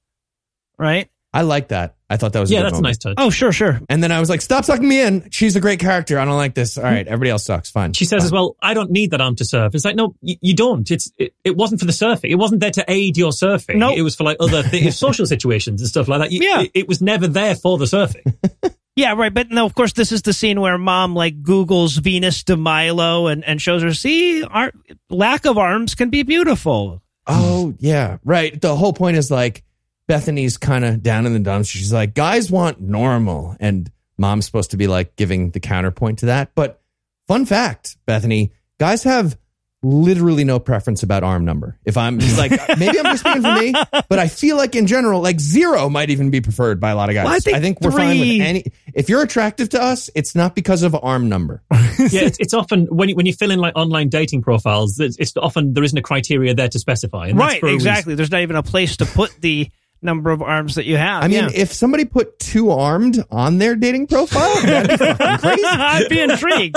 [0.78, 1.10] Right?
[1.32, 1.96] I like that.
[2.12, 3.14] I thought that was a Yeah, good that's a nice touch.
[3.18, 3.80] Oh, sure, sure.
[3.88, 5.28] And then I was like, stop sucking me in.
[5.30, 6.18] She's a great character.
[6.18, 6.76] I don't like this.
[6.78, 7.70] All right, everybody else sucks.
[7.70, 7.94] Fine.
[7.94, 8.26] She says Fine.
[8.26, 9.74] as well, I don't need that arm to surf.
[9.74, 10.88] It's like, no, you, you don't.
[10.90, 12.30] It's it, it wasn't for the surfing.
[12.30, 13.76] It wasn't there to aid your surfing.
[13.76, 13.96] Nope.
[13.96, 16.32] It was for like other th- social situations and stuff like that.
[16.32, 16.62] You- Yeah.
[16.62, 18.34] It, it was never there for the surfing.
[18.94, 19.32] Yeah, right.
[19.32, 23.26] But no, of course, this is the scene where mom like Googles Venus de Milo
[23.28, 24.70] and, and shows her, see, our
[25.08, 27.00] lack of arms can be beautiful.
[27.26, 28.18] Oh, yeah.
[28.22, 28.60] Right.
[28.60, 29.64] The whole point is like
[30.08, 31.68] Bethany's kind of down in the dumps.
[31.68, 33.56] She's like, guys want normal.
[33.60, 36.54] And mom's supposed to be like giving the counterpoint to that.
[36.54, 36.80] But
[37.28, 39.38] fun fact, Bethany, guys have
[39.84, 41.76] literally no preference about arm number.
[41.84, 43.74] If I'm just like, maybe I'm just speaking for me,
[44.08, 47.08] but I feel like in general, like zero might even be preferred by a lot
[47.08, 47.24] of guys.
[47.24, 48.64] Well, I think we're fine three- with any.
[48.94, 51.62] If you're attractive to us, it's not because of arm number.
[51.72, 55.16] yeah, it's, it's often when you, when you fill in like online dating profiles, it's,
[55.18, 57.28] it's often there isn't a criteria there to specify.
[57.28, 57.76] And that's right, for reason.
[57.76, 58.14] exactly.
[58.14, 59.70] There's not even a place to put the
[60.02, 61.24] number of arms that you have.
[61.24, 61.50] I mean, yeah.
[61.54, 65.64] if somebody put two armed on their dating profile, that'd be crazy.
[65.64, 66.76] I'd be intrigued.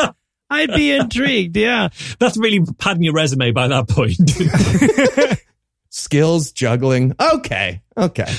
[0.50, 1.58] I'd be intrigued.
[1.58, 1.90] Yeah.
[2.20, 5.40] That's really padding your resume by that point.
[5.90, 7.16] Skills, juggling.
[7.20, 7.82] Okay.
[7.98, 8.32] Okay.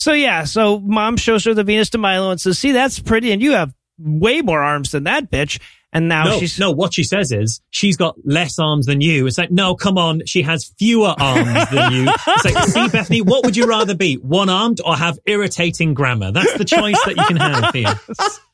[0.00, 3.32] So yeah, so mom shows her the Venus de Milo and says, "See, that's pretty,
[3.32, 5.60] and you have way more arms than that bitch."
[5.92, 9.26] And now no, she's no, what she says is she's got less arms than you.
[9.26, 12.06] It's like, no, come on, she has fewer arms than you.
[12.26, 16.30] It's like, see, Bethany, what would you rather be, one armed or have irritating grammar?
[16.30, 17.88] That's the choice that you can have here.
[17.88, 17.96] And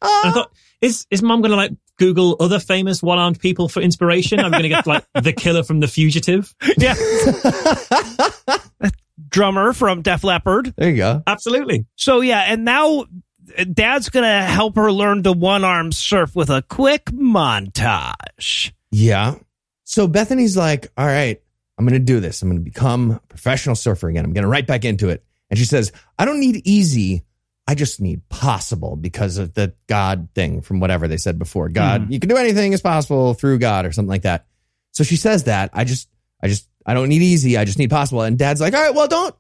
[0.03, 3.81] I thought, is is mom going to like Google other famous one armed people for
[3.81, 4.39] inspiration?
[4.39, 6.55] I'm going to get like the killer from The Fugitive.
[6.79, 6.95] yeah.
[9.29, 10.75] drummer from Def Leppard.
[10.77, 11.23] There you go.
[11.27, 11.87] Absolutely.
[11.97, 13.07] So yeah, and now
[13.73, 18.73] Dad's gonna help her learn to one arm surf with a quick montage.
[18.91, 19.37] Yeah.
[19.85, 21.41] So Bethany's like, all right,
[21.79, 22.43] I'm going to do this.
[22.43, 24.25] I'm going to become a professional surfer again.
[24.25, 25.25] I'm going to right back into it.
[25.51, 27.25] And she says, I don't need easy.
[27.67, 31.69] I just need possible because of the God thing from whatever they said before.
[31.69, 32.13] God, hmm.
[32.13, 34.47] you can do anything is possible through God or something like that.
[34.93, 35.71] So she says that.
[35.73, 36.09] I just,
[36.43, 37.57] I just, I don't need easy.
[37.57, 38.23] I just need possible.
[38.23, 39.35] And dad's like, all right, well, don't,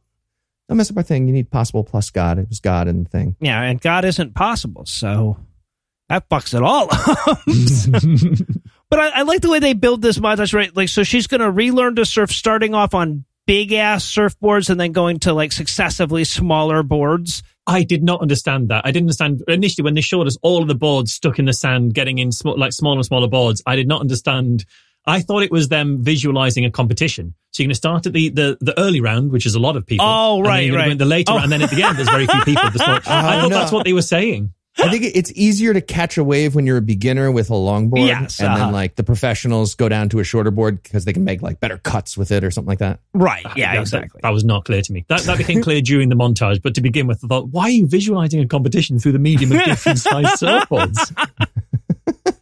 [0.69, 1.27] don't mess up our thing.
[1.27, 2.39] You need possible plus God.
[2.39, 3.36] It was God in the thing.
[3.41, 5.39] Yeah, and God isn't possible, so
[6.09, 7.41] that fucks it all up.
[8.91, 10.74] but I, I like the way they build this montage, right?
[10.74, 14.93] Like, so she's gonna relearn to surf, starting off on big ass surfboards and then
[14.93, 17.43] going to like successively smaller boards.
[17.66, 18.85] I did not understand that.
[18.85, 21.53] I didn't understand initially when they showed us all of the boards stuck in the
[21.53, 23.62] sand, getting in sm- like smaller and smaller boards.
[23.66, 24.65] I did not understand.
[25.07, 27.35] I thought it was them visualizing a competition.
[27.51, 29.77] So you're going to start at the, the, the early round, which is a lot
[29.77, 30.07] of people.
[30.07, 30.87] Oh, and then right, you're right.
[30.87, 31.39] go in the later, Oh.
[31.39, 32.63] and then at the end, there's very few people.
[32.71, 33.59] There's not- I thought no.
[33.59, 34.53] that's what they were saying.
[34.77, 38.09] I think it's easier to catch a wave when you're a beginner with a longboard,
[38.09, 38.59] Yes, and uh-huh.
[38.59, 41.61] then like the professionals go down to a shorter board because they can make like
[41.61, 42.99] better cuts with it or something like that.
[43.13, 43.47] Right.
[43.55, 44.21] Yeah, that, exactly.
[44.25, 45.05] That, was not clear to me.
[45.09, 46.61] That, that became clear during the montage.
[46.61, 49.53] But to begin with, I thought, why are you visualizing a competition through the medium
[49.53, 51.31] of different sized surfboards?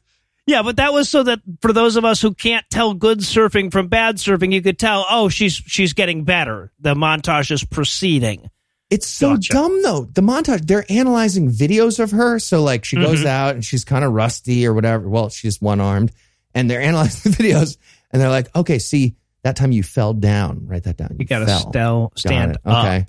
[0.47, 3.71] Yeah, but that was so that for those of us who can't tell good surfing
[3.71, 6.73] from bad surfing, you could tell, oh, she's she's getting better.
[6.81, 8.51] The montage is proceeding.
[8.91, 9.53] It's so Gotcha.
[9.53, 10.05] dumb though.
[10.13, 12.39] The montage, they're analyzing videos of her.
[12.39, 13.05] So like she Mm-hmm.
[13.07, 15.09] goes out and she's kind of rusty or whatever.
[15.09, 16.13] Well, she's one armed
[16.55, 17.79] and they're analyzing the videos
[18.11, 19.15] and they're like, okay, see,
[19.45, 20.67] that time you fell down.
[20.67, 21.17] Write that down.
[21.19, 22.59] You got to stel- stand it.
[22.67, 23.07] Okay.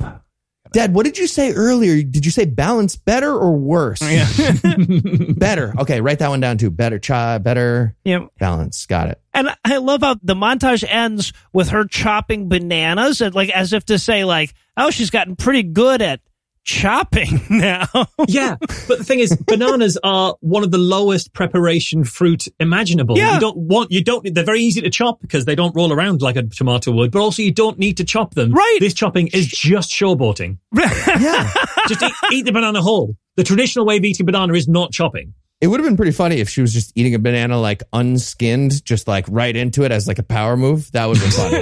[0.74, 2.02] Dad, what did you say earlier?
[2.02, 4.02] Did you say balance better or worse?
[4.02, 4.28] Yeah.
[5.38, 5.72] better.
[5.78, 6.72] Okay, write that one down too.
[6.72, 8.26] Better, cha, better yeah.
[8.40, 8.88] balance.
[8.88, 9.22] Got it.
[9.36, 13.86] And I love how the montage ends with her chopping bananas, and like as if
[13.86, 16.22] to say, like, oh, she's gotten pretty good at
[16.64, 17.86] chopping now.
[18.28, 18.56] yeah,
[18.88, 23.18] but the thing is, bananas are one of the lowest preparation fruit imaginable.
[23.18, 23.36] Yeah.
[23.36, 25.92] You don't want, you don't, need they're very easy to chop because they don't roll
[25.92, 28.52] around like a tomato would, but also you don't need to chop them.
[28.52, 28.78] Right.
[28.80, 30.58] This chopping is just showboating.
[31.20, 31.52] Yeah.
[31.88, 33.16] Just eat, eat the banana whole.
[33.36, 35.34] The traditional way of eating banana is not chopping.
[35.62, 38.84] it would have been pretty funny if she was just eating a banana like unskinned,
[38.84, 40.92] just like right into it as like a power move.
[40.94, 41.54] That would have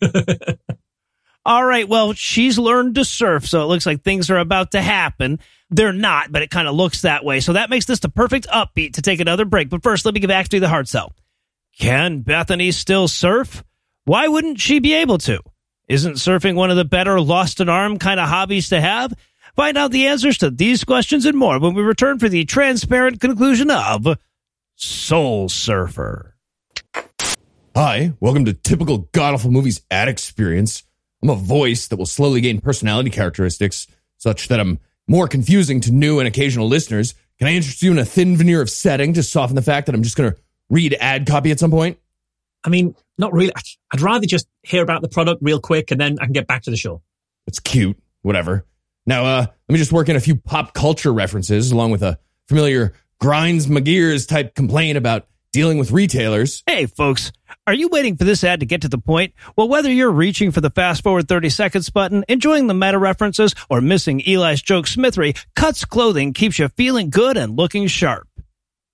[0.00, 0.58] been funny.
[1.46, 4.82] All right, well, she's learned to surf, so it looks like things are about to
[4.82, 5.38] happen.
[5.70, 7.40] They're not, but it kind of looks that way.
[7.40, 9.70] So that makes this the perfect upbeat to take another break.
[9.70, 11.14] But first, let me give Actually the hard sell.
[11.78, 13.64] Can Bethany still surf?
[14.04, 15.40] Why wouldn't she be able to?
[15.88, 19.14] Isn't surfing one of the better lost an arm kind of hobbies to have?
[19.56, 23.20] Find out the answers to these questions and more when we return for the transparent
[23.20, 24.06] conclusion of
[24.76, 26.36] Soul Surfer.
[27.74, 30.84] Hi, welcome to Typical God Awful Movies ad experience.
[31.22, 33.86] I'm a voice that will slowly gain personality characteristics
[34.18, 37.14] such that I'm more confusing to new and occasional listeners.
[37.38, 39.94] Can I interest you in a thin veneer of setting to soften the fact that
[39.94, 40.38] I'm just going to
[40.68, 41.98] read ad copy at some point?
[42.64, 43.52] I mean, not really.
[43.54, 46.62] I'd- rather just hear about the product real quick and then I can get back
[46.62, 47.02] to the show.
[47.46, 48.64] It's cute, whatever.
[49.06, 52.18] Now, uh, let me just work in a few pop culture references along with a
[52.48, 56.62] familiar grinds my gears type complaint about dealing with retailers.
[56.66, 57.32] Hey, folks,
[57.66, 59.34] are you waiting for this ad to get to the point?
[59.56, 63.54] Well, whether you're reaching for the fast forward 30 seconds button, enjoying the meta references,
[63.68, 68.28] or missing Eli's joke smithery, Cuts Clothing keeps you feeling good and looking sharp.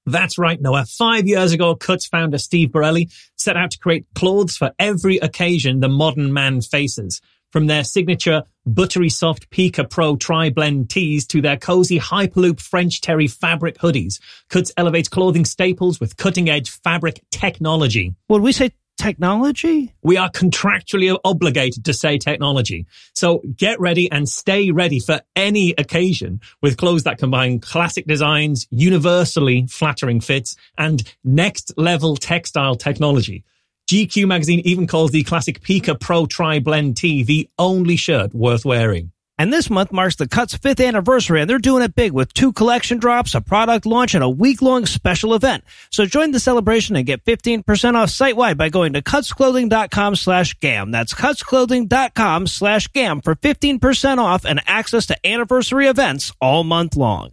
[0.06, 0.86] That's right, Noah.
[0.86, 5.80] Five years ago, Cuts founder Steve Borelli set out to create clothes for every occasion
[5.80, 7.20] the modern man faces.
[7.56, 13.28] From their signature buttery soft PYCA Pro tri-blend tees to their cozy Hyperloop French terry
[13.28, 14.20] fabric hoodies,
[14.50, 18.14] Cuts elevates clothing staples with cutting-edge fabric technology.
[18.28, 19.94] Would we say technology?
[20.02, 22.84] We are contractually obligated to say technology.
[23.14, 28.66] So get ready and stay ready for any occasion with clothes that combine classic designs,
[28.70, 33.44] universally flattering fits, and next level textile technology.
[33.88, 38.64] GQ magazine even calls the classic PYCA Pro Tri Blend Tee the only shirt worth
[38.64, 39.12] wearing.
[39.38, 42.52] And this month marks the Cuts fifth anniversary, and they're doing it big with two
[42.52, 45.62] collection drops, a product launch, and a week long special event.
[45.90, 50.54] So join the celebration and get 15% off site wide by going to cutsclothing.com slash
[50.54, 50.90] gam.
[50.90, 57.32] That's cutsclothing.com slash gam for 15% off and access to anniversary events all month long.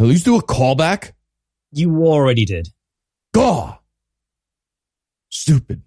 [0.00, 1.12] At least do a callback.
[1.70, 2.68] You already did.
[3.32, 3.78] Gaw.
[5.28, 5.83] Stupid.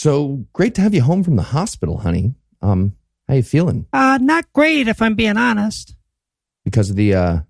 [0.00, 2.32] So great to have you home from the hospital, honey.
[2.62, 2.96] Um,
[3.28, 3.84] how you feeling?
[3.92, 5.94] Uh, not great if I'm being honest.
[6.64, 7.40] Because of the uh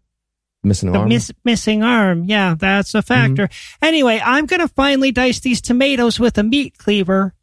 [0.65, 1.09] missing The arm?
[1.09, 2.25] miss- missing arm.
[2.25, 3.49] Yeah, that's a factor.
[3.81, 7.35] Anyway, I'm going to finally dice these tomatoes with a meat cleaver.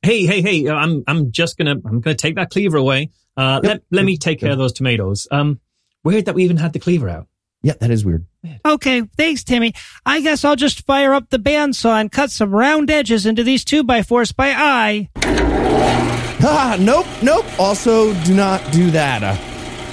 [0.00, 0.66] Hey, hey, hey!
[0.66, 3.10] uh, I'm I'm just gonna I'm gonna take that cleaver away.
[3.36, 5.28] Uh, let let me take care of those tomatoes.
[5.30, 5.60] Um,
[6.04, 7.26] weird that we even had the cleaver out.
[7.64, 8.26] Yeah, that is weird.
[8.62, 9.72] Okay, thanks, Timmy.
[10.04, 13.64] I guess I'll just fire up the bandsaw and cut some round edges into these
[13.64, 15.08] two by fours by eye.
[16.46, 17.46] Ah, nope, nope.
[17.58, 19.22] Also, do not do that.
[19.22, 19.34] Uh,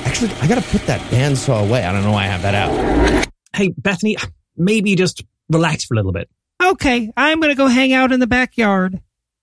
[0.05, 1.85] actually, I gotta put that bandsaw away.
[1.85, 3.29] I don't know why I have that out.
[3.55, 4.17] Hey, Bethany,
[4.57, 6.29] maybe just relax for a little bit.
[6.61, 8.99] Okay, I'm gonna go hang out in the backyard.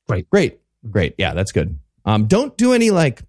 [0.07, 0.61] Great, great.
[0.91, 1.15] Great.
[1.17, 1.79] Yeah, that's good.
[2.05, 3.23] Um, don't do any like,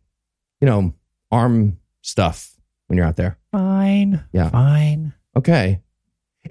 [0.59, 0.93] you know,
[1.31, 2.51] arm stuff
[2.87, 3.37] when you're out there.
[3.51, 4.23] Fine.
[4.31, 4.49] Yeah.
[4.49, 5.13] Fine.
[5.35, 5.81] Okay.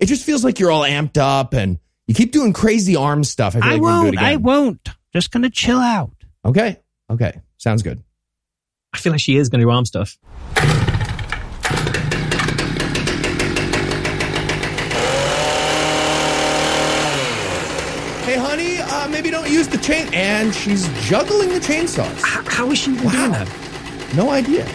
[0.01, 3.55] It just feels like you're all amped up and you keep doing crazy arm stuff.
[3.57, 4.19] I feel I like we're gonna do it won't.
[4.27, 4.43] I again.
[4.43, 4.89] won't.
[5.13, 6.13] Just gonna chill out.
[6.45, 6.79] Okay.
[7.11, 7.41] Okay.
[7.57, 8.03] Sounds good.
[8.93, 10.17] I feel like she is going to do arm stuff.
[18.25, 20.07] Hey, honey, uh, maybe don't use the chain.
[20.13, 22.15] And she's juggling the chainsaws.
[22.19, 23.49] H- how is she even doing that?
[24.15, 24.67] No idea.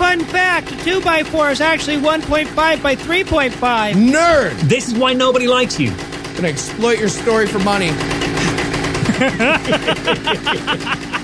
[0.00, 3.92] Fun fact: a two by four is actually 1.5 by 3.5.
[3.92, 4.58] Nerd.
[4.62, 5.90] This is why nobody likes you.
[6.36, 7.90] Gonna exploit your story for money.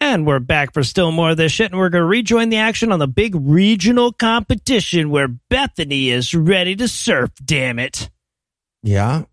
[0.00, 2.56] And we're back for still more of this shit, and we're going to rejoin the
[2.56, 8.10] action on the big regional competition where Bethany is ready to surf, damn it.
[8.82, 9.24] Yeah.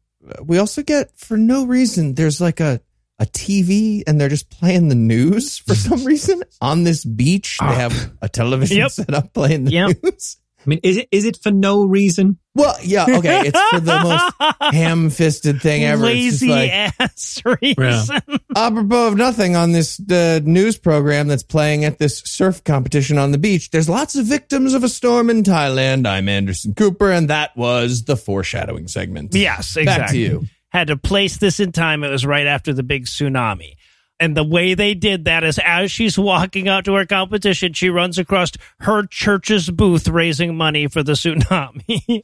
[0.43, 2.13] We also get for no reason.
[2.13, 2.81] There's like a
[3.19, 7.57] a TV and they're just playing the news for some reason on this beach.
[7.59, 8.91] They have a television Yep.
[8.91, 9.97] set up playing the Yep.
[10.03, 10.37] news.
[10.65, 12.37] I mean, is it is it for no reason?
[12.53, 13.43] Well, yeah, okay.
[13.47, 16.03] It's for the most ham-fisted thing ever.
[16.05, 17.41] It's Lazy like, ass
[17.71, 18.19] reason.
[18.55, 23.31] apropos of nothing on this uh, news program that's playing at this surf competition on
[23.31, 23.71] the beach.
[23.71, 26.05] There's lots of victims of a storm in Thailand.
[26.05, 29.33] I'm Anderson Cooper, and that was the foreshadowing segment.
[29.33, 29.85] Yes, exactly.
[29.85, 30.47] Back to you.
[30.69, 32.03] Had to place this in time.
[32.03, 33.75] It was right after the big tsunami.
[34.21, 37.89] And the way they did that is as she's walking out to her competition, she
[37.89, 38.51] runs across
[38.81, 42.21] her church's booth raising money for the tsunami.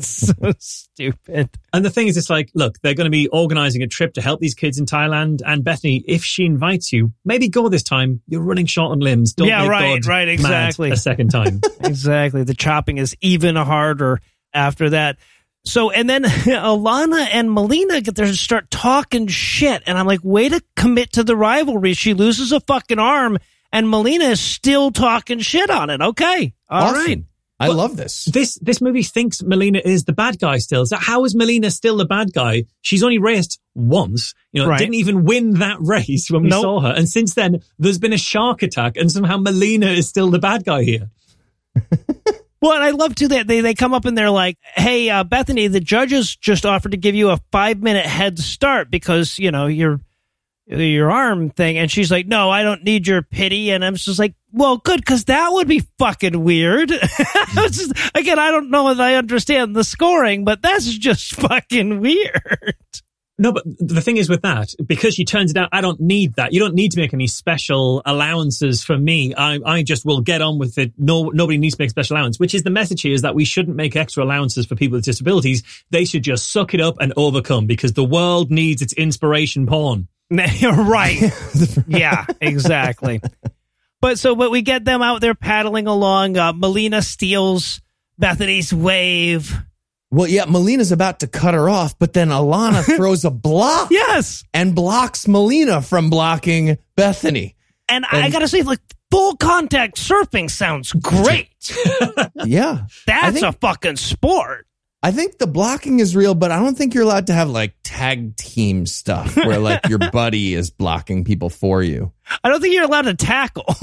[0.00, 1.50] so stupid.
[1.72, 4.22] And the thing is, it's like, look, they're going to be organizing a trip to
[4.22, 5.40] help these kids in Thailand.
[5.44, 8.22] And Bethany, if she invites you, maybe go this time.
[8.28, 9.32] You're running short on limbs.
[9.32, 10.92] Don't Yeah, right, God right, exactly.
[10.92, 11.60] a second time.
[11.80, 12.44] exactly.
[12.44, 14.20] The chopping is even harder
[14.54, 15.16] after that.
[15.64, 19.82] So, and then Alana and Malina get there to start talking shit.
[19.86, 21.94] And I'm like, way to commit to the rivalry.
[21.94, 23.38] She loses a fucking arm
[23.72, 26.00] and Malina is still talking shit on it.
[26.00, 26.52] Okay.
[26.68, 27.02] all right.
[27.10, 27.26] Awesome.
[27.60, 28.24] I love this.
[28.24, 30.84] This this movie thinks Malina is the bad guy still.
[30.84, 32.64] So how is Malina still the bad guy?
[32.80, 34.34] She's only raced once.
[34.50, 34.78] You know, Right.
[34.80, 36.62] didn't even win that race when we Nope.
[36.62, 36.88] saw her.
[36.92, 40.64] And since then, there's been a shark attack, and somehow Malina is still the bad
[40.64, 41.10] guy here.
[42.62, 45.24] Well, and I love too that they, they come up and they're like, "Hey, uh,
[45.24, 49.50] Bethany, the judges just offered to give you a five minute head start because you
[49.50, 50.00] know your
[50.66, 54.20] your arm thing," and she's like, "No, I don't need your pity," and I'm just
[54.20, 56.88] like, "Well, good, because that would be fucking weird."
[57.54, 62.76] Just- again, I don't know if I understand the scoring, but that's just fucking weird.
[63.38, 66.34] No, but the thing is with that, because she turns it out, I don't need
[66.34, 66.52] that.
[66.52, 69.34] You don't need to make any special allowances for me.
[69.34, 70.92] I, I just will get on with it.
[70.98, 73.44] No, nobody needs to make special allowance, which is the message here is that we
[73.44, 75.62] shouldn't make extra allowances for people with disabilities.
[75.90, 80.08] They should just suck it up and overcome because the world needs its inspiration porn.
[80.30, 81.32] right.
[81.86, 83.20] yeah, exactly.
[84.00, 86.36] But so, but we get them out there paddling along.
[86.36, 87.80] Uh, Malina steals
[88.18, 89.56] Bethany's wave.
[90.12, 94.44] Well, yeah, Malina's about to cut her off, but then Alana throws a block Yes.
[94.54, 97.56] and blocks Malina from blocking Bethany.
[97.88, 98.80] And, I gotta say, like,
[99.10, 101.48] full contact surfing sounds great.
[102.44, 102.86] Yeah.
[103.06, 104.66] That's think- a fucking sport.
[105.04, 107.74] I think the blocking is real, but I don't think you're allowed to have like
[107.82, 112.12] tag team stuff where like your buddy is blocking people for you.
[112.44, 113.64] I don't think you're allowed to tackle.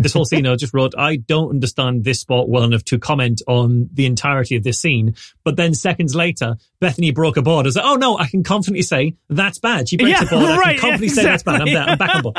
[0.00, 3.42] This whole scene, I just wrote, I don't understand this sport well enough to comment
[3.48, 5.16] on the entirety of this scene.
[5.42, 7.66] But then seconds later, Bethany broke a board.
[7.66, 9.88] I was like, oh no, I can confidently say that's bad.
[9.88, 10.44] She breaks Yeah, a board.
[10.44, 11.62] I right, can confidently say that's bad.
[11.62, 11.82] I'm there.
[11.82, 12.36] I'm back on board.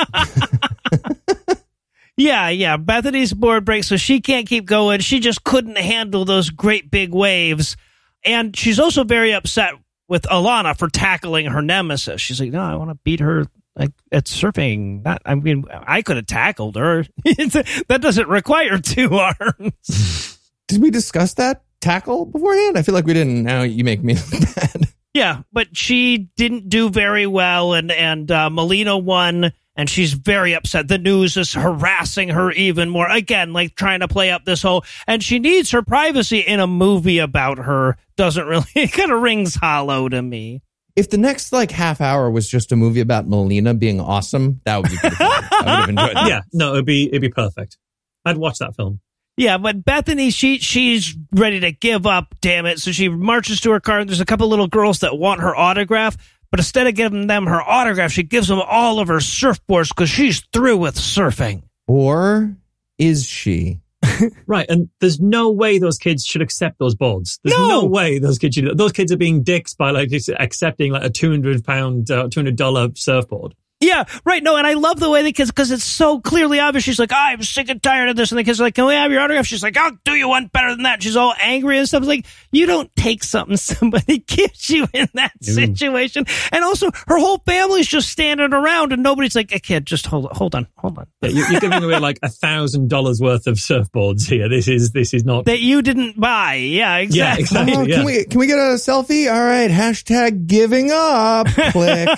[2.20, 2.76] Yeah, yeah.
[2.76, 5.00] Bethany's board breaks, so she can't keep going.
[5.00, 7.78] She just couldn't handle those great big waves.
[8.26, 9.74] And she's also very upset
[10.10, 12.20] with Alana for tackling her nemesis.
[12.20, 13.46] She's like, no, I want to beat her
[13.78, 15.06] like at surfing.
[15.06, 17.06] Not, I mean, I could have tackled her.
[17.24, 19.18] that doesn't require two
[19.50, 20.38] arms.
[20.68, 22.78] Did we discuss that tackle beforehand?
[22.78, 23.44] I feel like we didn't.
[23.44, 24.90] Now you make me look bad.
[25.14, 30.54] Yeah, but she didn't do very well, and and uh, Malina won, and she's very
[30.54, 30.90] upset.
[30.90, 33.10] The news is harassing her even more.
[33.10, 36.68] Again, like trying to play up this whole, and she needs her privacy in a
[36.68, 37.96] movie about her.
[38.18, 40.62] Doesn't really, it kind of rings hollow to me.
[40.98, 44.82] If the next like half hour was just a movie about Malina being awesome, that
[44.82, 45.30] would be pretty fun.
[45.50, 46.28] I would have enjoyed that.
[46.28, 47.78] Yeah, no, it'd be it'd be perfect.
[48.26, 49.00] I'd watch that film.
[49.38, 52.36] Yeah, but Bethany, she she's ready to give up.
[52.42, 52.80] Damn it!
[52.80, 54.00] So she marches to her car.
[54.00, 56.18] and There's a couple little girls that want her autograph,
[56.52, 60.10] but instead of giving them her autograph, she gives them all of her surfboards because
[60.10, 61.64] she's through with surfing.
[61.88, 62.56] Or
[62.98, 63.80] is she?
[64.48, 67.40] Right, and there's no way those kids should accept those boards.
[67.44, 67.68] There's No.
[67.82, 68.78] no, way those kids should.
[68.78, 72.28] Those kids are being dicks by like just accepting like a two hundred pound, uh,
[72.30, 73.54] two hundred dollar surfboard.
[73.82, 74.44] Yeah, right.
[74.44, 76.84] No, and I love the way the kids because it's so clearly obvious.
[76.84, 78.94] She's like, I'm sick and tired of this, and the kids are like, Can we
[78.94, 79.46] have your autograph?
[79.46, 81.02] She's like, I'll do you one better than that.
[81.02, 82.00] She's all angry and stuff.
[82.02, 85.78] It's like you don't take something somebody gives you in that mm.
[85.78, 90.08] situation, and also her whole family's just standing around, and nobody's like, A kid, just
[90.08, 91.08] hold, on, hold on, hold on.
[91.22, 94.50] Yeah, you- You're giving away like a thousand dollars worth of surfboards here.
[94.50, 95.46] This is this is not.
[95.46, 96.56] That you didn't buy.
[96.56, 97.18] Yeah, exactly.
[97.18, 97.74] Yeah, exactly.
[97.74, 97.76] exactly.
[97.76, 97.96] Oh, yeah.
[97.96, 99.34] Can we can we get a selfie?
[99.34, 99.72] All right.
[99.72, 101.48] Hashtag giving up.
[101.72, 102.10] Click.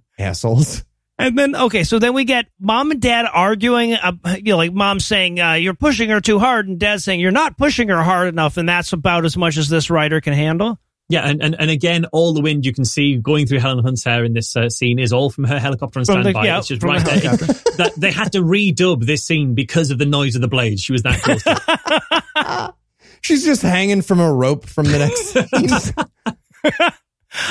[0.18, 0.84] Assholes.
[1.20, 4.72] And then, okay, so then we get mom and dad arguing, uh, you know, like
[4.72, 8.02] mom saying, uh, you're pushing her too hard, and dad saying, you're not pushing her
[8.04, 10.78] hard enough, and that's about as much as this writer can handle.
[11.08, 14.04] Yeah, and, and, and again, all the wind you can see going through Helen Hunt's
[14.04, 16.44] hair in this uh, scene is all from her helicopter on From the- standby.
[16.44, 17.36] yeah, it's just right the there.
[17.78, 20.82] that they had to redub this scene because of the noise of the blades.
[20.82, 22.74] She was that close.
[23.22, 25.32] She's just hanging from a rope from the next
[25.94, 26.92] scene.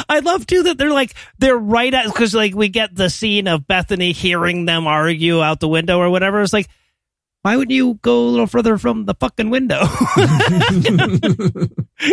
[0.10, 3.48] I love too that they're like, they're right at, because like we get the scene
[3.48, 6.42] of Bethany hearing them argue out the window or whatever.
[6.42, 6.68] It's like,
[7.44, 9.80] why wouldn't you go a little further from the fucking window?
[9.86, 11.48] a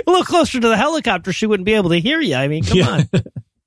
[0.06, 2.34] little closer to the helicopter, she wouldn't be able to hear you.
[2.36, 2.90] I mean, come Yeah.
[2.90, 3.08] on.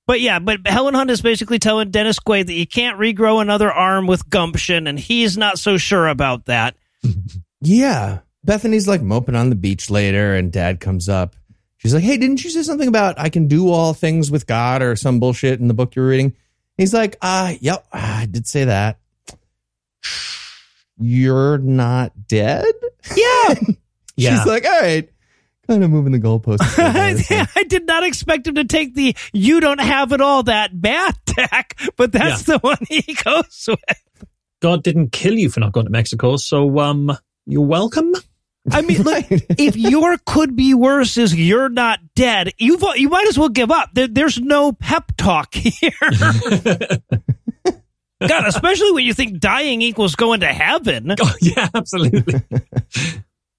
[0.05, 3.69] But yeah, but Helen Hunt is basically telling Dennis Quaid that you can't regrow another
[3.69, 6.75] arm with gumption, and he's not so sure about that.
[7.59, 8.19] Yeah.
[8.43, 11.35] Bethany's like moping on the beach later, and dad comes up.
[11.77, 14.81] She's like, Hey, didn't you say something about I can do all things with God
[14.81, 16.35] or some bullshit in the book you're reading?
[16.77, 18.99] He's like, uh, yep, I did say that.
[20.99, 22.65] You're not dead?
[23.15, 23.53] Yeah,
[24.17, 24.37] Yeah.
[24.37, 25.07] She's like, All right.
[25.67, 26.59] Kind of moving the goalposts.
[27.55, 31.13] I did not expect him to take the "you don't have it all" that bad
[31.25, 34.27] tack, but that's the one he goes with.
[34.61, 38.13] God didn't kill you for not going to Mexico, so um, you're welcome.
[38.71, 43.27] I mean, look, if your could be worse is you're not dead, you you might
[43.27, 43.89] as well give up.
[43.93, 45.91] There, there's no pep talk here.
[48.19, 51.13] God, especially when you think dying equals going to heaven.
[51.21, 52.41] Oh, yeah, absolutely.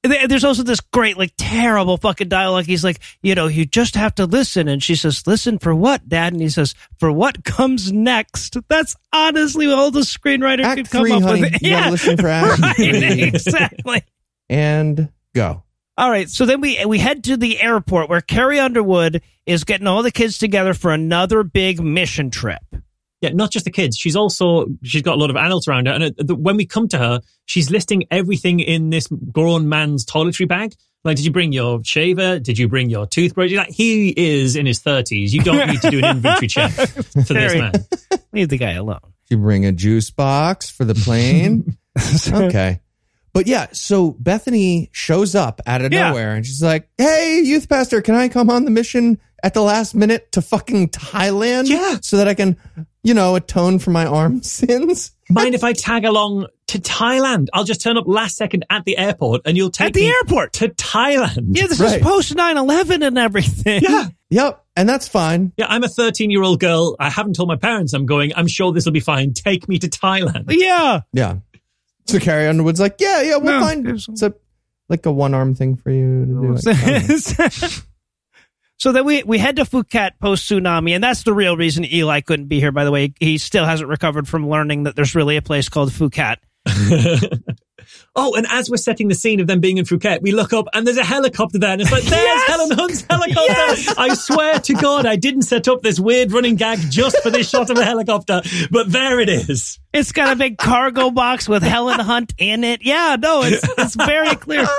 [0.02, 2.64] There's also this great, like, terrible fucking dialogue.
[2.64, 4.66] He's like, you know, you just have to listen.
[4.66, 6.32] And she says, listen for what, Dad?
[6.32, 8.56] And he says, for what comes next.
[8.68, 11.40] That's honestly all the screenwriter Act could come three, up honey.
[11.42, 11.62] with.
[11.62, 14.02] You gotta listen for act right, exactly.
[14.48, 15.62] And go.
[15.96, 19.88] All right, so then we we head to the airport where Carrie Underwood is getting
[19.88, 22.62] all the kids together for another big mission trip.
[23.20, 23.96] Yeah, not just the kids.
[23.96, 26.66] She's also she's got a lot of adults around her, and uh, the, when we
[26.66, 30.72] come to her, she's listing everything in this grown man's toiletry bag.
[31.02, 32.38] Like, did you bring your shaver?
[32.38, 33.52] Did you bring your toothbrush?
[33.52, 35.34] Like, he is in his thirties.
[35.34, 37.72] You don't need to do an inventory check for this Very- man.
[38.32, 39.00] Leave the guy alone.
[39.30, 41.76] You bring a juice box for the plane.
[42.32, 42.80] okay.
[43.32, 46.08] But yeah, so Bethany shows up out of Yeah.
[46.08, 49.62] nowhere and she's like, Hey, youth pastor, can I come on the mission at the
[49.62, 51.68] last minute to fucking Thailand?
[51.68, 51.98] Yeah.
[52.02, 52.56] So that I can,
[53.02, 55.12] you know, atone for my arm sins?
[55.30, 57.48] Mind if I tag along to Thailand?
[57.52, 60.08] I'll just turn up last second at the airport, and you'll take At the me
[60.22, 60.54] airport.
[60.54, 61.48] to Thailand.
[61.54, 61.98] Yeah, this Right.
[62.00, 63.82] is post 9-11 and everything.
[63.86, 64.06] yeah.
[64.30, 64.64] Yep.
[64.76, 65.52] And that's fine.
[65.56, 66.96] Yeah, I'm a 13 year old girl.
[67.00, 68.32] I haven't told my parents I'm going.
[68.36, 69.32] I'm sure this will be fine.
[69.34, 70.44] Take me to Thailand.
[70.48, 71.00] Yeah.
[71.12, 71.36] Yeah.
[72.08, 74.34] So Carrie Underwood's like, Yeah, yeah, we'll No, find there's- it's a
[74.88, 76.54] like a one arm thing for you to do.
[76.54, 77.48] Like, I don't know.
[78.78, 82.22] so then we, we head to Phuket post tsunami, and that's the real reason Eli
[82.22, 83.12] couldn't be here, by the way.
[83.20, 86.36] He still hasn't recovered from learning that there's really a place called Phuket.
[88.16, 90.66] oh, and as we're setting the scene of them being in Phuket, we look up
[90.74, 92.48] and there's a helicopter there, and it's like, there's Yes!
[92.48, 93.94] Helen Hunt's helicopter.
[94.00, 97.48] I swear to God, I didn't set up this weird running gag just for this
[97.48, 99.78] shot of a helicopter, but there it is.
[99.92, 102.80] It's got a big cargo box with Helen Hunt in it.
[102.82, 104.66] Yeah, no, it's it's very clear.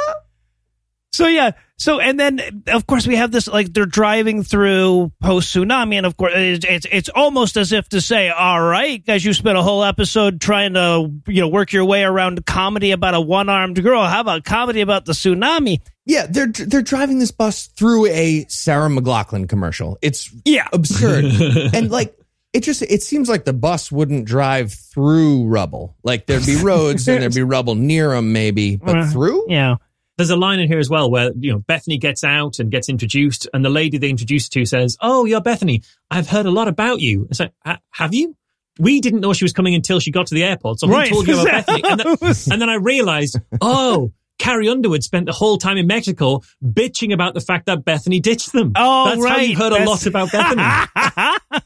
[1.11, 5.55] So yeah, so and then of course we have this like they're driving through post
[5.55, 9.25] tsunami, and of course it's, it's it's almost as if to say, all right, guys,
[9.25, 13.15] you spent a whole episode trying to you know work your way around comedy about
[13.15, 14.03] a one armed girl.
[14.03, 15.79] How about comedy about the tsunami?
[16.05, 19.97] Yeah, they're they're driving this bus through a Sarah McLachlan commercial.
[20.01, 20.67] It's Yeah.
[20.73, 21.25] absurd.
[21.73, 22.15] and like
[22.51, 25.95] it just it seems like the bus wouldn't drive through rubble.
[26.03, 29.45] Like there'd be roads and there'd be rubble near them maybe, but Uh, through?
[29.49, 29.75] Yeah,
[30.19, 32.89] There's a line in here as well where, you know, Bethany gets out and gets
[32.89, 35.81] introduced and the lady they introduce to says, Oh, you're Bethany.
[36.11, 37.25] I've heard a lot about you.
[37.29, 37.53] It's like,
[37.91, 38.35] have you?
[38.77, 40.79] We didn't know she was coming until she got to the airport.
[40.81, 41.09] So Right.
[41.09, 41.83] told you about Bethany?
[41.85, 42.17] And, then-
[42.51, 47.33] and then I realized, oh, Carrie Underwood spent the whole time in Mexico bitching about
[47.33, 48.73] the fact that Bethany ditched them.
[48.75, 49.49] Oh, That's how right.
[49.49, 50.63] you heard a lot about Bethany.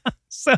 [0.30, 0.56] so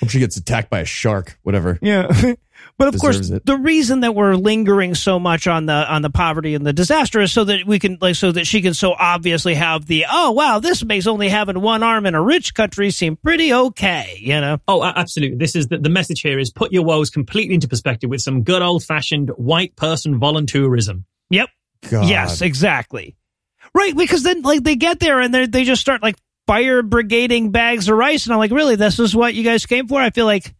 [0.00, 1.78] Hope she gets attacked by a shark, whatever.
[1.82, 2.34] Yeah.
[2.78, 3.46] But of course, it.
[3.46, 7.20] the reason that we're lingering so much on the on the poverty and the disaster
[7.22, 10.32] is so that we can like so that she can so obviously have the oh
[10.32, 14.38] wow this makes only having one arm in a rich country seem pretty okay you
[14.40, 15.38] know Oh, absolutely.
[15.38, 18.42] This is the, the message here is put your woes completely into perspective with some
[18.42, 21.04] good old fashioned white person volunteerism.
[21.30, 21.48] yep
[21.90, 22.06] God.
[22.08, 23.16] yes exactly
[23.74, 26.16] right because then like they get there and they they just start like
[26.46, 29.88] fire brigading bags of rice and I'm like really this is what you guys came
[29.88, 30.54] for I feel like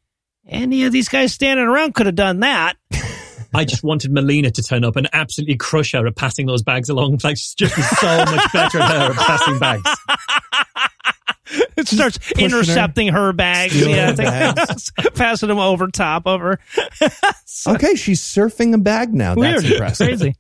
[0.49, 2.77] any of these guys standing around could have done that
[3.57, 6.89] I just wanted Malina to turn up and absolutely crush her at passing those bags
[6.89, 7.19] along.
[7.27, 9.91] Like, she's just so much better at her at passing bags.
[11.77, 16.61] it starts intercepting her, bags, yeah, her it's like- passing them over top of her.
[17.67, 19.35] Okay, she's surfing a bag now.
[19.35, 19.73] That's Weird.
[19.73, 20.07] impressive.
[20.07, 20.35] Crazy.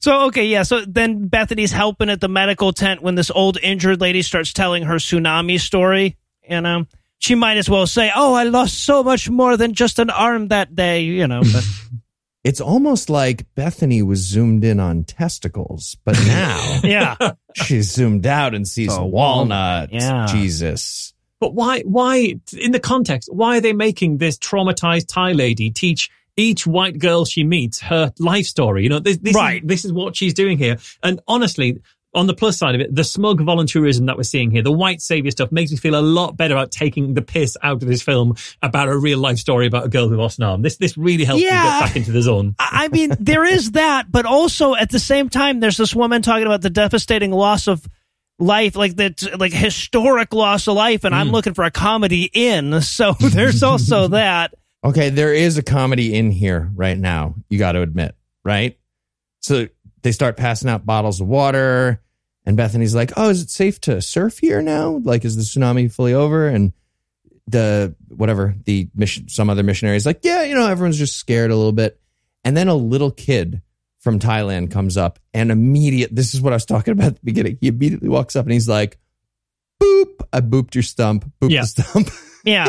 [0.00, 0.64] So okay, yeah.
[0.64, 4.82] So then Bethany's helping at the medical tent when this old injured lady starts telling
[4.82, 6.18] her tsunami story.
[6.46, 6.84] You um, know,
[7.24, 10.48] she might as well say, "Oh, I lost so much more than just an arm
[10.48, 11.64] that day." You know, but
[12.44, 17.16] It's almost like Bethany was zoomed in on testicles, but now yeah,
[17.54, 19.88] she's zoomed out and sees Oh, walnut.
[19.92, 20.26] yeah.
[20.26, 21.14] Jesus.
[21.40, 26.10] But why, why, in the context, why are they making this traumatized Thai lady teach
[26.36, 28.82] each white girl she meets her life story?
[28.82, 29.62] You know, this, this, Right.
[29.62, 30.76] is, this is what she's doing here.
[31.02, 31.80] And honestly,
[32.14, 35.02] on the plus side of it, the smug volunteerism that we're seeing here, the white
[35.02, 38.02] savior stuff makes me feel a lot better about taking the piss out of this
[38.02, 40.62] film about a real life story about a girl who lost an arm.
[40.62, 42.54] This, this really helps me get back into the zone.
[42.60, 46.20] I I mean, there is that, but also at the same time, there's this woman
[46.20, 47.88] talking about the devastating loss of
[48.38, 51.32] life, like that, like historic loss of life, and I'm mm.
[51.32, 52.82] looking for a comedy in.
[52.82, 54.52] So there's also that.
[54.84, 57.36] Okay, there is a comedy in here right now.
[57.48, 58.14] You got to admit,
[58.44, 58.78] right?
[59.40, 59.68] So
[60.02, 62.02] they start passing out bottles of water,
[62.46, 65.00] and Bethany's like, "Oh, is it safe to surf here now?
[65.02, 66.72] Like, is the tsunami fully over?" And
[67.46, 71.50] the whatever the mission, some other missionary is like, "Yeah, you know, everyone's just scared
[71.50, 72.00] a little bit."
[72.44, 73.62] And then a little kid
[74.00, 76.14] from Thailand comes up, and immediate.
[76.14, 77.58] This is what I was talking about at the beginning.
[77.60, 78.98] He immediately walks up and he's like,
[79.82, 80.26] "Boop!
[80.32, 81.30] I booped your stump.
[81.40, 81.62] Boop Yeah.
[81.62, 82.08] the stump."
[82.44, 82.68] Yeah.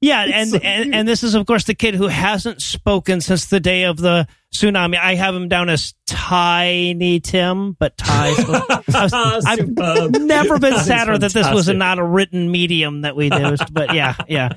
[0.00, 3.60] Yeah, and, and and this is of course the kid who hasn't spoken since the
[3.60, 4.96] day of the tsunami.
[4.98, 8.34] I have him down as Tiny Tim, but Ty.
[8.92, 10.16] Ah, I've Superb.
[10.16, 11.76] never been sadder that this was fantastic.
[11.76, 13.72] not a written medium that we used.
[13.72, 14.54] But yeah, yeah.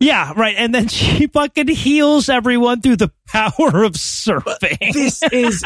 [0.00, 0.54] Yeah, right.
[0.56, 4.92] And then she fucking heals everyone through the power of surfing.
[4.92, 5.64] this is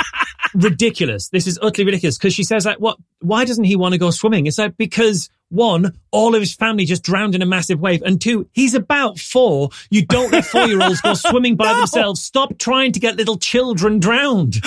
[0.55, 1.29] ridiculous.
[1.29, 2.99] This is utterly ridiculous because she says like, "What?
[3.21, 6.85] Why doesn't he want to go swimming?" It's like because one, all of his family
[6.85, 9.71] just drowned in a massive wave, and two, he's about four.
[9.91, 12.23] You don't let four year olds go swimming by themselves.
[12.23, 14.57] Stop trying to get little children drowned.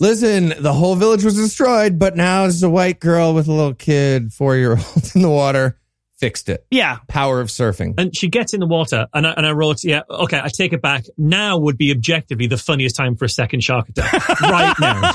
[0.00, 3.74] Listen, the whole village was destroyed, but now there's a white girl with a little
[3.74, 5.76] kid, four year old in the water.
[6.18, 6.66] Fixed it.
[6.70, 6.98] yeah.
[7.08, 7.94] Power of surfing.
[7.96, 10.74] And she gets in the water, and I, and I wrote, "Yeah, okay, I take
[10.74, 11.04] it back.
[11.16, 14.40] Now would be objectively the funniest time for a second shark attack.
[14.42, 15.12] right now."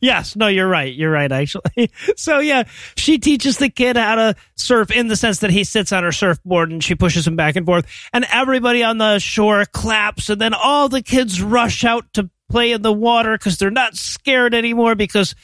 [0.00, 0.92] Yes, no, you're right.
[0.92, 1.90] You're right, actually.
[2.16, 2.64] So yeah,
[2.96, 6.12] she teaches the kid how to surf in the sense that he sits on her
[6.12, 10.40] surfboard and she pushes him back and forth, and everybody on the shore claps, and
[10.40, 14.54] then all the kids rush out to play in the water because they're not scared
[14.54, 15.34] anymore because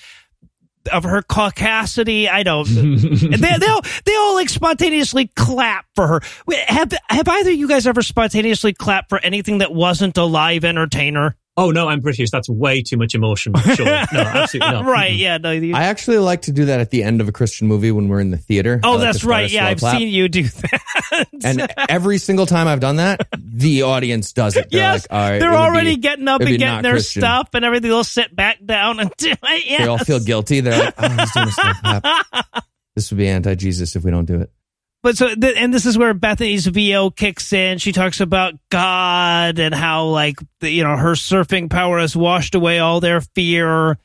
[0.93, 2.29] of her caucasity.
[2.29, 2.65] I don't.
[2.69, 6.21] they, they all they all like spontaneously clap for her.
[6.67, 10.65] Have have either of you guys ever spontaneously clapped for anything that wasn't a live
[10.65, 11.37] entertainer?
[11.57, 12.31] Oh no, I'm British.
[12.31, 13.55] That's way too much emotion.
[13.77, 14.85] Sure, no, absolutely not.
[14.87, 15.15] Right?
[15.15, 15.39] Yeah.
[15.39, 15.53] No.
[15.53, 18.09] You, I actually like to do that at the end of a Christian movie when
[18.09, 18.81] we're in the theater.
[18.83, 19.49] Oh, like that's right.
[19.49, 19.99] Yeah, I've clap.
[19.99, 21.29] seen you do that.
[21.45, 24.69] And every single time I've done that, the audience does it.
[24.71, 26.83] They're yes, like, all right, they're it already be- getting up it'd and be getting
[26.83, 27.23] their Christian.
[27.23, 27.89] stuff and everything.
[27.89, 29.39] They'll sit back down and do it.
[29.65, 29.81] Yes.
[29.81, 30.59] They all feel guilty.
[30.61, 32.05] They're like, oh, he's doing a slow clap.
[32.97, 34.51] This would be anti Jesus if we don't do it.
[35.05, 37.77] But so, th- and this is where Bethany's VO kicks in.
[37.77, 42.55] She talks about God and how, like, the, you know, her surfing power has washed
[42.55, 43.99] away all their fear.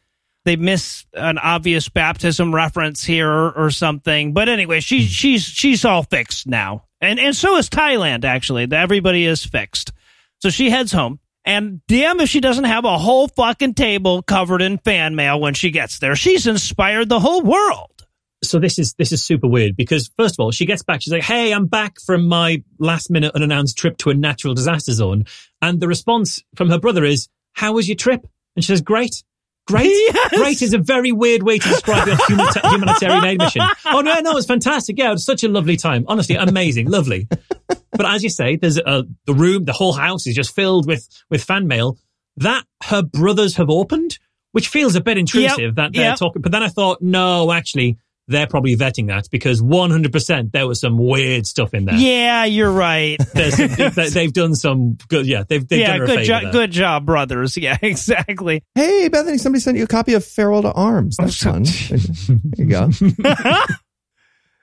[0.44, 4.34] They miss an obvious baptism reference here or, or something.
[4.34, 5.08] But anyway, she, hmm.
[5.08, 8.26] she's she's all fixed now, and and so is Thailand.
[8.26, 9.94] Actually, everybody is fixed.
[10.40, 11.22] So she heads home.
[11.46, 15.54] And damn if she doesn't have a whole fucking table covered in fan mail when
[15.54, 16.18] she gets there.
[16.18, 17.99] She's inspired the whole world.
[18.44, 21.12] So this is this is super weird because first of all she gets back she's
[21.12, 25.26] like hey i'm back from my last minute unannounced trip to a natural disaster zone.
[25.62, 28.26] And the response from her brother is how was your trip?
[28.56, 29.24] And she says great.
[29.68, 29.92] Great.
[30.14, 30.30] Yes.
[30.38, 33.62] great is a very weird way to describe your humanita- humanitarian aid mission.
[33.86, 34.98] Oh no no it's fantastic.
[34.98, 36.06] Yeah it was such a lovely time.
[36.08, 36.90] Honestly amazing.
[36.90, 37.28] Lovely.
[37.68, 41.08] But as you say there's a the room the whole house is just filled with
[41.30, 41.98] with fan mail
[42.38, 44.18] that her brothers have opened
[44.52, 46.18] which feels a bit intrusive that they're yep.
[46.18, 47.98] talking but then i thought no actually
[48.30, 51.96] they're probably vetting that because 100% there was some weird stuff in there.
[51.96, 53.18] Yeah, you're right.
[53.52, 56.42] Some- they- they've done some good, yeah, they've, they've yeah, done a good favor job,
[56.44, 56.52] there.
[56.52, 57.58] good job, brothers.
[57.58, 58.64] Yeah, exactly.
[58.76, 61.18] Hey, Bethany, somebody sent you a copy of Farewell to Arms.
[61.18, 61.64] That's fun.
[61.64, 62.90] there you go.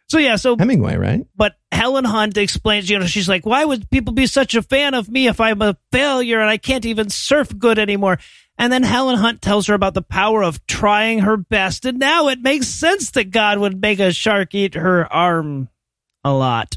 [0.08, 1.26] So yeah, so Hemingway, right?
[1.34, 4.94] but Helen Hunt explains, you know, she's like, why would people be such a fan
[4.94, 8.18] of me if I'm a failure and I can't even surf good anymore?
[8.58, 12.28] And then Helen Hunt tells her about the power of trying her best, and now
[12.28, 15.68] it makes sense that God would make a shark eat her arm
[16.24, 16.76] a lot.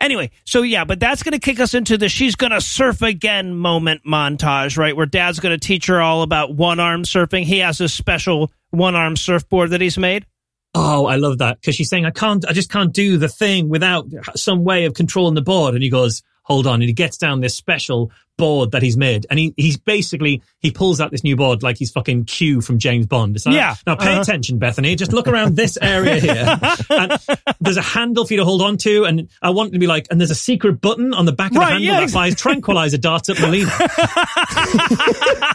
[0.00, 3.00] Anyway, so yeah, but that's going to kick us into the she's going to surf
[3.00, 4.96] again moment montage, right?
[4.96, 7.44] Where dad's going to teach her all about one arm surfing.
[7.44, 10.26] He has a special one arm surfboard that he's made.
[10.74, 13.68] Oh, I love that because she's saying, I can't, I just can't do the thing
[13.68, 15.74] without some way of controlling the board.
[15.74, 16.74] And he goes, hold on.
[16.74, 19.26] And he gets down this special board that he's made.
[19.30, 22.78] And he, he's basically, he pulls out this new board like he's fucking Q from
[22.78, 23.36] James Bond.
[23.36, 23.74] It's like, Yeah.
[23.86, 24.20] Now pay Uh-huh.
[24.22, 24.96] attention, Bethany.
[24.96, 26.58] Just look around this area here.
[26.90, 27.12] and
[27.60, 29.04] there's a handle for you to hold on to.
[29.04, 31.58] And I want to be like, and there's a secret button on the back of
[31.58, 33.70] Right, the handle yeah, that fires tranquilizer darts at Malina.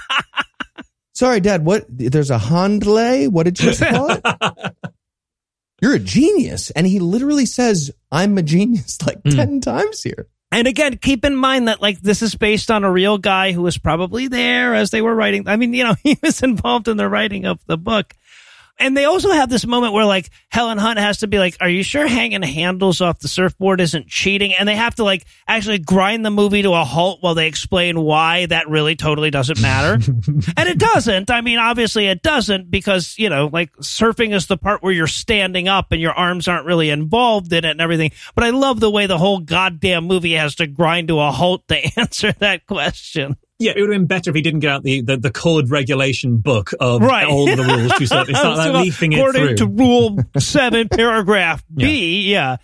[1.13, 1.65] Sorry, Dad.
[1.65, 1.85] What?
[1.89, 3.27] There's a Handley.
[3.27, 4.21] What did you call it?
[5.81, 6.71] You're a genius.
[6.71, 10.27] And he literally says, I'm a genius like 10 times here.
[10.51, 13.61] And again, keep in mind that like this is based on a real guy who
[13.61, 15.47] was probably there as they were writing.
[15.47, 18.15] I mean, you know, he was involved in the writing of the book.
[18.79, 21.69] And they also have this moment where like Helen Hunt has to be like, "Are
[21.69, 25.79] you sure hanging handles off the surfboard isn't cheating?" And they have to like actually
[25.79, 29.93] grind the movie to a halt while they explain why that really totally doesn't matter.
[30.57, 31.29] and it doesn't.
[31.29, 35.07] I mean, obviously it doesn't because, you know, like surfing is the part where you're
[35.07, 38.11] standing up and your arms aren't really involved in it and everything.
[38.33, 41.67] But I love the way the whole goddamn movie has to grind to a halt
[41.67, 43.35] to answer that question.
[43.59, 45.69] Yeah, it would have been better if he didn't get out the, the, the code
[45.69, 47.27] regulation book of Right.
[47.27, 47.91] all of the rules.
[47.91, 49.55] To start, it's not like leafing it According through.
[49.57, 52.57] to Rule 7, paragraph B, yeah.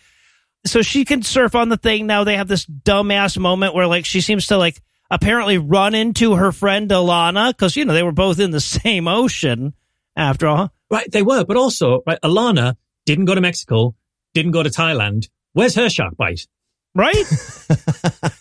[0.65, 2.07] So she can surf on the thing.
[2.07, 4.81] Now they have this dumbass moment where, like, she seems to, like,
[5.11, 9.07] apparently run into her friend Alana because, you know, they were both in the same
[9.09, 9.73] ocean
[10.15, 10.71] after all.
[10.89, 13.95] Right, they were, but also, right, Alana didn't go to Mexico,
[14.33, 15.27] didn't go to Thailand.
[15.51, 16.47] Where's her shark bite?
[16.95, 17.25] Right?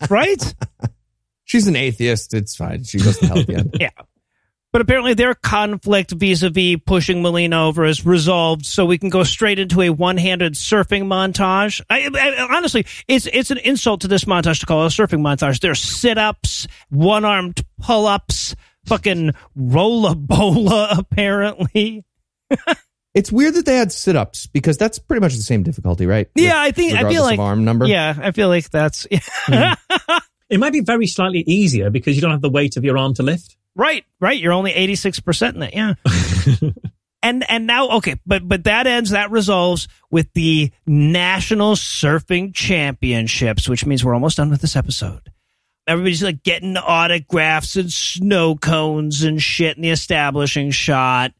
[0.08, 0.54] right?
[1.54, 2.34] She's an atheist.
[2.34, 2.82] It's fine.
[2.82, 3.70] She goes to hell the.
[3.80, 3.90] Yeah.
[4.72, 9.60] But apparently their conflict vis-a-vis pushing Malina over is resolved, so we can go straight
[9.60, 11.80] into a one-handed surfing montage.
[11.88, 15.20] I, I, honestly, it's it's an insult to this montage to call it a surfing
[15.20, 15.60] montage.
[15.60, 18.56] There's sit-ups, one-armed pull-ups,
[18.86, 22.04] fucking rollabola, apparently.
[23.14, 26.28] It's weird that they had sit ups because that's pretty much the same difficulty, right?
[26.34, 27.86] Yeah, I think I feel like arm number.
[27.86, 30.18] Yeah, I feel like that's mm-hmm.
[30.50, 33.14] It might be very slightly easier because you don't have the weight of your arm
[33.14, 33.56] to lift.
[33.74, 34.38] Right, right.
[34.38, 35.74] You're only 86% in it.
[35.74, 35.94] Yeah.
[37.24, 43.68] and and now okay, but but that ends that resolves with the National Surfing Championships,
[43.68, 45.32] which means we're almost done with this episode.
[45.86, 51.32] Everybody's like getting autographs and snow cones and shit in the establishing shot.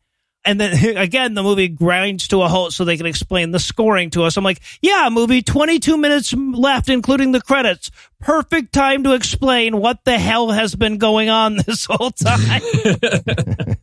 [0.45, 4.11] And then again, the movie grinds to a halt so they can explain the scoring
[4.11, 4.37] to us.
[4.37, 7.91] I'm like, yeah, movie, 22 minutes left, including the credits.
[8.21, 12.63] Perfect time to explain what the hell has been going on this whole time.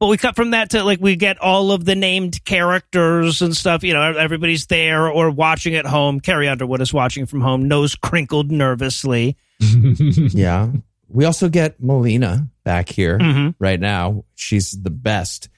[0.00, 3.56] but we cut from that to like, we get all of the named characters and
[3.56, 3.82] stuff.
[3.84, 6.20] You know, everybody's there or watching at home.
[6.20, 9.36] Carrie Underwood is watching from home, nose crinkled nervously.
[9.60, 10.70] Yeah.
[11.12, 13.54] We also get Malina back here Mhm.
[13.58, 14.24] right now.
[14.34, 15.48] She's the best.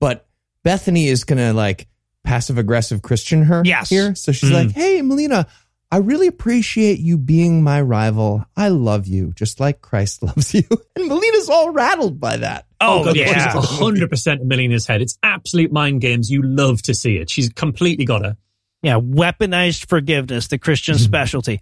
[0.00, 0.26] But
[0.64, 1.86] Bethany is going to like
[2.24, 3.88] passive aggressive Christian her Yes.
[3.88, 4.14] here.
[4.14, 4.54] So she's Mm.
[4.66, 5.46] like, hey, Malina,
[5.90, 8.44] I really appreciate you being my rival.
[8.56, 10.62] I love you just like Christ loves you.
[10.96, 12.66] And Malina's all rattled by that.
[12.80, 13.56] Oh, God, yeah.
[13.58, 15.02] It's hundred percent in Malina's head.
[15.02, 16.30] It's absolute mind games.
[16.30, 17.28] You love to see it.
[17.30, 18.36] She's completely got her.
[18.82, 21.60] Yeah, weaponized forgiveness, the Christian specialty.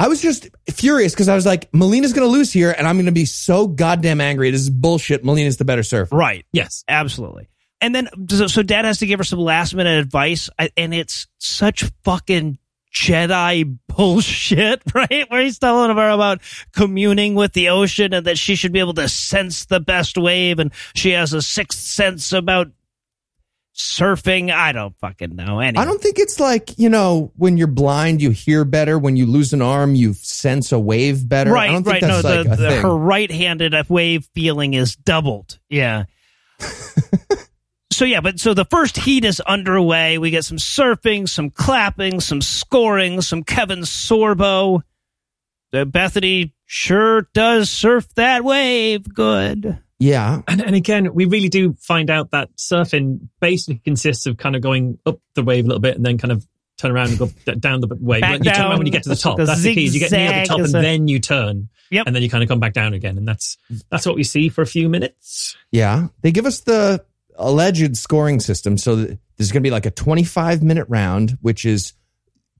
[0.00, 2.96] I was just furious because I was like, Malina's going to lose here and I'm
[2.96, 4.50] going to be so goddamn angry.
[4.50, 5.22] This is bullshit.
[5.22, 6.16] Malina's the better surfer.
[6.16, 6.46] Right.
[6.54, 6.84] Yes.
[6.88, 7.48] Absolutely.
[7.82, 11.26] And then, so, so dad has to give her some last minute advice, and it's
[11.36, 12.58] such fucking
[12.94, 15.30] Jedi bullshit, right?
[15.30, 16.40] Where he's telling her about
[16.72, 20.60] communing with the ocean and that she should be able to sense the best wave,
[20.60, 22.68] and she has a sixth sense about
[23.80, 24.52] surfing.
[24.52, 25.60] I don't fucking know.
[25.60, 25.82] Anyway.
[25.82, 28.98] I don't think it's like, you know, when you're blind, you hear better.
[28.98, 31.52] When you lose an arm, you sense a wave better.
[31.52, 32.02] Right, I don't think right.
[32.02, 35.58] that's no, like the, the, her right-handed wave feeling is doubled.
[35.68, 36.04] Yeah.
[37.92, 40.18] so yeah, but so the first heat is underway.
[40.18, 44.82] We get some surfing, some clapping, some scoring, some Kevin Sorbo.
[45.72, 49.78] Uh, Bethany sure does surf that wave good.
[50.00, 50.40] Yeah.
[50.48, 54.62] And, and again, we really do find out that surfing basically consists of kind of
[54.62, 56.44] going up the wave a little bit and then kind of
[56.78, 58.22] turn around and go down the wave.
[58.22, 59.36] Back you turn around when you get to the top.
[59.36, 59.84] The That's the key.
[59.84, 61.68] is You get near the top and a- then you turn.
[61.90, 62.06] Yep.
[62.06, 63.18] And then you kind of come back down again.
[63.18, 63.58] And that's
[63.90, 65.56] that's what we see for a few minutes.
[65.70, 66.08] Yeah.
[66.22, 67.04] They give us the
[67.36, 68.78] alleged scoring system.
[68.78, 71.92] So there's going to be like a 25 minute round, which is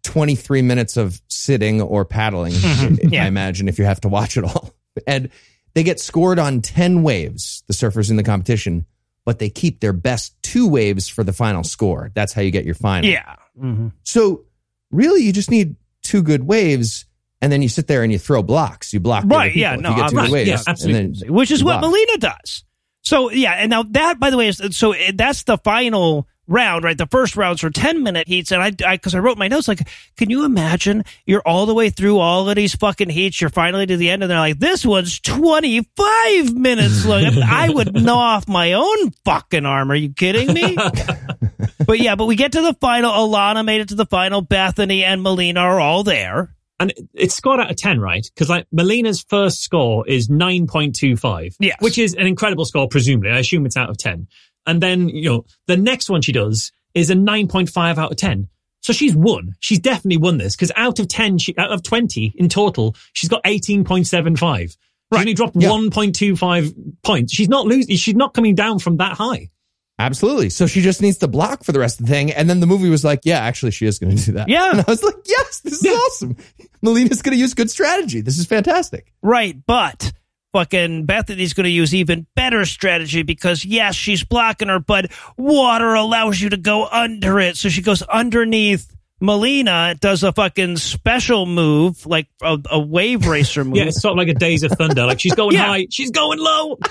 [0.02, 2.52] 23 minutes of sitting or paddling,
[3.02, 3.24] Yeah.
[3.24, 4.74] I imagine, if you have to watch it all.
[5.06, 5.30] And
[5.74, 8.86] they get scored on 10 waves, the surfers in the competition,
[9.24, 12.10] but they keep their best two waves for the final score.
[12.14, 13.08] That's how you get your final.
[13.08, 13.36] Yeah.
[13.58, 14.44] hmm So
[14.90, 17.04] really, you just need two good waves.
[17.42, 18.92] And then you sit there and you throw blocks.
[18.92, 19.24] You block.
[19.26, 20.48] Right, yeah, no, you get two right, good waves.
[20.48, 21.20] yeah, And absolutely.
[21.24, 21.94] then Which is what block.
[21.94, 22.64] Malina does.
[23.02, 26.98] So yeah, and now that, by the way, is so that's the final round, right?
[26.98, 29.88] The first rounds are ten minute heats, and I, because I, wrote my notes, like,
[30.16, 33.86] can you imagine you're all the way through all of these fucking heats, you're finally
[33.86, 37.24] to the end, and they're like, this one's twenty five minutes long.
[37.42, 39.90] I would gnaw off my own fucking arm.
[39.90, 40.76] Are you kidding me?
[41.86, 43.10] but yeah, but we get to the final.
[43.12, 44.42] Alana made it to the final.
[44.42, 46.54] Bethany and Malina are all there.
[46.80, 48.26] And it's scored out of 10, right?
[48.34, 51.56] Because like Malina's first score is 9.25.
[51.60, 51.76] Yes.
[51.80, 53.30] Which is an incredible score, presumably.
[53.30, 54.26] I assume it's out of 10.
[54.70, 58.48] And then, you know, the next one she does is a 9.5 out of 10.
[58.82, 59.54] So she's won.
[59.60, 63.28] She's definitely won this because out of 10, she, out of 20 in total, she's
[63.28, 64.58] got 18.75.
[64.58, 64.76] She's
[65.12, 65.70] only dropped Yeah.
[65.70, 67.32] 1.25 points.
[67.34, 67.96] She's not losing.
[67.96, 69.50] She's not coming down from that high.
[69.98, 70.48] Absolutely.
[70.48, 72.30] So she just needs to block for the rest of the thing.
[72.32, 74.48] And then the movie was like, yeah, actually, she is going to do that.
[74.48, 74.70] Yeah.
[74.72, 76.36] And I was like, yes, this is awesome.
[76.80, 78.22] Malina's going to use good strategy.
[78.22, 79.12] This is fantastic.
[79.20, 80.12] Right, but
[80.52, 85.94] fucking Bethany's going to use even better strategy because yes, she's blocking her, but water
[85.94, 87.56] allows you to go under it.
[87.56, 88.94] So she goes underneath.
[89.22, 93.76] Malina does a fucking special move, like a, a wave racer move.
[93.76, 95.04] Yeah, it's sort of like a Days of Thunder.
[95.04, 95.66] Like she's going Yeah.
[95.66, 96.78] high, she's going low.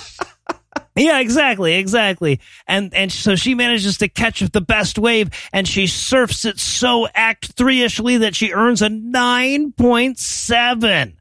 [0.96, 2.42] Yeah, exactly, exactly.
[2.68, 7.08] And and so she manages to catch the best wave, and she surfs it so
[7.16, 11.18] Act Three ishly that she earns a nine point seven.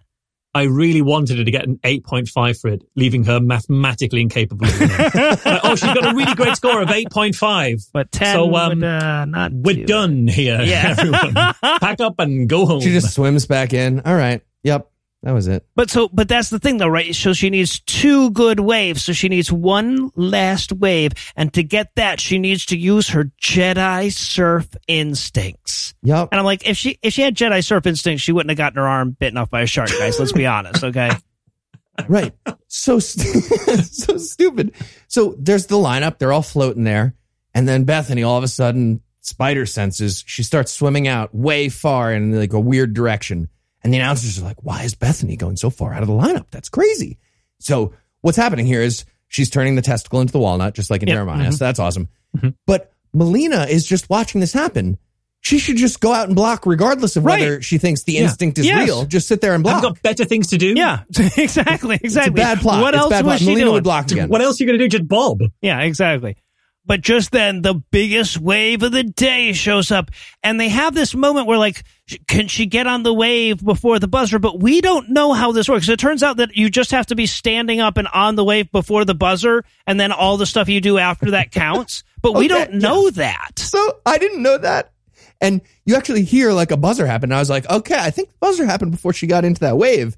[0.55, 4.67] I really wanted her to get an 8.5 for it, leaving her mathematically incapable.
[4.79, 7.89] Like, oh, she's got a really great score of 8.5.
[7.93, 9.87] But 10 So, um, would, uh, not We're do it.
[9.87, 10.95] done here, Yeah.
[10.99, 11.35] everyone.
[11.81, 12.81] Pack up and go home.
[12.81, 14.01] She just swims back in.
[14.01, 14.43] All right.
[14.65, 14.91] Yep.
[15.25, 15.67] That was it.
[15.75, 17.13] But so, but that's the thing though, right?
[17.15, 19.05] So she needs two good waves.
[19.05, 21.13] So she needs one last wave.
[21.35, 25.95] And to get that, she needs to use her Jedi surf instincts.
[26.03, 26.29] Yep.
[26.31, 28.79] And I'm like, if she, if she had Jedi surf instincts, she wouldn't have gotten
[28.79, 30.21] her arm bitten off by a shark, guys.
[30.21, 30.85] Let's be honest.
[30.85, 31.11] Okay.
[32.09, 32.33] Right.
[32.69, 33.45] So st-
[33.85, 34.75] so stupid.
[35.09, 36.19] So there's the lineup.
[36.19, 37.15] They're all floating there,
[37.55, 40.23] and then Bethany all of a sudden spider senses.
[40.27, 43.49] She starts swimming out way far in like a weird direction,
[43.85, 46.47] and the announcers are like, "Why is Bethany going so far out of the lineup?
[46.51, 47.19] That's crazy."
[47.61, 51.09] So what's happening here is she's turning the testicle into the walnut, just like in
[51.09, 51.15] Yep.
[51.17, 51.43] Jeremiah.
[51.45, 51.51] Mm-hmm.
[51.53, 52.09] So that's awesome.
[52.37, 52.51] Mm-hmm.
[52.67, 54.99] But Malina is just watching this happen.
[55.41, 57.41] She should just go out and block, regardless of Right.
[57.41, 58.23] whether she thinks the Yeah.
[58.23, 58.85] instinct is Yes.
[58.87, 59.05] real.
[59.07, 59.77] Just sit there and block.
[59.77, 60.75] I've got better things to do.
[60.77, 61.01] Yeah,
[61.37, 62.35] exactly, exactly.
[62.35, 62.83] bad plot.
[62.83, 63.41] What it's else bad was plot.
[63.41, 63.73] she Malina doing?
[63.75, 64.29] would block again.
[64.29, 64.89] What else are you going to do?
[64.99, 65.43] Just bulb.
[65.63, 66.37] Yeah, exactly.
[66.89, 70.11] But just then, the biggest wave of the day shows up,
[70.43, 71.85] and they have this moment where, like,
[72.27, 74.39] can she get on the wave before the buzzer?
[74.39, 75.87] But we don't know how this works.
[75.91, 78.73] It turns out that you just have to be standing up and on the wave
[78.73, 82.05] before the buzzer, and then all the stuff you do after that counts.
[82.23, 83.59] But we don't know that.
[83.59, 84.91] So I didn't know that.
[85.43, 87.31] And you actually hear like a buzzer happen.
[87.31, 89.77] And I was like, okay, I think the buzzer happened before she got into that
[89.77, 90.17] wave.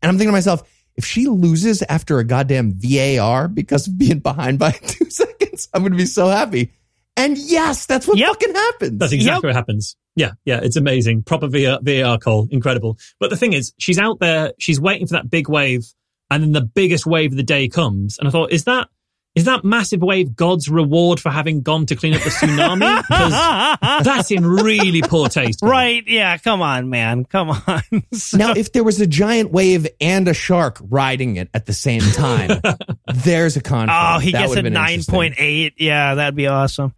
[0.00, 0.62] And I'm thinking to myself,
[0.96, 5.33] if she loses after a goddamn VAR because of being behind by two seconds,
[5.74, 6.72] I'm going to be so happy.
[7.16, 8.28] And yes, that's what Yep.
[8.28, 8.98] fucking happens.
[8.98, 9.96] That's exactly what happens.
[10.16, 11.22] Yeah, yeah, it's amazing.
[11.24, 12.98] Proper VAR, VAR call, incredible.
[13.20, 15.84] But the thing is, she's out there, she's waiting for that big wave,
[16.30, 18.18] and then the biggest wave of the day comes.
[18.18, 18.88] And I thought, is that
[19.34, 23.02] is that massive wave God's reward for having gone to clean up the tsunami?
[23.08, 25.60] Because that's in really poor taste.
[25.62, 26.02] Right?
[26.06, 26.36] Yeah.
[26.38, 27.24] Come on, man.
[27.24, 27.82] Come on.
[28.12, 31.72] So- now, if there was a giant wave and a shark riding it at the
[31.72, 32.60] same time,
[33.14, 33.92] there's a conflict.
[34.00, 35.12] Oh, he That gets a would've been nine interesting.
[35.14, 35.74] point eight.
[35.78, 36.94] Yeah, that'd be awesome.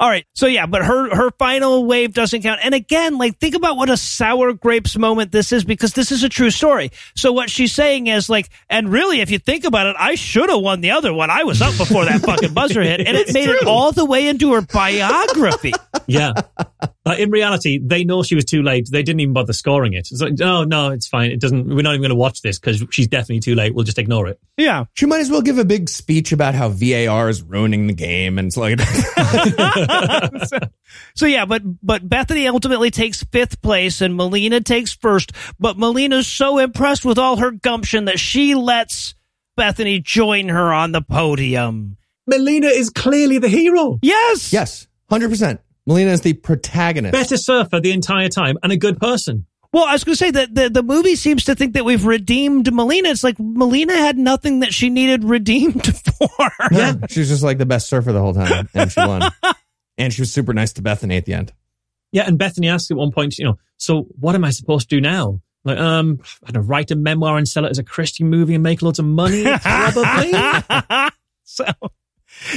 [0.00, 2.60] All right, so yeah, but her her final wave doesn't count.
[2.64, 6.24] And again, like think about what a sour grapes moment this is because this is
[6.24, 6.90] a true story.
[7.14, 10.48] So what she's saying is like, and really, if you think about it, I should
[10.48, 11.28] have won the other one.
[11.28, 14.28] I was up before that fucking buzzer hit, and it made it all the way
[14.28, 15.74] into her biography.
[16.06, 16.32] Yeah.
[17.06, 18.88] Uh, in reality, they know she was too late.
[18.92, 20.08] They didn't even bother scoring it.
[20.10, 21.30] It's like, no, no, it's fine.
[21.30, 21.66] It doesn't.
[21.66, 23.74] We're not even going to watch this because she's definitely too late.
[23.74, 24.38] We'll just ignore it.
[24.56, 27.94] Yeah, She might as well give a big speech about how VAR is ruining the
[27.94, 28.78] game and it's like
[30.46, 30.58] so,
[31.14, 35.32] so yeah, but but Bethany ultimately takes fifth place and Malina takes first.
[35.58, 39.14] But Malina's so impressed with all her gumption that she lets
[39.56, 41.96] Bethany join her on the podium.
[42.30, 43.98] Malina is clearly the hero.
[44.02, 44.52] Yes.
[44.52, 45.60] yes, hundred percent.
[45.90, 47.12] Malina is the protagonist.
[47.12, 49.46] Better surfer the entire time and a good person.
[49.72, 52.04] Well, I was going to say that the, the movie seems to think that we've
[52.04, 53.06] redeemed Malina.
[53.06, 55.84] It's like Malina had nothing that she needed redeemed
[56.18, 56.50] for.
[56.70, 59.30] Yeah, she was just like the best surfer the whole time, and she won.
[59.98, 61.52] and she was super nice to Bethany at the end.
[62.12, 64.96] Yeah, and Bethany asked at one point, you know, so what am I supposed to
[64.96, 65.40] do now?
[65.64, 68.54] Like, um, I don't know, write a memoir and sell it as a Christian movie
[68.54, 69.44] and make loads of money?
[69.44, 70.32] Probably.
[71.44, 71.64] so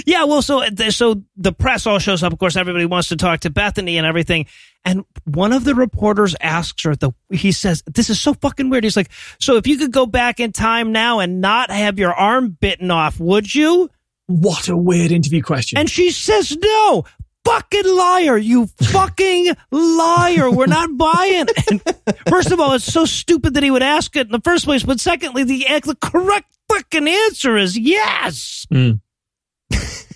[0.05, 2.33] yeah well so so the press all shows up.
[2.33, 4.45] Of course everybody wants to talk to bethany and everything.
[4.85, 8.83] And one of the reporters asks her the he says this is so fucking weird.
[8.83, 12.13] He's like so if you could go back in time now and not have your
[12.13, 13.89] arm bitten off would you?
[14.27, 15.77] What a weird interview question.
[15.77, 17.05] and she says no
[17.45, 20.49] fucking liar you fucking liar.
[20.49, 21.81] We're not buying and
[22.29, 24.83] first of all it's so stupid that he would ask it in the first place
[24.83, 28.65] but secondly the, the correct fucking answer is yes.
[28.71, 29.01] Mm.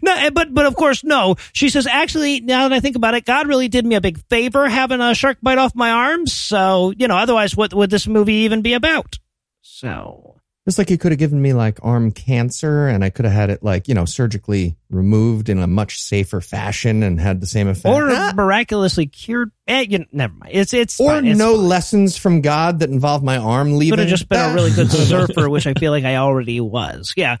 [0.00, 1.34] No, eh, but but of course, no.
[1.52, 4.18] She says, actually, now that I think about it, God really did me a big
[4.30, 6.32] favor having a shark bite off my arms.
[6.32, 9.18] So you know, otherwise, what would this movie even be about?
[9.60, 10.36] So
[10.66, 13.50] It's like he could have given me like arm cancer, and I could have had
[13.50, 17.66] it like you know surgically removed in a much safer fashion and had the same
[17.66, 17.92] effect.
[17.92, 19.50] or Ah, miraculously cured.
[19.66, 20.52] Eh, you, never mind.
[20.54, 21.26] It's it's or fine.
[21.26, 21.68] It's no fine.
[21.68, 23.94] lessons from God that involve my arm leaving.
[23.98, 27.12] Could have just been a really good surfer, which I feel like I already was.
[27.16, 27.38] Yeah.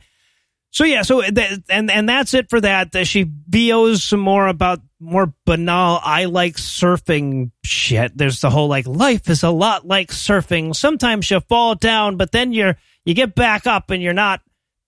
[0.72, 2.92] So yeah, so th- and and that's it for that.
[2.92, 6.00] That she VOs some more about more banal.
[6.02, 8.16] I like surfing shit.
[8.16, 10.74] There's the whole like life is a lot like surfing.
[10.74, 14.40] Sometimes you fall down, but then you're you get back up and you're not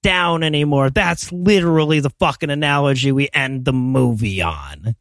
[0.02, 0.89] down anymore.
[0.89, 4.97] That's literally the fucking analogy we end the movie on.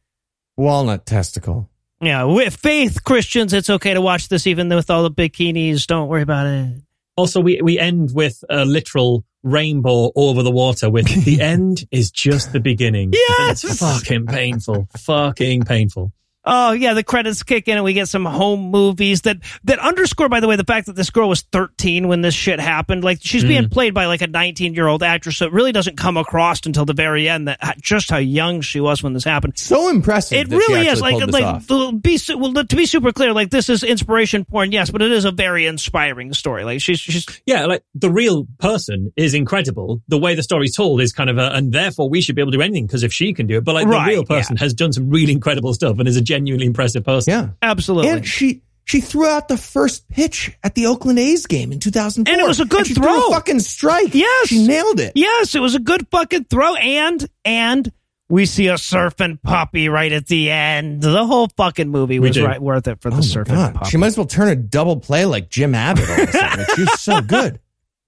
[0.57, 1.69] walnut testicle.
[2.01, 5.87] Yeah, with faith Christians, it's okay to watch this even with all the bikinis.
[5.87, 6.81] Don't worry about it.
[7.15, 12.09] Also, we, we end with a literal rainbow over the water with the end is
[12.11, 13.11] just the beginning.
[13.13, 13.63] Yes!
[13.63, 14.87] It's fucking painful.
[14.97, 16.11] fucking painful.
[16.45, 20.27] Oh yeah, the credits kick in and we get some home movies that that underscore
[20.27, 23.03] by the way the fact that this girl was 13 when this shit happened.
[23.03, 23.71] Like she's being mm.
[23.71, 26.83] played by like a 19 year old actress, so it really doesn't come across until
[26.83, 29.57] the very end that just how young she was when this happened.
[29.57, 30.37] So impressive.
[30.37, 33.31] It that she really is like like the- be su- well to be super clear.
[33.31, 36.65] Like this is inspiration porn, yes, but it is a very inspiring story.
[36.65, 40.01] Like she's she's Yeah, like the real person is incredible.
[40.09, 42.51] The way the story's told is kind of a, and therefore we should be able
[42.51, 44.57] to do anything because if she can do it, but like Right, the real person
[44.57, 47.31] has done some really incredible stuff and is a genuinely impressive person.
[47.33, 47.49] Yeah.
[47.61, 48.09] absolutely.
[48.11, 52.31] And she she threw out the first pitch at the Oakland A's game in 2004.
[52.31, 53.27] And it was a good she throw.
[53.27, 54.13] A fucking strike.
[54.13, 54.47] Yes.
[54.49, 55.13] She nailed it.
[55.15, 57.91] Yes, it was a good fucking throw, and and
[58.29, 61.01] we see a surfing puppy right at the end.
[61.01, 63.75] The whole fucking movie was right worth it for the Oh surfing God.
[63.75, 63.89] puppy.
[63.91, 66.59] She might as well turn a double play like Jim Abbott all of a sudden.
[66.59, 67.59] Like, She's so good.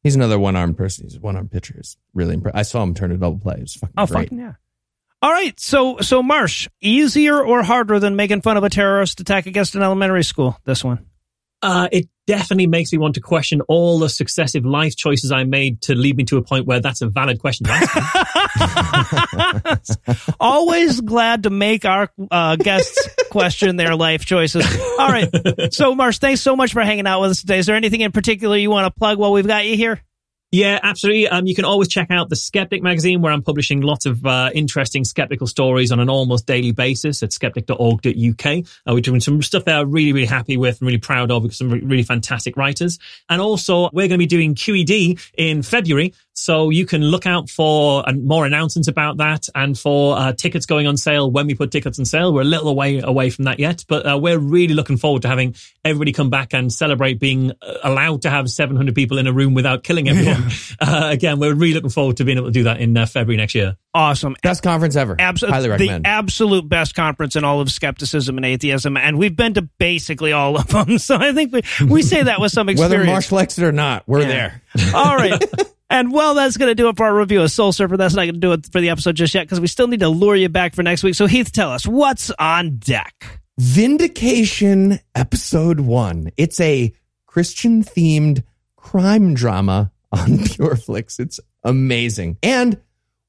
[0.04, 1.06] He's another one armed person.
[1.06, 1.74] He's a one armed pitcher.
[1.78, 2.58] He's really impressive.
[2.58, 3.56] I saw him turn a double play.
[3.56, 4.24] It was fucking oh great.
[4.26, 4.54] fucking yeah.
[5.26, 9.48] All right, so so Marsh, easier or harder than making fun of a terrorist attack
[9.48, 10.56] against an elementary school?
[10.66, 11.04] This one.
[11.64, 15.82] Uh, it definitely makes me want to question all the successive life choices I made
[15.84, 17.72] to lead me to a point where that's a valid question to
[19.74, 20.36] ask.
[20.40, 24.64] Always glad to make our uh, guests question their life choices.
[25.00, 25.28] All right,
[25.74, 27.58] so Marsh, thanks so much for hanging out with us today.
[27.58, 30.04] Is there anything in particular you want to plug while we've got you here?
[30.56, 31.28] Yeah, absolutely.
[31.28, 34.52] Um, you can always check out the Skeptic magazine where I'm publishing lots of uh,
[34.54, 38.46] interesting skeptical stories on an almost daily basis at skeptic.org.uk.
[38.46, 41.44] Uh, we're doing some stuff there I'm really, really happy with and really proud of
[41.44, 43.00] because some really fantastic writers.
[43.28, 46.14] And also we're going to be doing QED in February.
[46.38, 50.86] So you can look out for more announcements about that and for uh, tickets going
[50.86, 52.34] on sale when we put tickets on sale.
[52.34, 55.30] We're a little away away from that yet, but uh, we're really looking forward to
[55.30, 55.56] having
[55.86, 59.54] everybody come back and celebrate being uh, allowed to have 700 people in a room
[59.54, 60.50] without killing everyone.
[60.78, 63.38] Uh, again, we're really looking forward to being able to do that in uh, February
[63.38, 63.78] next year.
[63.94, 64.36] Awesome.
[64.44, 65.16] Best conference ever.
[65.18, 66.04] Absolutely, Highly recommend.
[66.04, 70.34] the absolute best conference in all of skepticism and atheism, and we've been to basically
[70.34, 70.98] all of them.
[70.98, 72.94] So I think we we say that with some experience.
[72.98, 74.28] Whether Marsh likes it or not, we're Yeah.
[74.76, 74.94] there.
[74.94, 75.42] All right.
[75.90, 77.96] And well, that's going to do it for our review of Soul Surfer.
[77.96, 80.00] That's not going to do it for the episode just yet because we still need
[80.00, 81.16] to lure you back for next week.
[81.16, 83.42] So Heath, tell us what's on deck.
[83.58, 86.32] Vindication episode one.
[86.38, 86.94] It's a
[87.28, 88.44] Christian themed
[88.76, 91.20] crime drama on Pureflix.
[91.20, 92.38] It's amazing.
[92.42, 92.82] And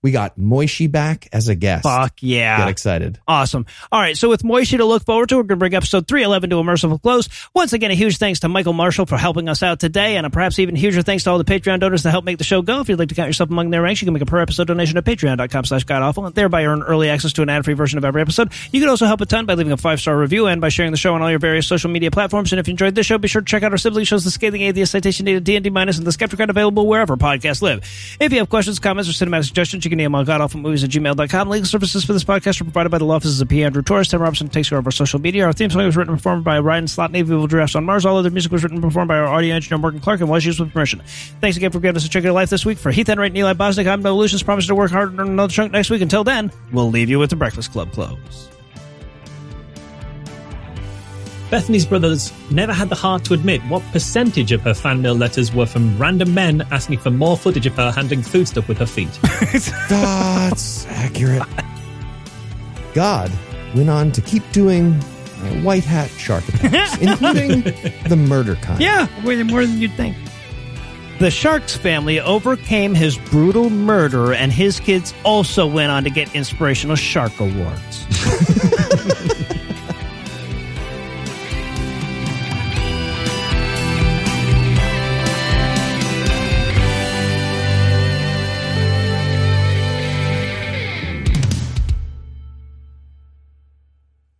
[0.06, 1.82] we got Moishi back as a guest.
[1.82, 2.58] Fuck yeah.
[2.58, 3.18] Get excited.
[3.26, 3.66] Awesome.
[3.90, 4.16] All right.
[4.16, 6.62] So with Moishi to look forward to, we're going to bring episode 311 to a
[6.62, 7.28] merciful close.
[7.52, 10.16] Once again, a huge thanks to Michael Marshall for helping us out today.
[10.16, 12.44] And a perhaps even huger thanks to all the Patreon donors that help make the
[12.44, 12.82] show go.
[12.82, 14.68] If you'd like to count yourself among their ranks, you can make a per episode
[14.68, 18.04] donation at patreon.com slash godawful and thereby earn early access to an ad-free version of
[18.04, 18.52] every episode.
[18.70, 20.98] You can also help a ton by leaving a five-star review and by sharing the
[20.98, 22.52] show on all your various social media platforms.
[22.52, 24.30] And if you enjoyed this show, be sure to check out our sibling shows, The
[24.30, 27.80] Scathing Atheist, Citation Data, D&D Minus, and The Skepticrat available wherever podcasts live.
[28.20, 31.48] If you have questions, comments, or cinematic suggestions, you can email godawfulmovies at gmail.com.
[31.48, 33.64] Legal services for this podcast are provided by the law offices of P.
[33.64, 34.08] Andrew Torres.
[34.08, 35.44] Tim Robinson takes care of our social media.
[35.44, 38.04] Our theme song was written and performed by Ryan Slotnick of Evil Giraffes on Mars.
[38.04, 40.44] All other music was written and performed by our audio engineer, Morgan Clarke, and was
[40.44, 41.02] used with permission.
[41.40, 42.78] Thanks again for giving us a check of your life this week.
[42.78, 44.42] For Heath Enright and Eli Bosnick, I'm Noah Lugeons.
[44.42, 46.02] Promise to work hard on another chunk next week.
[46.02, 48.55] Until then, we'll leave you with the Breakfast Club close.
[51.50, 55.54] Bethany's brothers never had the heart to admit what percentage of her fan mail letters
[55.54, 58.86] were from random men asking for more footage of her handling food stuff with her
[58.86, 59.18] feet.
[59.88, 61.42] That's accurate.
[62.94, 63.30] God
[63.74, 64.94] went on to keep doing
[65.62, 67.62] white hat shark attacks, including
[68.08, 68.80] the murder kind.
[68.80, 70.16] Yeah, way more than you'd think.
[71.18, 76.34] The Sharks family overcame his brutal murder, and his kids also went on to get
[76.34, 78.06] inspirational shark awards.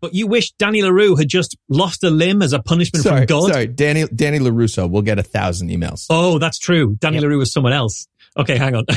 [0.01, 3.27] But you wish Danny LaRue had just lost a limb as a punishment Sorry, from
[3.27, 3.53] God?
[3.53, 6.07] sorry, Danny Danny LaRusso will get a thousand emails.
[6.11, 6.97] Oh, that's true.
[7.01, 8.07] Danny LaRue was someone else.
[8.37, 8.85] Okay, hang on.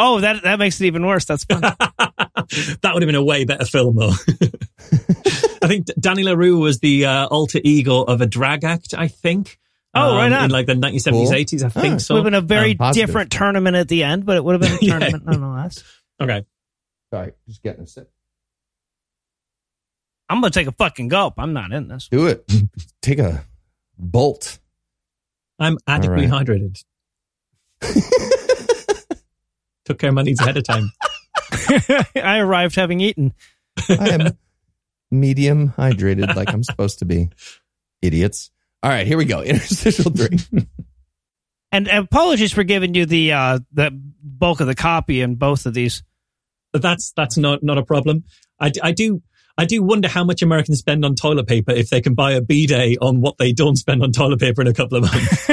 [0.00, 1.24] Oh, that that makes it even worse.
[1.24, 1.60] That's fun.
[1.62, 4.12] that would have been a way better film, though.
[5.60, 9.58] I think Danny LaRue was the uh, alter ego of a drag act, I think.
[9.94, 10.44] Um, Oh, right on.
[10.44, 11.26] In like the 1970s, Cool.
[11.32, 11.98] 80s, I think Ah.
[11.98, 12.14] so.
[12.14, 14.60] would have been a very Um, different tournament at the end, but it would have
[14.60, 14.98] been a Yeah.
[15.00, 15.82] tournament nonetheless.
[16.20, 16.44] okay.
[17.12, 18.08] Sorry, just getting a sip.
[20.28, 21.34] I'm gonna take a fucking gulp.
[21.38, 22.08] I'm not in this.
[22.08, 22.50] Do it.
[23.02, 23.44] Take a
[23.98, 24.58] bolt.
[25.58, 26.46] I'm adequately right.
[26.46, 26.84] hydrated.
[29.84, 30.92] Took care of my needs ahead of time.
[32.14, 33.32] I arrived having eaten.
[33.88, 34.38] I am
[35.10, 37.30] medium hydrated like I'm supposed to be.
[38.02, 38.50] Idiots.
[38.82, 39.42] All right, here we go.
[39.42, 40.38] Interstitial three.
[41.72, 43.90] And apologies for giving you the uh, the
[44.22, 46.02] bulk of the copy in both of these.
[46.72, 48.24] But that's that's not not a problem.
[48.60, 49.22] I, I do
[49.58, 52.40] I do wonder how much Americans spend on toilet paper if they can buy a
[52.40, 55.48] bidet on what they don't spend on toilet paper in a couple of months.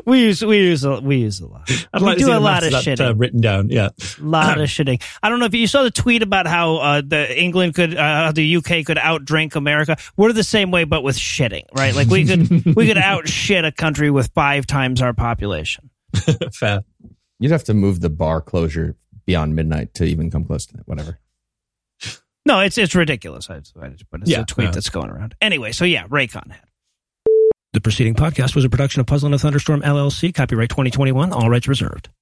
[0.06, 1.70] we use we use a, we use a lot.
[1.92, 3.10] I'd we like to do a lot of maths that, shitting.
[3.10, 3.68] uh, written down.
[3.68, 3.90] Yeah.
[4.20, 5.02] lot of shitting.
[5.22, 8.32] I don't know if you saw the tweet about how uh, the England could, uh,
[8.32, 9.98] the UK could outdrink America.
[10.16, 11.94] We're the same way, but with shitting, right?
[11.94, 15.90] Like we could, we could outshit a country with five times our population.
[16.54, 16.84] Fair.
[17.38, 18.96] You'd have to move the bar closure
[19.26, 20.88] beyond midnight to even come close to that.
[20.88, 21.18] Whatever.
[22.46, 23.50] No, it's it's ridiculous.
[23.50, 24.70] I, I just- but it's Yeah, a tweet yeah.
[24.70, 25.34] that's going around.
[25.42, 26.62] Anyway, so yeah, Raycon had.
[27.72, 31.50] The preceding podcast was a production of Puzzle and a Thunderstorm LLC, copyright 2021, all
[31.50, 32.08] rights reserved.